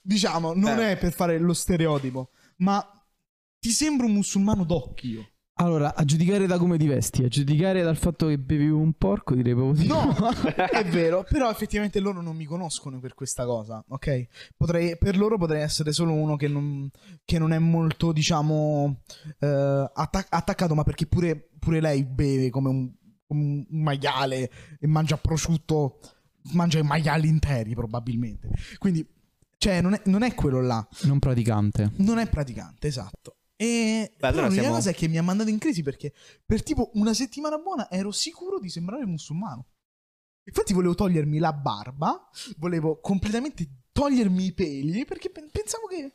diciamo, 0.00 0.54
non 0.54 0.78
Eh. 0.78 0.92
è 0.92 0.98
per 0.98 1.12
fare 1.12 1.38
lo 1.38 1.52
stereotipo, 1.52 2.30
ma 2.58 2.84
ti 3.58 3.70
sembro 3.70 4.06
un 4.06 4.12
musulmano 4.14 4.64
d'occhio. 4.64 5.26
Allora, 5.56 5.94
a 5.94 6.04
giudicare 6.04 6.46
da 6.46 6.56
come 6.56 6.78
ti 6.78 6.86
vesti, 6.86 7.24
a 7.24 7.28
giudicare 7.28 7.82
dal 7.82 7.96
fatto 7.96 8.26
che 8.26 8.38
bevi 8.38 8.68
un 8.68 8.94
porco, 8.94 9.34
direi 9.34 9.54
proprio 9.54 9.74
di 9.82 9.86
No, 9.86 10.12
è 10.56 10.84
vero, 10.86 11.24
però 11.28 11.50
effettivamente 11.50 12.00
loro 12.00 12.22
non 12.22 12.34
mi 12.36 12.46
conoscono 12.46 12.98
per 13.00 13.14
questa 13.14 13.44
cosa, 13.44 13.84
ok? 13.88 14.26
Potrei, 14.56 14.96
per 14.96 15.16
loro 15.16 15.36
potrei 15.36 15.60
essere 15.62 15.92
solo 15.92 16.14
uno 16.14 16.36
che 16.36 16.48
non, 16.48 16.88
che 17.24 17.38
non 17.38 17.52
è 17.52 17.58
molto, 17.58 18.12
diciamo, 18.12 19.02
eh, 19.40 19.90
atta- 19.92 20.26
attaccato, 20.28 20.74
ma 20.74 20.84
perché 20.84 21.06
pure, 21.06 21.50
pure 21.58 21.80
lei 21.80 22.02
beve 22.04 22.48
come 22.48 22.68
un, 22.70 22.92
un 23.32 23.64
maiale 23.70 24.50
e 24.78 24.86
mangia 24.86 25.16
prosciutto, 25.16 25.98
mangia 26.52 26.78
i 26.78 26.82
maiali 26.82 27.28
interi 27.28 27.74
probabilmente. 27.74 28.48
Quindi, 28.78 29.06
cioè, 29.58 29.80
non 29.80 29.94
è, 29.94 30.02
non 30.06 30.22
è 30.22 30.34
quello 30.34 30.60
là, 30.60 30.86
Non 31.02 31.18
praticante. 31.18 31.92
non 31.96 32.18
è 32.18 32.28
praticante, 32.28 32.86
esatto. 32.86 33.36
E 33.56 34.12
Beh, 34.18 34.26
allora 34.26 34.50
siamo- 34.50 34.74
cosa 34.74 34.90
è 34.90 34.94
che 34.94 35.06
mi 35.06 35.18
ha 35.18 35.22
mandato 35.22 35.50
in 35.50 35.58
crisi 35.58 35.82
perché 35.82 36.12
per 36.44 36.62
tipo 36.64 36.90
una 36.94 37.14
settimana 37.14 37.58
buona 37.58 37.88
ero 37.90 38.10
sicuro 38.10 38.58
di 38.58 38.68
sembrare 38.68 39.06
musulmano. 39.06 39.66
Infatti 40.44 40.72
volevo 40.72 40.96
togliermi 40.96 41.38
la 41.38 41.52
barba, 41.52 42.28
volevo 42.56 42.98
completamente 43.00 43.68
togliermi 43.92 44.46
i 44.46 44.52
peli 44.52 45.04
perché 45.04 45.30
pe- 45.30 45.48
pensavo 45.52 45.86
che... 45.86 46.12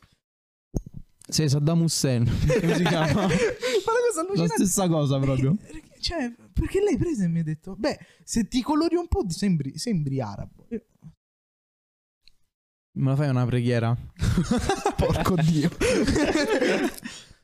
Sei 1.30 1.48
Saddam 1.48 1.82
Hussein. 1.82 2.24
Come 2.60 2.74
si 2.76 2.84
chiama? 2.84 3.12
Ma 3.22 3.26
la 3.26 3.28
cosa 3.28 4.22
La 4.22 4.28
allucinante... 4.28 4.54
stessa 4.56 4.88
cosa 4.88 5.18
proprio. 5.18 5.56
Perché, 5.98 6.00
cioè, 6.00 6.32
perché 6.52 6.80
lei 6.80 6.96
prese 6.96 7.24
e 7.24 7.28
mi 7.28 7.40
ha 7.40 7.42
detto, 7.42 7.74
beh, 7.76 7.98
se 8.24 8.46
ti 8.48 8.62
colori 8.62 8.94
un 8.96 9.08
po' 9.08 9.28
sembri, 9.28 9.76
sembri 9.78 10.20
arabo. 10.20 10.66
Io, 10.70 10.84
Me 12.98 13.10
la 13.10 13.16
fai 13.16 13.28
una 13.28 13.44
preghiera? 13.46 13.94
Porco 14.96 15.34
Dio. 15.36 15.68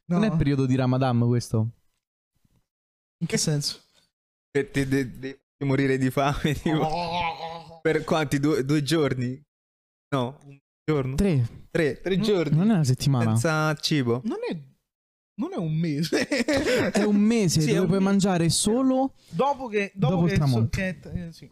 No, 0.06 0.18
Non 0.18 0.24
è 0.24 0.36
periodo 0.36 0.66
di 0.66 0.74
Ramadan 0.74 1.18
questo? 1.26 1.70
In 3.18 3.26
che 3.26 3.36
senso? 3.38 3.82
Per 4.50 4.70
te 4.70 4.86
de- 4.86 5.18
devi 5.18 5.38
morire 5.60 5.96
di 5.98 6.10
fame, 6.10 6.54
tipo. 6.60 7.80
Per 7.82 8.04
quanti? 8.04 8.38
Due, 8.38 8.64
due 8.64 8.82
giorni? 8.82 9.40
No, 10.14 10.38
un 10.44 10.58
giorno? 10.84 11.14
Tre. 11.14 11.66
Tre, 11.70 12.00
tre 12.00 12.18
giorni. 12.20 12.56
Non 12.56 12.70
è 12.70 12.74
una 12.74 12.84
settimana. 12.84 13.30
Senza 13.36 13.74
cibo. 13.76 14.20
Non 14.24 14.38
è... 14.48 14.56
Non 15.36 15.50
è 15.52 15.56
un 15.56 15.72
mese. 15.74 16.26
È 16.28 17.02
un 17.02 17.16
mese 17.16 17.60
Sì, 17.62 17.66
dove 17.68 17.80
un 17.80 17.86
puoi 17.86 17.98
mese. 17.98 18.10
mangiare 18.10 18.48
solo. 18.50 19.14
Dopo 19.30 19.66
che... 19.68 19.90
Dopo, 19.94 20.14
Dopo 20.14 20.24
il 20.26 20.30
che, 20.30 20.36
so- 20.36 20.42
tramonto. 20.44 20.68
che- 20.78 20.98
eh, 21.26 21.32
sì. 21.32 21.50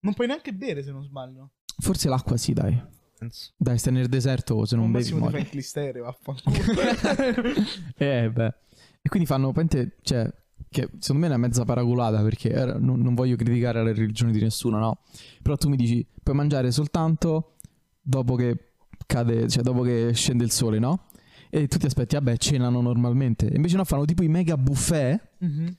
Non 0.00 0.14
puoi 0.14 0.26
neanche 0.26 0.52
bere 0.52 0.82
se 0.82 0.90
non 0.92 1.02
sbaglio. 1.02 1.50
Forse 1.78 2.08
l'acqua 2.08 2.36
sì, 2.36 2.52
dai. 2.52 2.80
Penso. 3.18 3.52
Dai, 3.56 3.78
stai 3.78 3.92
nel 3.92 4.08
deserto 4.08 4.64
se 4.64 4.76
non 4.76 4.86
Al 4.86 4.90
bevi 4.92 5.04
ti 5.04 5.14
muori. 5.14 5.38
il 5.40 5.48
clistere, 5.48 6.00
vaffanculo. 6.00 6.56
eh, 7.96 8.30
beh. 8.30 8.54
E 9.02 9.08
quindi 9.08 9.26
fanno, 9.26 9.52
pente, 9.52 9.96
cioè, 10.02 10.30
che 10.70 10.88
secondo 10.98 11.20
me 11.26 11.32
è 11.32 11.36
una 11.36 11.46
mezza 11.46 11.64
paraculata 11.64 12.22
perché 12.22 12.50
era- 12.50 12.78
non, 12.78 13.00
non 13.00 13.14
voglio 13.14 13.36
criticare 13.36 13.82
la 13.82 13.92
religione 13.92 14.32
di 14.32 14.40
nessuno, 14.40 14.78
no? 14.78 14.98
Però 15.42 15.56
tu 15.56 15.68
mi 15.68 15.76
dici, 15.76 16.06
puoi 16.22 16.34
mangiare 16.36 16.70
soltanto 16.70 17.56
dopo 18.00 18.34
che 18.36 18.72
cade, 19.06 19.48
cioè 19.48 19.62
dopo 19.62 19.82
che 19.82 20.12
scende 20.14 20.44
il 20.44 20.50
sole, 20.50 20.78
no? 20.78 21.06
E 21.50 21.66
tu 21.66 21.78
ti 21.78 21.86
aspetti, 21.86 22.14
vabbè, 22.14 22.36
cenano 22.36 22.80
normalmente. 22.80 23.50
Invece 23.52 23.76
no, 23.76 23.84
fanno 23.84 24.04
tipo 24.04 24.22
i 24.22 24.28
mega 24.28 24.56
buffet 24.56 25.20
Mhm. 25.38 25.76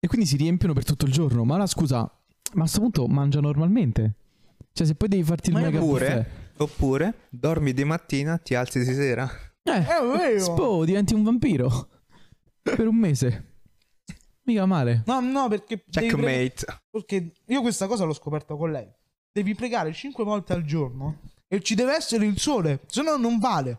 e 0.00 0.06
quindi 0.06 0.26
si 0.26 0.36
riempiono 0.36 0.74
per 0.74 0.84
tutto 0.84 1.06
il 1.06 1.12
giorno. 1.12 1.44
Ma 1.44 1.56
la 1.56 1.66
scusa, 1.66 1.98
ma 2.00 2.10
a 2.54 2.58
questo 2.58 2.80
punto 2.80 3.06
mangia 3.06 3.40
normalmente. 3.40 4.16
Cioè, 4.72 4.86
se 4.86 4.94
poi 4.94 5.08
devi 5.08 5.22
farti 5.22 5.48
il 5.48 5.54
Ma 5.54 5.62
mega 5.62 5.78
pure- 5.78 6.06
buffet. 6.16 6.42
Oppure 6.56 7.14
dormi 7.30 7.72
di 7.72 7.84
mattina, 7.84 8.38
ti 8.38 8.54
alzi 8.54 8.78
di 8.80 8.92
sera. 8.92 9.28
Eh, 9.62 9.72
È 9.72 10.00
vero. 10.16 10.38
Spo, 10.40 10.84
diventi 10.84 11.14
un 11.14 11.22
vampiro. 11.22 11.88
per 12.62 12.86
un 12.86 12.96
mese. 12.96 13.52
Mica 14.44 14.66
male. 14.66 15.02
No, 15.06 15.20
no, 15.20 15.48
perché... 15.48 15.82
devi 15.86 16.06
pre- 16.08 16.22
Checkmate. 16.22 16.82
Perché 16.90 17.32
io 17.46 17.60
questa 17.62 17.86
cosa 17.86 18.04
l'ho 18.04 18.12
scoperta 18.12 18.54
con 18.56 18.70
lei. 18.70 18.86
Devi 19.32 19.54
pregare 19.54 19.92
5 19.92 20.22
volte 20.22 20.52
al 20.52 20.64
giorno 20.64 21.20
e 21.48 21.60
ci 21.62 21.74
deve 21.74 21.94
essere 21.96 22.26
il 22.26 22.38
sole, 22.38 22.80
se 22.86 23.02
no 23.02 23.16
non 23.16 23.38
vale. 23.38 23.78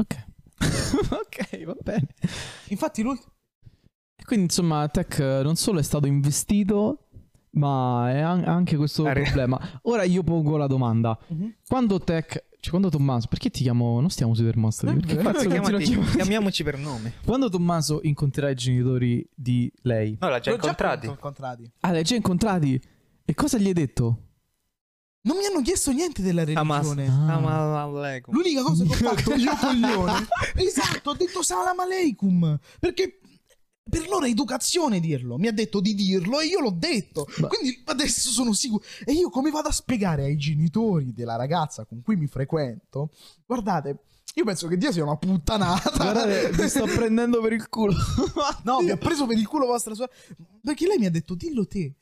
Ok. 0.00 0.26
ok, 1.10 1.64
va 1.64 1.76
bene. 1.82 2.06
Infatti 2.68 3.02
l'ultimo... 3.02 3.32
E 4.16 4.24
quindi, 4.24 4.44
insomma, 4.46 4.88
Tech 4.88 5.18
eh, 5.18 5.42
non 5.42 5.56
solo 5.56 5.78
è 5.78 5.82
stato 5.82 6.06
investito, 6.06 7.08
ma 7.52 8.10
è 8.10 8.20
an- 8.20 8.44
anche 8.44 8.76
questo 8.76 9.04
Arri- 9.04 9.22
problema. 9.24 9.58
Ora 9.82 10.02
io 10.04 10.22
pongo 10.22 10.56
la 10.56 10.66
domanda. 10.66 11.18
Quando 11.66 11.98
Tech... 12.00 12.48
Cioè, 12.60 12.68
quando 12.70 12.90
Tommaso... 12.90 13.26
Perché 13.28 13.48
ti 13.48 13.62
chiamo... 13.62 14.00
Non 14.00 14.10
stiamo 14.10 14.34
sui 14.34 14.44
termostati. 14.44 14.94
Eh, 14.94 15.00
Perché 15.00 15.16
cazzo 15.16 15.48
Chiamati- 15.48 15.98
chiamiamoci 16.12 16.62
per 16.62 16.76
nome. 16.76 17.14
Quando 17.24 17.48
Tommaso 17.48 18.00
incontrerà 18.02 18.50
i 18.50 18.54
genitori 18.54 19.26
di 19.34 19.72
lei... 19.82 20.16
No, 20.20 20.28
l'ha 20.28 20.40
già 20.40 20.50
incontrati. 20.52 21.06
incontrati. 21.06 21.72
Ah, 21.80 21.90
li 21.92 21.96
hai 21.98 22.04
già 22.04 22.16
incontrati? 22.16 22.78
E 23.24 23.34
cosa 23.34 23.56
gli 23.56 23.66
hai 23.66 23.72
detto? 23.72 24.29
Non 25.22 25.36
mi 25.36 25.44
hanno 25.44 25.60
chiesto 25.60 25.92
niente 25.92 26.22
della 26.22 26.44
religione. 26.44 27.06
Ah. 27.06 27.82
Alaikum. 27.82 28.34
L'unica 28.34 28.62
cosa 28.62 28.84
che 28.84 28.90
ho 28.90 29.14
fatto 29.14 29.34
io 29.36 29.54
coglione. 29.56 30.26
esatto, 30.54 31.10
ho 31.10 31.14
detto 31.14 31.42
salam 31.42 31.78
aleikum. 31.78 32.58
Perché 32.78 33.18
per 33.82 34.08
loro 34.08 34.24
è 34.24 34.30
educazione 34.30 34.98
dirlo. 34.98 35.36
Mi 35.36 35.48
ha 35.48 35.52
detto 35.52 35.80
di 35.80 35.94
dirlo 35.94 36.40
e 36.40 36.46
io 36.46 36.60
l'ho 36.60 36.70
detto. 36.74 37.26
Ma- 37.38 37.48
Quindi 37.48 37.82
adesso 37.86 38.30
sono 38.30 38.52
sicuro. 38.54 38.82
E 39.04 39.12
io 39.12 39.28
come 39.28 39.50
vado 39.50 39.68
a 39.68 39.72
spiegare 39.72 40.24
ai 40.24 40.36
genitori 40.36 41.12
della 41.12 41.36
ragazza 41.36 41.84
con 41.84 42.00
cui 42.00 42.16
mi 42.16 42.26
frequento? 42.26 43.10
Guardate, 43.44 44.04
io 44.34 44.44
penso 44.44 44.68
che 44.68 44.76
Dio 44.78 44.90
sia 44.92 45.02
una 45.02 45.16
puttanata. 45.16 45.90
Guardate, 45.96 46.50
mi 46.56 46.68
sto 46.68 46.84
prendendo 46.86 47.42
per 47.42 47.52
il 47.52 47.68
culo. 47.68 47.94
No, 48.62 48.80
mi 48.80 48.90
ha 48.90 48.96
preso 48.96 49.26
per 49.26 49.36
il 49.36 49.46
culo 49.46 49.66
vostra 49.66 49.92
sorella. 49.94 50.16
Perché 50.62 50.86
lei 50.86 50.96
mi 50.98 51.06
ha 51.06 51.10
detto 51.10 51.34
dillo 51.34 51.66
te. 51.66 51.92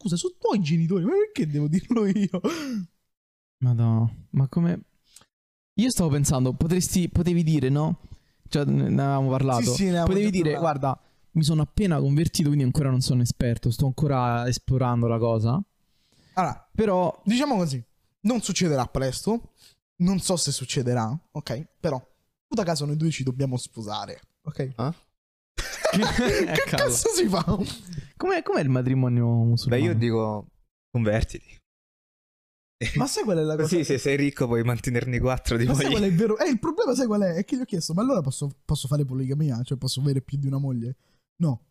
Scusa, 0.00 0.16
sono 0.16 0.34
tuoi 0.38 0.60
genitori, 0.62 1.04
ma 1.04 1.10
perché 1.12 1.46
devo 1.46 1.68
dirlo 1.68 2.06
io? 2.06 2.40
Madonna, 3.58 4.10
ma 4.30 4.48
come... 4.48 4.84
Io 5.74 5.90
stavo 5.90 6.08
pensando, 6.08 6.54
potresti, 6.54 7.10
potevi 7.10 7.42
dire, 7.42 7.68
no? 7.68 8.00
Cioè, 8.48 8.64
ne 8.64 8.86
avevamo 8.86 9.28
parlato. 9.28 9.62
Sì, 9.62 9.74
sì, 9.74 9.82
ne 9.84 9.88
avevamo 9.98 10.08
potevi 10.08 10.30
dire, 10.30 10.52
parlato. 10.54 10.78
guarda, 10.78 11.00
mi 11.32 11.42
sono 11.42 11.60
appena 11.60 11.98
convertito, 11.98 12.46
quindi 12.48 12.64
ancora 12.64 12.88
non 12.88 13.02
sono 13.02 13.20
esperto, 13.20 13.70
sto 13.70 13.84
ancora 13.84 14.48
esplorando 14.48 15.06
la 15.06 15.18
cosa. 15.18 15.62
Allora, 16.32 16.68
Però, 16.74 17.20
diciamo 17.22 17.56
così, 17.56 17.82
non 18.20 18.40
succederà 18.40 18.86
presto. 18.86 19.52
Non 19.96 20.18
so 20.18 20.36
se 20.36 20.50
succederà, 20.50 21.14
ok? 21.32 21.66
Però, 21.78 22.02
puta 22.46 22.64
caso, 22.64 22.86
noi 22.86 22.96
due 22.96 23.10
ci 23.10 23.22
dobbiamo 23.22 23.58
sposare, 23.58 24.18
ok? 24.44 24.72
Ah? 24.76 24.94
Che 25.90 26.44
cavolo. 26.44 26.64
cazzo 26.64 27.08
si 27.10 27.26
fa? 27.28 27.44
com'è, 28.16 28.42
com'è 28.42 28.60
il 28.60 28.68
matrimonio 28.68 29.26
Beh, 29.26 29.44
musulmano? 29.46 29.82
io 29.84 29.94
dico 29.94 30.46
convertiti. 30.90 31.58
Ma 32.96 33.06
sai 33.06 33.24
qual 33.24 33.38
è 33.38 33.42
la 33.42 33.56
cosa? 33.56 33.68
Così 33.68 33.84
se 33.84 33.98
sei 33.98 34.16
ricco 34.16 34.46
puoi 34.46 34.62
mantenerne 34.62 35.20
quattro 35.20 35.56
di 35.56 35.66
Ma 35.66 35.74
sai 35.74 35.90
qual 35.90 36.02
è 36.02 36.06
il 36.06 36.16
vero? 36.16 36.36
Eh, 36.40 36.48
il 36.48 36.58
problema 36.58 36.94
sai 36.94 37.06
qual 37.06 37.20
è? 37.22 37.34
È 37.34 37.44
che 37.44 37.56
gli 37.56 37.60
ho 37.60 37.64
chiesto, 37.64 37.92
ma 37.94 38.02
allora 38.02 38.20
posso, 38.22 38.48
posso 38.64 38.88
fare 38.88 39.04
poligamia? 39.04 39.62
Cioè 39.62 39.76
posso 39.76 40.00
avere 40.00 40.22
più 40.22 40.38
di 40.38 40.46
una 40.46 40.58
moglie? 40.58 40.96
No. 41.42 41.66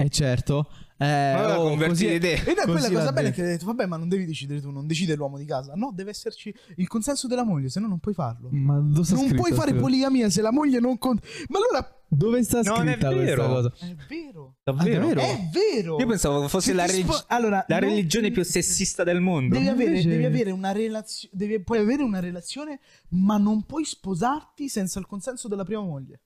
Eh 0.00 0.10
certo. 0.10 0.68
Eh, 0.96 1.04
Allora 1.06 1.60
oh, 1.60 1.76
così- 1.76 2.04
te. 2.20 2.34
Ed 2.34 2.46
è 2.46 2.54
Così 2.54 2.70
quella 2.70 2.88
cosa 2.88 3.10
bella 3.12 3.30
che 3.30 3.42
hai 3.42 3.48
detto, 3.48 3.64
vabbè, 3.66 3.86
ma 3.86 3.96
non 3.96 4.08
devi 4.08 4.26
decidere 4.26 4.60
tu, 4.60 4.70
non 4.70 4.86
decide 4.86 5.16
l'uomo 5.16 5.36
di 5.38 5.44
casa. 5.44 5.72
No, 5.74 5.90
deve 5.92 6.10
esserci 6.10 6.54
il 6.76 6.86
consenso 6.86 7.26
della 7.26 7.42
moglie, 7.42 7.68
se 7.68 7.80
no 7.80 7.88
non 7.88 7.98
puoi 7.98 8.14
farlo. 8.14 8.48
Ma 8.52 8.78
dove 8.78 9.02
sta 9.04 9.16
Non 9.16 9.24
scritto 9.26 9.42
puoi 9.42 9.52
fare 9.52 9.74
poligamia 9.74 10.30
se 10.30 10.40
la 10.40 10.52
moglie 10.52 10.78
non 10.78 10.98
conta. 10.98 11.26
Ma 11.48 11.58
allora 11.58 11.92
Dove 12.10 12.42
sta 12.44 12.62
Non 12.62 12.86
è 12.88 12.92
scritta 12.92 13.08
questa 13.12 13.24
vero. 13.24 13.46
cosa? 13.48 13.72
è 13.80 13.94
vero. 14.08 14.54
Davvero? 14.62 15.00
davvero? 15.00 15.20
È 15.20 15.48
vero. 15.52 15.98
Io 15.98 16.06
pensavo 16.06 16.46
fosse 16.48 16.68
Se 16.70 16.74
la, 16.74 16.86
relig- 16.86 17.04
spo- 17.12 17.24
allora, 17.26 17.64
la 17.66 17.78
non- 17.80 17.88
religione 17.88 18.30
più 18.30 18.44
sessista 18.44 19.02
del 19.02 19.20
mondo. 19.20 19.56
Devi 19.56 19.66
avere, 19.68 19.90
Invece- 19.90 20.08
devi 20.08 20.24
avere 20.24 20.50
una 20.52 20.70
relazione. 20.72 21.60
Puoi 21.60 21.78
avere 21.80 22.04
una 22.04 22.20
relazione, 22.20 22.78
ma 23.10 23.36
non 23.36 23.64
puoi 23.64 23.84
sposarti 23.84 24.68
senza 24.68 25.00
il 25.00 25.06
consenso 25.06 25.48
della 25.48 25.64
prima 25.64 25.82
moglie. 25.82 26.20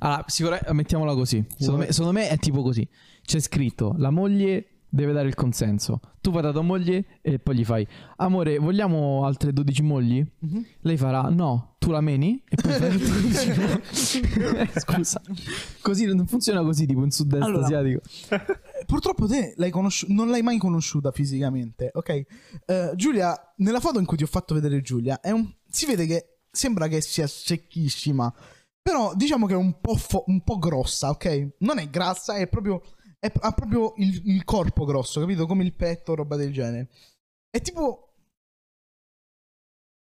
Allora, 0.00 0.24
sicuramente 0.26 0.72
mettiamola 0.72 1.14
così. 1.14 1.44
Secondo 1.56 1.80
me, 1.84 1.92
secondo 1.92 2.12
me 2.18 2.28
è 2.28 2.38
tipo 2.38 2.62
così. 2.62 2.86
C'è 3.24 3.40
scritto: 3.40 3.94
la 3.98 4.10
moglie 4.10 4.66
deve 4.88 5.12
dare 5.12 5.28
il 5.28 5.34
consenso. 5.34 6.00
Tu 6.20 6.30
vai 6.30 6.42
da 6.42 6.52
tua 6.52 6.62
moglie 6.62 7.18
e 7.22 7.38
poi 7.38 7.56
gli 7.56 7.64
fai: 7.64 7.86
Amore, 8.16 8.58
vogliamo 8.58 9.24
altre 9.24 9.52
12 9.52 9.82
mogli? 9.82 10.24
Lei 10.80 10.96
farà: 10.96 11.22
No, 11.30 11.76
tu 11.78 11.90
la 11.90 12.00
meni 12.00 12.42
e 12.48 12.56
poi 12.60 12.72
fai 12.72 12.90
altre 12.90 13.06
12 13.20 13.50
mogli. 13.50 14.68
Scusa, 14.78 15.20
così 15.80 16.06
non 16.06 16.26
funziona 16.26 16.62
così, 16.62 16.86
tipo 16.86 17.02
in 17.04 17.10
sud-est 17.10 17.42
Allora, 17.42 17.64
asiatico. 17.64 18.00
Purtroppo 18.86 19.26
te 19.26 19.54
l'hai 19.56 19.70
conosci- 19.70 20.12
non 20.12 20.28
l'hai 20.28 20.42
mai 20.42 20.58
conosciuta 20.58 21.10
fisicamente, 21.12 21.90
ok? 21.92 22.08
Eh, 22.66 22.92
Giulia, 22.96 23.34
nella 23.58 23.80
foto 23.80 23.98
in 23.98 24.04
cui 24.04 24.16
ti 24.16 24.24
ho 24.24 24.28
fatto 24.28 24.54
vedere 24.54 24.80
Giulia, 24.82 25.20
è 25.20 25.30
un- 25.30 25.50
si 25.68 25.86
vede 25.86 26.06
che 26.06 26.26
sembra 26.50 26.86
che 26.88 27.00
sia 27.00 27.26
secchissima, 27.26 28.32
però 28.82 29.14
diciamo 29.14 29.46
che 29.46 29.54
è 29.54 29.56
un 29.56 29.80
po', 29.80 29.94
fo- 29.96 30.24
un 30.26 30.42
po' 30.42 30.58
grossa, 30.58 31.10
ok? 31.10 31.54
Non 31.60 31.78
è 31.78 31.88
grassa, 31.88 32.34
è 32.36 32.48
proprio, 32.48 32.82
è- 33.18 33.32
ha 33.40 33.52
proprio 33.52 33.94
il, 33.96 34.20
il 34.26 34.44
corpo 34.44 34.84
grosso, 34.84 35.20
capito? 35.20 35.46
Come 35.46 35.62
il 35.64 35.74
petto, 35.74 36.14
roba 36.14 36.36
del 36.36 36.52
genere. 36.52 36.90
È 37.48 37.60
tipo... 37.60 38.14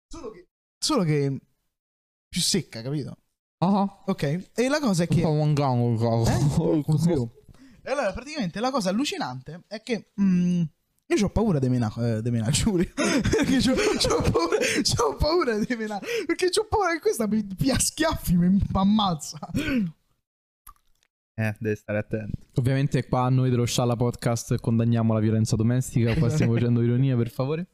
Solo 0.08 0.30
che... 0.30 0.48
Solo 0.78 1.02
che... 1.04 1.40
Più 2.28 2.40
secca, 2.40 2.82
capito? 2.82 3.16
Ah, 3.58 4.02
Ok? 4.06 4.50
E 4.54 4.68
la 4.68 4.80
cosa 4.80 5.04
è 5.04 5.06
che... 5.06 5.20
Eh? 6.28 6.82
E 7.84 7.90
allora, 7.90 8.12
praticamente 8.12 8.60
la 8.60 8.70
cosa 8.70 8.90
allucinante 8.90 9.64
è 9.66 9.82
che 9.82 10.12
mm, 10.20 10.62
io 11.06 11.26
ho 11.26 11.30
paura 11.30 11.58
di 11.58 11.68
menare 11.68 12.16
eh, 12.16 12.22
di 12.22 12.30
menà 12.30 12.50
Giulia. 12.50 12.90
perché 12.94 13.58
c'ho, 13.58 13.74
c'ho 13.74 14.22
paura, 14.30 14.56
c'ho 14.82 15.16
paura 15.16 15.58
di 15.58 15.74
menare. 15.76 16.06
Perché 16.26 16.48
c'ho 16.48 16.66
paura 16.66 16.92
che 16.92 17.00
questa 17.00 17.26
mi 17.26 17.44
pia 17.44 17.78
schiaffi, 17.78 18.36
mi 18.36 18.60
ammazza. 18.72 19.38
Eh, 21.34 21.56
devi 21.58 21.76
stare 21.76 21.98
attento. 21.98 22.38
Ovviamente 22.54 23.06
qua 23.06 23.28
noi 23.28 23.50
dello 23.50 23.64
Scialla 23.64 23.96
Podcast 23.96 24.56
condanniamo 24.60 25.14
la 25.14 25.20
violenza 25.20 25.56
domestica, 25.56 26.14
qua 26.14 26.28
stiamo 26.28 26.54
facendo 26.54 26.82
ironia 26.82 27.16
per 27.16 27.30
favore. 27.30 27.68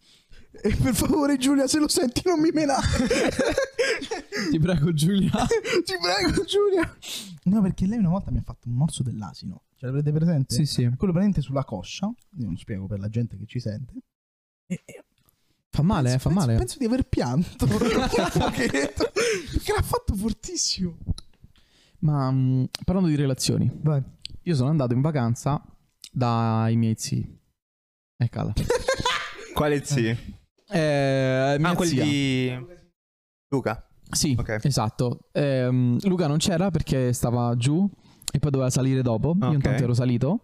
E 0.51 0.75
per 0.75 0.95
favore, 0.95 1.37
Giulia, 1.37 1.67
se 1.69 1.79
lo 1.79 1.89
senti, 1.89 2.23
non 2.25 2.41
mi 2.41 2.51
menare. 2.51 2.87
Ti 4.51 4.59
prego 4.59 4.93
Giulia. 4.93 5.31
Ti 5.31 5.95
prego, 6.01 6.45
Giulia. 6.45 6.97
No, 7.45 7.63
perché 7.63 7.87
lei 7.87 7.99
una 7.99 8.09
volta 8.09 8.31
mi 8.31 8.39
ha 8.39 8.43
fatto 8.43 8.69
un 8.69 8.75
morso 8.75 9.03
dell'asino. 9.03 9.63
Ce 9.79 9.87
l'avrete 9.87 10.11
presente? 10.11 10.55
Sì, 10.55 10.67
sì. 10.67 10.91
Quello 10.97 11.13
presente 11.13 11.41
sulla 11.41 11.65
coscia. 11.65 12.07
Io 12.39 12.47
non 12.47 12.57
spiego 12.57 12.87
per 12.87 12.99
la 12.99 13.09
gente 13.09 13.37
che 13.37 13.47
ci 13.47 13.61
sente. 13.61 13.93
E, 14.67 14.83
e 14.85 15.05
Fa 15.71 15.83
male, 15.83 16.15
eh, 16.15 16.19
fa 16.19 16.31
penso, 16.31 16.47
male. 16.47 16.59
Penso 16.59 16.79
di 16.79 16.85
aver 16.87 17.05
pianto 17.05 17.65
perché 17.67 18.13
l'ha 19.73 19.83
fatto 19.83 20.15
fortissimo. 20.17 20.99
Ma 22.01 22.29
mm, 22.31 22.65
parlando 22.85 23.09
di 23.09 23.15
relazioni, 23.15 23.71
Vai. 23.83 24.03
io 24.43 24.55
sono 24.57 24.71
andato 24.71 24.95
in 24.95 25.01
vacanza 25.01 25.63
dai 26.11 26.75
miei 26.77 26.95
zii. 26.97 27.39
Eccola. 28.17 28.53
Quale 29.55 29.85
zii? 29.85 30.09
Eh, 30.71 31.57
mia 31.59 31.69
Ah, 31.71 31.75
quelli 31.77 32.01
di 32.03 32.67
Luca. 33.49 33.87
Sì, 34.11 34.35
Ok. 34.37 34.59
esatto. 34.65 35.29
Ehm, 35.33 35.99
Luca 36.09 36.27
non 36.27 36.39
c'era 36.39 36.71
perché 36.73 37.13
stava 37.13 37.55
giù 37.57 37.89
e 38.33 38.39
poi 38.39 38.51
doveva 38.51 38.71
salire 38.71 39.03
dopo. 39.03 39.35
Io 39.41 39.47
Ok. 39.47 39.55
intanto 39.55 39.83
ero 39.83 39.95
salito. 39.95 40.41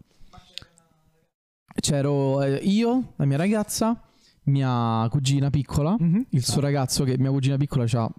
C'ero 1.80 2.42
eh, 2.42 2.54
io, 2.62 3.14
la 3.16 3.24
mia 3.24 3.36
ragazza, 3.36 4.00
mia 4.44 5.06
cugina 5.10 5.50
piccola, 5.50 5.96
il 6.30 6.44
suo 6.44 6.60
ragazzo 6.60 7.04
che 7.04 7.18
mia 7.18 7.30
cugina 7.30 7.56
piccola 7.56 7.84
ha 7.84 8.10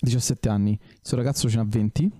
17 0.00 0.48
anni, 0.48 0.72
il 0.72 0.98
suo 1.00 1.16
ragazzo 1.16 1.48
ce 1.48 1.56
n'ha 1.56 1.64
20, 1.66 2.10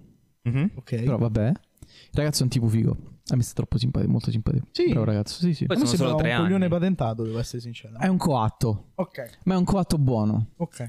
Mhm. 0.42 0.70
Ok. 0.76 1.02
però 1.02 1.18
vabbè. 1.18 1.48
Il 1.48 2.10
ragazzo 2.20 2.40
è 2.40 2.42
un 2.44 2.50
tipo 2.50 2.68
figo. 2.68 2.96
A 3.28 3.36
me 3.36 3.42
sta 3.42 3.54
troppo 3.54 3.78
simpatico, 3.78 4.10
molto 4.12 4.30
simpatico. 4.30 4.66
Sì. 4.72 4.88
Bravo 4.90 5.04
ragazzo, 5.06 5.38
sì, 5.40 5.54
sì. 5.54 5.64
Poi 5.66 5.76
sono 5.78 5.88
solo 5.88 6.14
tre 6.16 6.32
un 6.34 6.42
coglione 6.42 6.64
anni. 6.66 6.68
patentato, 6.74 7.24
devo 7.24 7.38
essere 7.38 7.60
sincero. 7.62 7.98
È 7.98 8.06
un 8.06 8.18
coatto, 8.18 8.90
Ok, 8.96 9.38
ma 9.44 9.54
è 9.54 9.56
un 9.56 9.64
coatto 9.64 9.98
buono. 9.98 10.50
ok. 10.56 10.86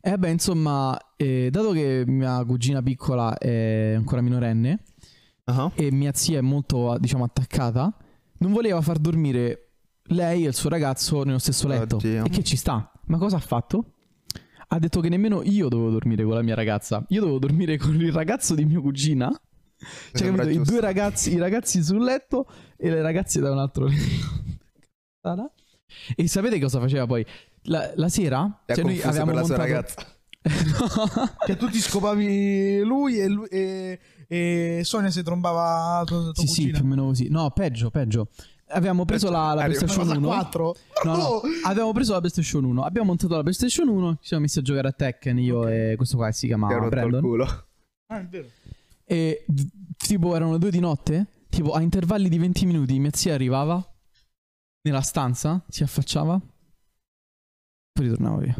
E 0.00 0.18
beh, 0.18 0.30
insomma, 0.30 0.98
eh, 1.16 1.48
dato 1.50 1.70
che 1.70 2.02
mia 2.06 2.44
cugina 2.44 2.82
piccola 2.82 3.38
è 3.38 3.94
ancora 3.96 4.20
minorenne 4.20 4.82
Ah. 5.52 5.72
e 5.74 5.90
mia 5.90 6.12
zia 6.14 6.38
è 6.38 6.42
molto, 6.42 6.96
diciamo, 6.98 7.24
attaccata, 7.24 7.94
non 8.38 8.52
voleva 8.52 8.80
far 8.80 8.98
dormire 8.98 9.70
lei 10.04 10.44
e 10.44 10.48
il 10.48 10.54
suo 10.54 10.68
ragazzo 10.68 11.22
nello 11.24 11.38
stesso 11.38 11.68
letto. 11.68 11.96
Oddio. 11.96 12.24
E 12.24 12.28
che 12.30 12.42
ci 12.42 12.56
sta. 12.56 12.90
Ma 13.06 13.18
cosa 13.18 13.36
ha 13.36 13.40
fatto? 13.40 13.94
Ha 14.68 14.78
detto 14.78 15.00
che 15.00 15.08
nemmeno 15.08 15.42
io 15.42 15.68
dovevo 15.68 15.90
dormire 15.90 16.22
con 16.24 16.34
la 16.34 16.42
mia 16.42 16.54
ragazza. 16.54 17.04
Io 17.08 17.20
dovevo 17.20 17.38
dormire 17.38 17.76
con 17.76 17.94
il 18.00 18.12
ragazzo 18.12 18.54
di 18.54 18.64
mia 18.64 18.80
cugina. 18.80 19.30
Cioè, 20.12 20.32
capito? 20.32 20.48
I 20.48 20.62
due 20.62 20.80
ragazzi, 20.80 21.32
i 21.32 21.38
ragazzi 21.38 21.82
sul 21.82 22.02
letto 22.02 22.46
e 22.76 22.90
le 22.90 23.02
ragazze 23.02 23.40
da 23.40 23.50
un 23.50 23.58
altro 23.58 23.86
letto. 23.86 25.48
E 26.14 26.28
sapete 26.28 26.60
cosa 26.60 26.78
faceva 26.78 27.06
poi? 27.06 27.24
La, 27.64 27.90
la 27.96 28.08
sera, 28.08 28.62
cioè 28.66 28.84
noi 28.84 29.00
avevamo 29.02 29.32
montato... 29.32 29.56
ragazza. 29.56 30.06
Che 31.44 31.56
tu 31.56 31.68
ti 31.68 31.78
scopavi 31.78 32.80
lui 32.80 33.18
e, 33.18 33.28
lui- 33.28 33.48
e, 33.48 33.98
e 34.32 34.82
Sonia 34.84 35.10
si 35.10 35.24
trombava 35.24 36.04
tua, 36.04 36.30
tua 36.30 36.32
Sì, 36.34 36.46
sì, 36.46 36.70
più 36.70 36.84
o 36.84 36.86
meno 36.86 37.06
così. 37.06 37.28
No, 37.28 37.50
peggio, 37.50 37.90
peggio. 37.90 38.28
Avevamo 38.68 39.04
preso 39.04 39.28
la, 39.28 39.52
la 39.54 39.64
PlayStation 39.64 40.06
Cosa 40.06 40.16
1. 40.16 40.26
4? 40.28 40.76
No, 41.04 41.16
no, 41.16 41.40
avevamo 41.64 41.92
preso 41.92 42.12
la 42.12 42.20
PlayStation 42.20 42.62
1. 42.62 42.84
Abbiamo 42.84 43.08
montato 43.08 43.34
la 43.34 43.42
PlayStation 43.42 43.88
1. 43.88 44.12
Ci 44.20 44.28
siamo 44.28 44.42
messi 44.44 44.60
a 44.60 44.62
giocare 44.62 44.86
a 44.86 44.92
Tekken. 44.92 45.38
Io 45.40 45.66
e 45.66 45.94
questo 45.96 46.16
qua 46.16 46.26
che 46.26 46.32
si 46.34 46.46
Ti 46.46 46.52
ha 46.52 46.56
chiama 46.56 46.72
rotto 46.72 46.84
il 46.84 46.90
Brandon. 46.90 47.20
culo. 47.20 47.44
Ah, 48.06 48.20
è 48.20 48.26
vero. 48.26 48.46
E 49.04 49.44
tipo 49.96 50.36
erano 50.36 50.52
le 50.52 50.58
due 50.58 50.70
di 50.70 50.78
notte. 50.78 51.26
Tipo 51.48 51.72
a 51.72 51.80
intervalli 51.80 52.28
di 52.28 52.38
20 52.38 52.66
minuti 52.66 52.96
mia 53.00 53.10
zia 53.12 53.34
arrivava 53.34 53.84
nella 54.82 55.00
stanza, 55.00 55.64
si 55.68 55.82
affacciava, 55.82 56.40
poi 57.92 58.04
ritornava 58.04 58.36
via. 58.36 58.54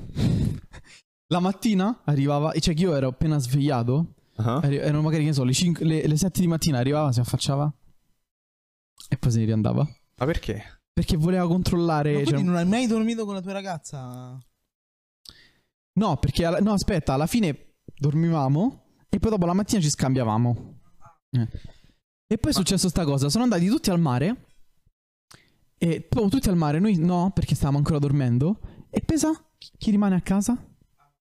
La 1.29 1.39
mattina 1.39 2.01
arrivava, 2.05 2.51
e 2.51 2.61
cioè 2.61 2.75
che 2.75 2.83
io 2.83 2.97
ero 2.97 3.07
appena 3.09 3.39
svegliato. 3.39 4.15
Arri- 4.63 4.77
erano 4.77 5.03
magari, 5.03 5.23
che 5.23 5.29
ne 5.29 5.35
so, 5.35 5.45
le, 5.45 5.53
5, 5.53 5.85
le, 5.85 6.07
le 6.07 6.17
7 6.17 6.41
di 6.41 6.47
mattina 6.47 6.79
arrivava, 6.79 7.13
si 7.13 7.21
affacciava 7.21 7.73
e 9.09 9.17
poi 9.17 9.31
se 9.31 9.39
ne 9.39 9.45
riandava. 9.47 9.83
Ma 10.17 10.25
perché? 10.27 10.81
Perché 10.93 11.17
voleva 11.17 11.47
controllare. 11.47 12.13
Ma 12.13 12.19
cioè, 12.19 12.27
quindi 12.33 12.45
non 12.47 12.57
hai 12.57 12.67
mai 12.67 12.87
dormito 12.87 13.25
con 13.25 13.35
la 13.35 13.41
tua 13.41 13.53
ragazza? 13.53 14.39
No, 15.99 16.17
perché 16.19 16.45
alla- 16.45 16.61
no, 16.61 16.73
aspetta, 16.73 17.15
alla 17.15 17.27
fine 17.27 17.75
dormivamo 17.99 18.85
e 19.09 19.19
poi 19.19 19.31
dopo 19.31 19.47
la 19.47 19.53
mattina 19.55 19.81
ci 19.81 19.91
scambiavamo. 19.91 20.79
Eh. 21.31 21.49
E 22.27 22.39
poi 22.39 22.51
è 22.53 22.55
successo 22.55 22.89
sta 22.89 23.05
cosa, 23.05 23.29
sono 23.29 23.45
andati 23.45 23.67
tutti 23.67 23.91
al 23.91 24.01
mare. 24.01 24.47
E 25.83 26.03
proprio 26.03 26.31
tutti 26.31 26.49
al 26.49 26.57
mare, 26.57 26.79
noi 26.79 26.97
no, 26.97 27.31
perché 27.35 27.55
stavamo 27.55 27.79
ancora 27.79 27.99
dormendo. 27.99 28.61
E 28.91 29.01
pesa 29.01 29.31
chi 29.57 29.91
rimane 29.91 30.15
a 30.15 30.21
casa? 30.21 30.55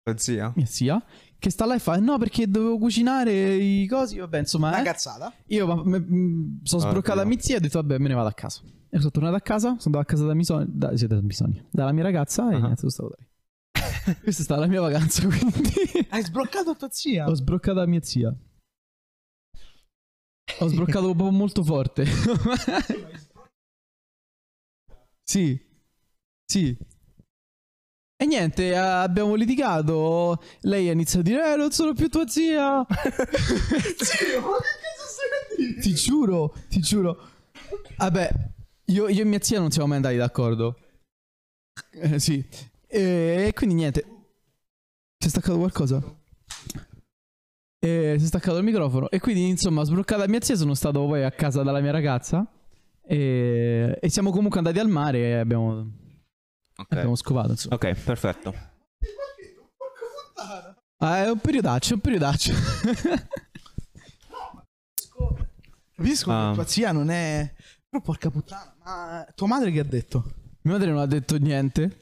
La 0.05 0.17
zia? 0.17 0.53
Mia 0.55 0.67
zia. 0.67 1.05
Che 1.39 1.51
sta 1.51 1.67
là 1.67 1.75
e 1.75 1.79
fa: 1.79 1.97
No, 1.99 2.19
perché 2.19 2.49
dovevo 2.49 2.79
cucinare 2.79 3.55
i 3.55 3.87
cosi. 3.87 4.19
Vabbè, 4.19 4.39
insomma, 4.39 4.69
Una 4.69 4.81
eh. 4.81 4.85
cazzata. 4.85 5.33
Io 5.47 5.67
ma- 5.67 5.83
me- 5.85 5.99
mh, 6.01 6.61
sono 6.65 6.83
Ah, 6.85 6.89
sbroccata 6.89 7.23
no. 7.23 7.29
mia 7.29 7.39
zia 7.41 7.55
e 7.55 7.59
ho 7.59 7.61
detto: 7.61 7.81
Vabbè, 7.81 7.99
me 7.99 8.09
ne 8.09 8.15
vado 8.15 8.29
a 8.29 8.33
casa. 8.33 8.63
E 8.89 8.99
sono 8.99 9.11
tornato 9.11 9.35
a 9.37 9.41
casa. 9.41 9.77
Sono 9.79 9.97
andato 9.97 10.01
a 10.01 10.05
casa 10.07 10.25
da 10.27 10.35
Misoni. 10.35 10.65
Da, 10.69 10.97
sì, 10.97 11.07
da 11.07 11.21
Misoni. 11.21 11.63
Dalla 11.71 11.93
mia 11.93 12.03
ragazza 12.05 12.51
e 12.51 12.55
Ah. 12.55 12.59
niente, 12.59 12.77
sono 12.77 12.91
stato 12.91 13.15
lì. 13.19 13.27
Questa 14.23 14.41
è 14.43 14.45
stata 14.45 14.61
la 14.61 14.67
mia 14.67 14.81
vacanza, 14.81 15.27
quindi. 15.29 16.07
Hai 16.09 16.23
sbroccato 16.23 16.75
tua 16.77 16.89
zia? 16.91 17.27
Ho 17.29 17.35
sbroccato 17.35 17.81
a 17.81 17.87
mia 17.87 18.01
zia. 18.03 18.35
Ho 20.61 20.69
sbroccato 20.69 21.07
proprio 21.15 21.31
molto 21.33 21.63
forte. 21.65 22.05
sì. 25.23 25.61
Sì. 26.45 26.77
E 28.19 28.25
niente, 28.25 28.69
eh, 28.71 28.77
abbiamo 28.77 29.35
litigato. 29.35 30.43
Lei 30.63 30.89
ha 30.89 30.93
iniziato 30.93 31.21
a 31.21 31.23
dire: 31.31 31.53
Eh, 31.53 31.57
non 31.57 31.71
sono 31.71 31.93
più 31.93 32.09
tua 32.09 32.27
zia. 32.27 32.85
ti 35.83 35.93
giuro, 35.95 36.55
ti 36.69 36.81
giuro. 36.81 37.19
Vabbè, 37.99 38.31
io, 38.87 39.09
io 39.09 39.21
e 39.21 39.25
mia 39.25 39.43
zia 39.43 39.61
non 39.61 39.71
siamo 39.71 39.89
mai 39.89 39.97
andati 39.97 40.17
d'accordo. 40.17 40.79
Eh, 41.93 42.19
sì. 42.19 42.43
E 42.87 43.53
quindi 43.55 43.75
niente. 43.75 44.07
Si 45.19 45.27
è 45.27 45.29
staccato 45.29 45.59
qualcosa? 45.59 46.03
E 47.79 48.15
si 48.19 48.25
è 48.25 48.27
staccato 48.27 48.57
il 48.57 48.65
microfono. 48.65 49.11
E 49.11 49.21
quindi, 49.21 49.47
insomma, 49.47 49.85
sbloccata 49.85 50.27
mia 50.27 50.41
zia, 50.41 50.57
sono 50.57 50.73
stato 50.73 51.05
poi 51.05 51.23
a 51.23 51.31
casa 51.31 51.63
dalla 51.63 51.81
mia 51.81 51.93
ragazza. 51.93 52.47
E, 53.07 53.99
e 54.01 54.09
siamo 54.09 54.31
comunque 54.31 54.59
andati 54.59 54.79
al 54.79 54.89
mare 54.89 55.19
e 55.19 55.33
abbiamo, 55.35 55.91
Ok. 56.77 56.93
abbiamo 56.93 57.17
scopato. 57.17 57.51
Insomma. 57.53 57.75
Ok, 57.75 57.95
perfetto. 58.03 58.55
Ah, 60.99 61.25
è 61.25 61.31
un 61.31 61.39
periodaccio, 61.39 61.91
è 61.93 61.95
un 61.95 62.01
periodaccio. 62.01 62.53
Capisco 65.97 66.31
Ah. 66.31 66.49
che 66.49 66.55
tua 66.55 66.67
zia 66.67 66.93
non 66.93 67.11
è... 67.11 67.53
Però 67.89 68.03
porca 68.03 68.31
puttana, 68.31 68.75
ma 68.85 69.27
tua 69.35 69.47
madre 69.47 69.71
che 69.71 69.81
ha 69.81 69.85
detto? 69.85 70.25
mia 70.63 70.75
madre 70.75 70.91
non 70.91 70.99
ha 71.01 71.07
detto 71.07 71.37
niente. 71.39 71.97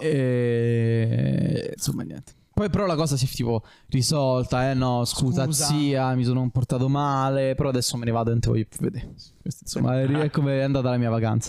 E 0.00 1.72
insomma, 1.76 2.02
niente. 2.02 2.32
Poi 2.52 2.70
però 2.70 2.86
la 2.86 2.96
cosa 2.96 3.16
si 3.18 3.26
è 3.26 3.28
tipo 3.28 3.62
risolta, 3.88 4.70
eh 4.70 4.74
no, 4.74 5.04
scusa, 5.04 5.44
Scusa. 5.44 5.66
zia, 5.66 6.14
mi 6.14 6.24
sono 6.24 6.40
comportato 6.40 6.88
male, 6.88 7.54
però 7.54 7.68
adesso 7.68 7.98
me 7.98 8.06
ne 8.06 8.10
vado 8.12 8.30
e 8.30 8.32
non 8.32 8.40
ti 8.40 8.48
voglio 8.48 8.64
più 8.66 8.78
vedere. 8.80 9.12
Questo, 9.42 9.64
insomma, 9.64 10.00
è 10.00 10.30
come 10.30 10.58
è 10.58 10.62
andata 10.62 10.88
la 10.88 10.96
mia 10.96 11.10
vacanza. 11.10 11.44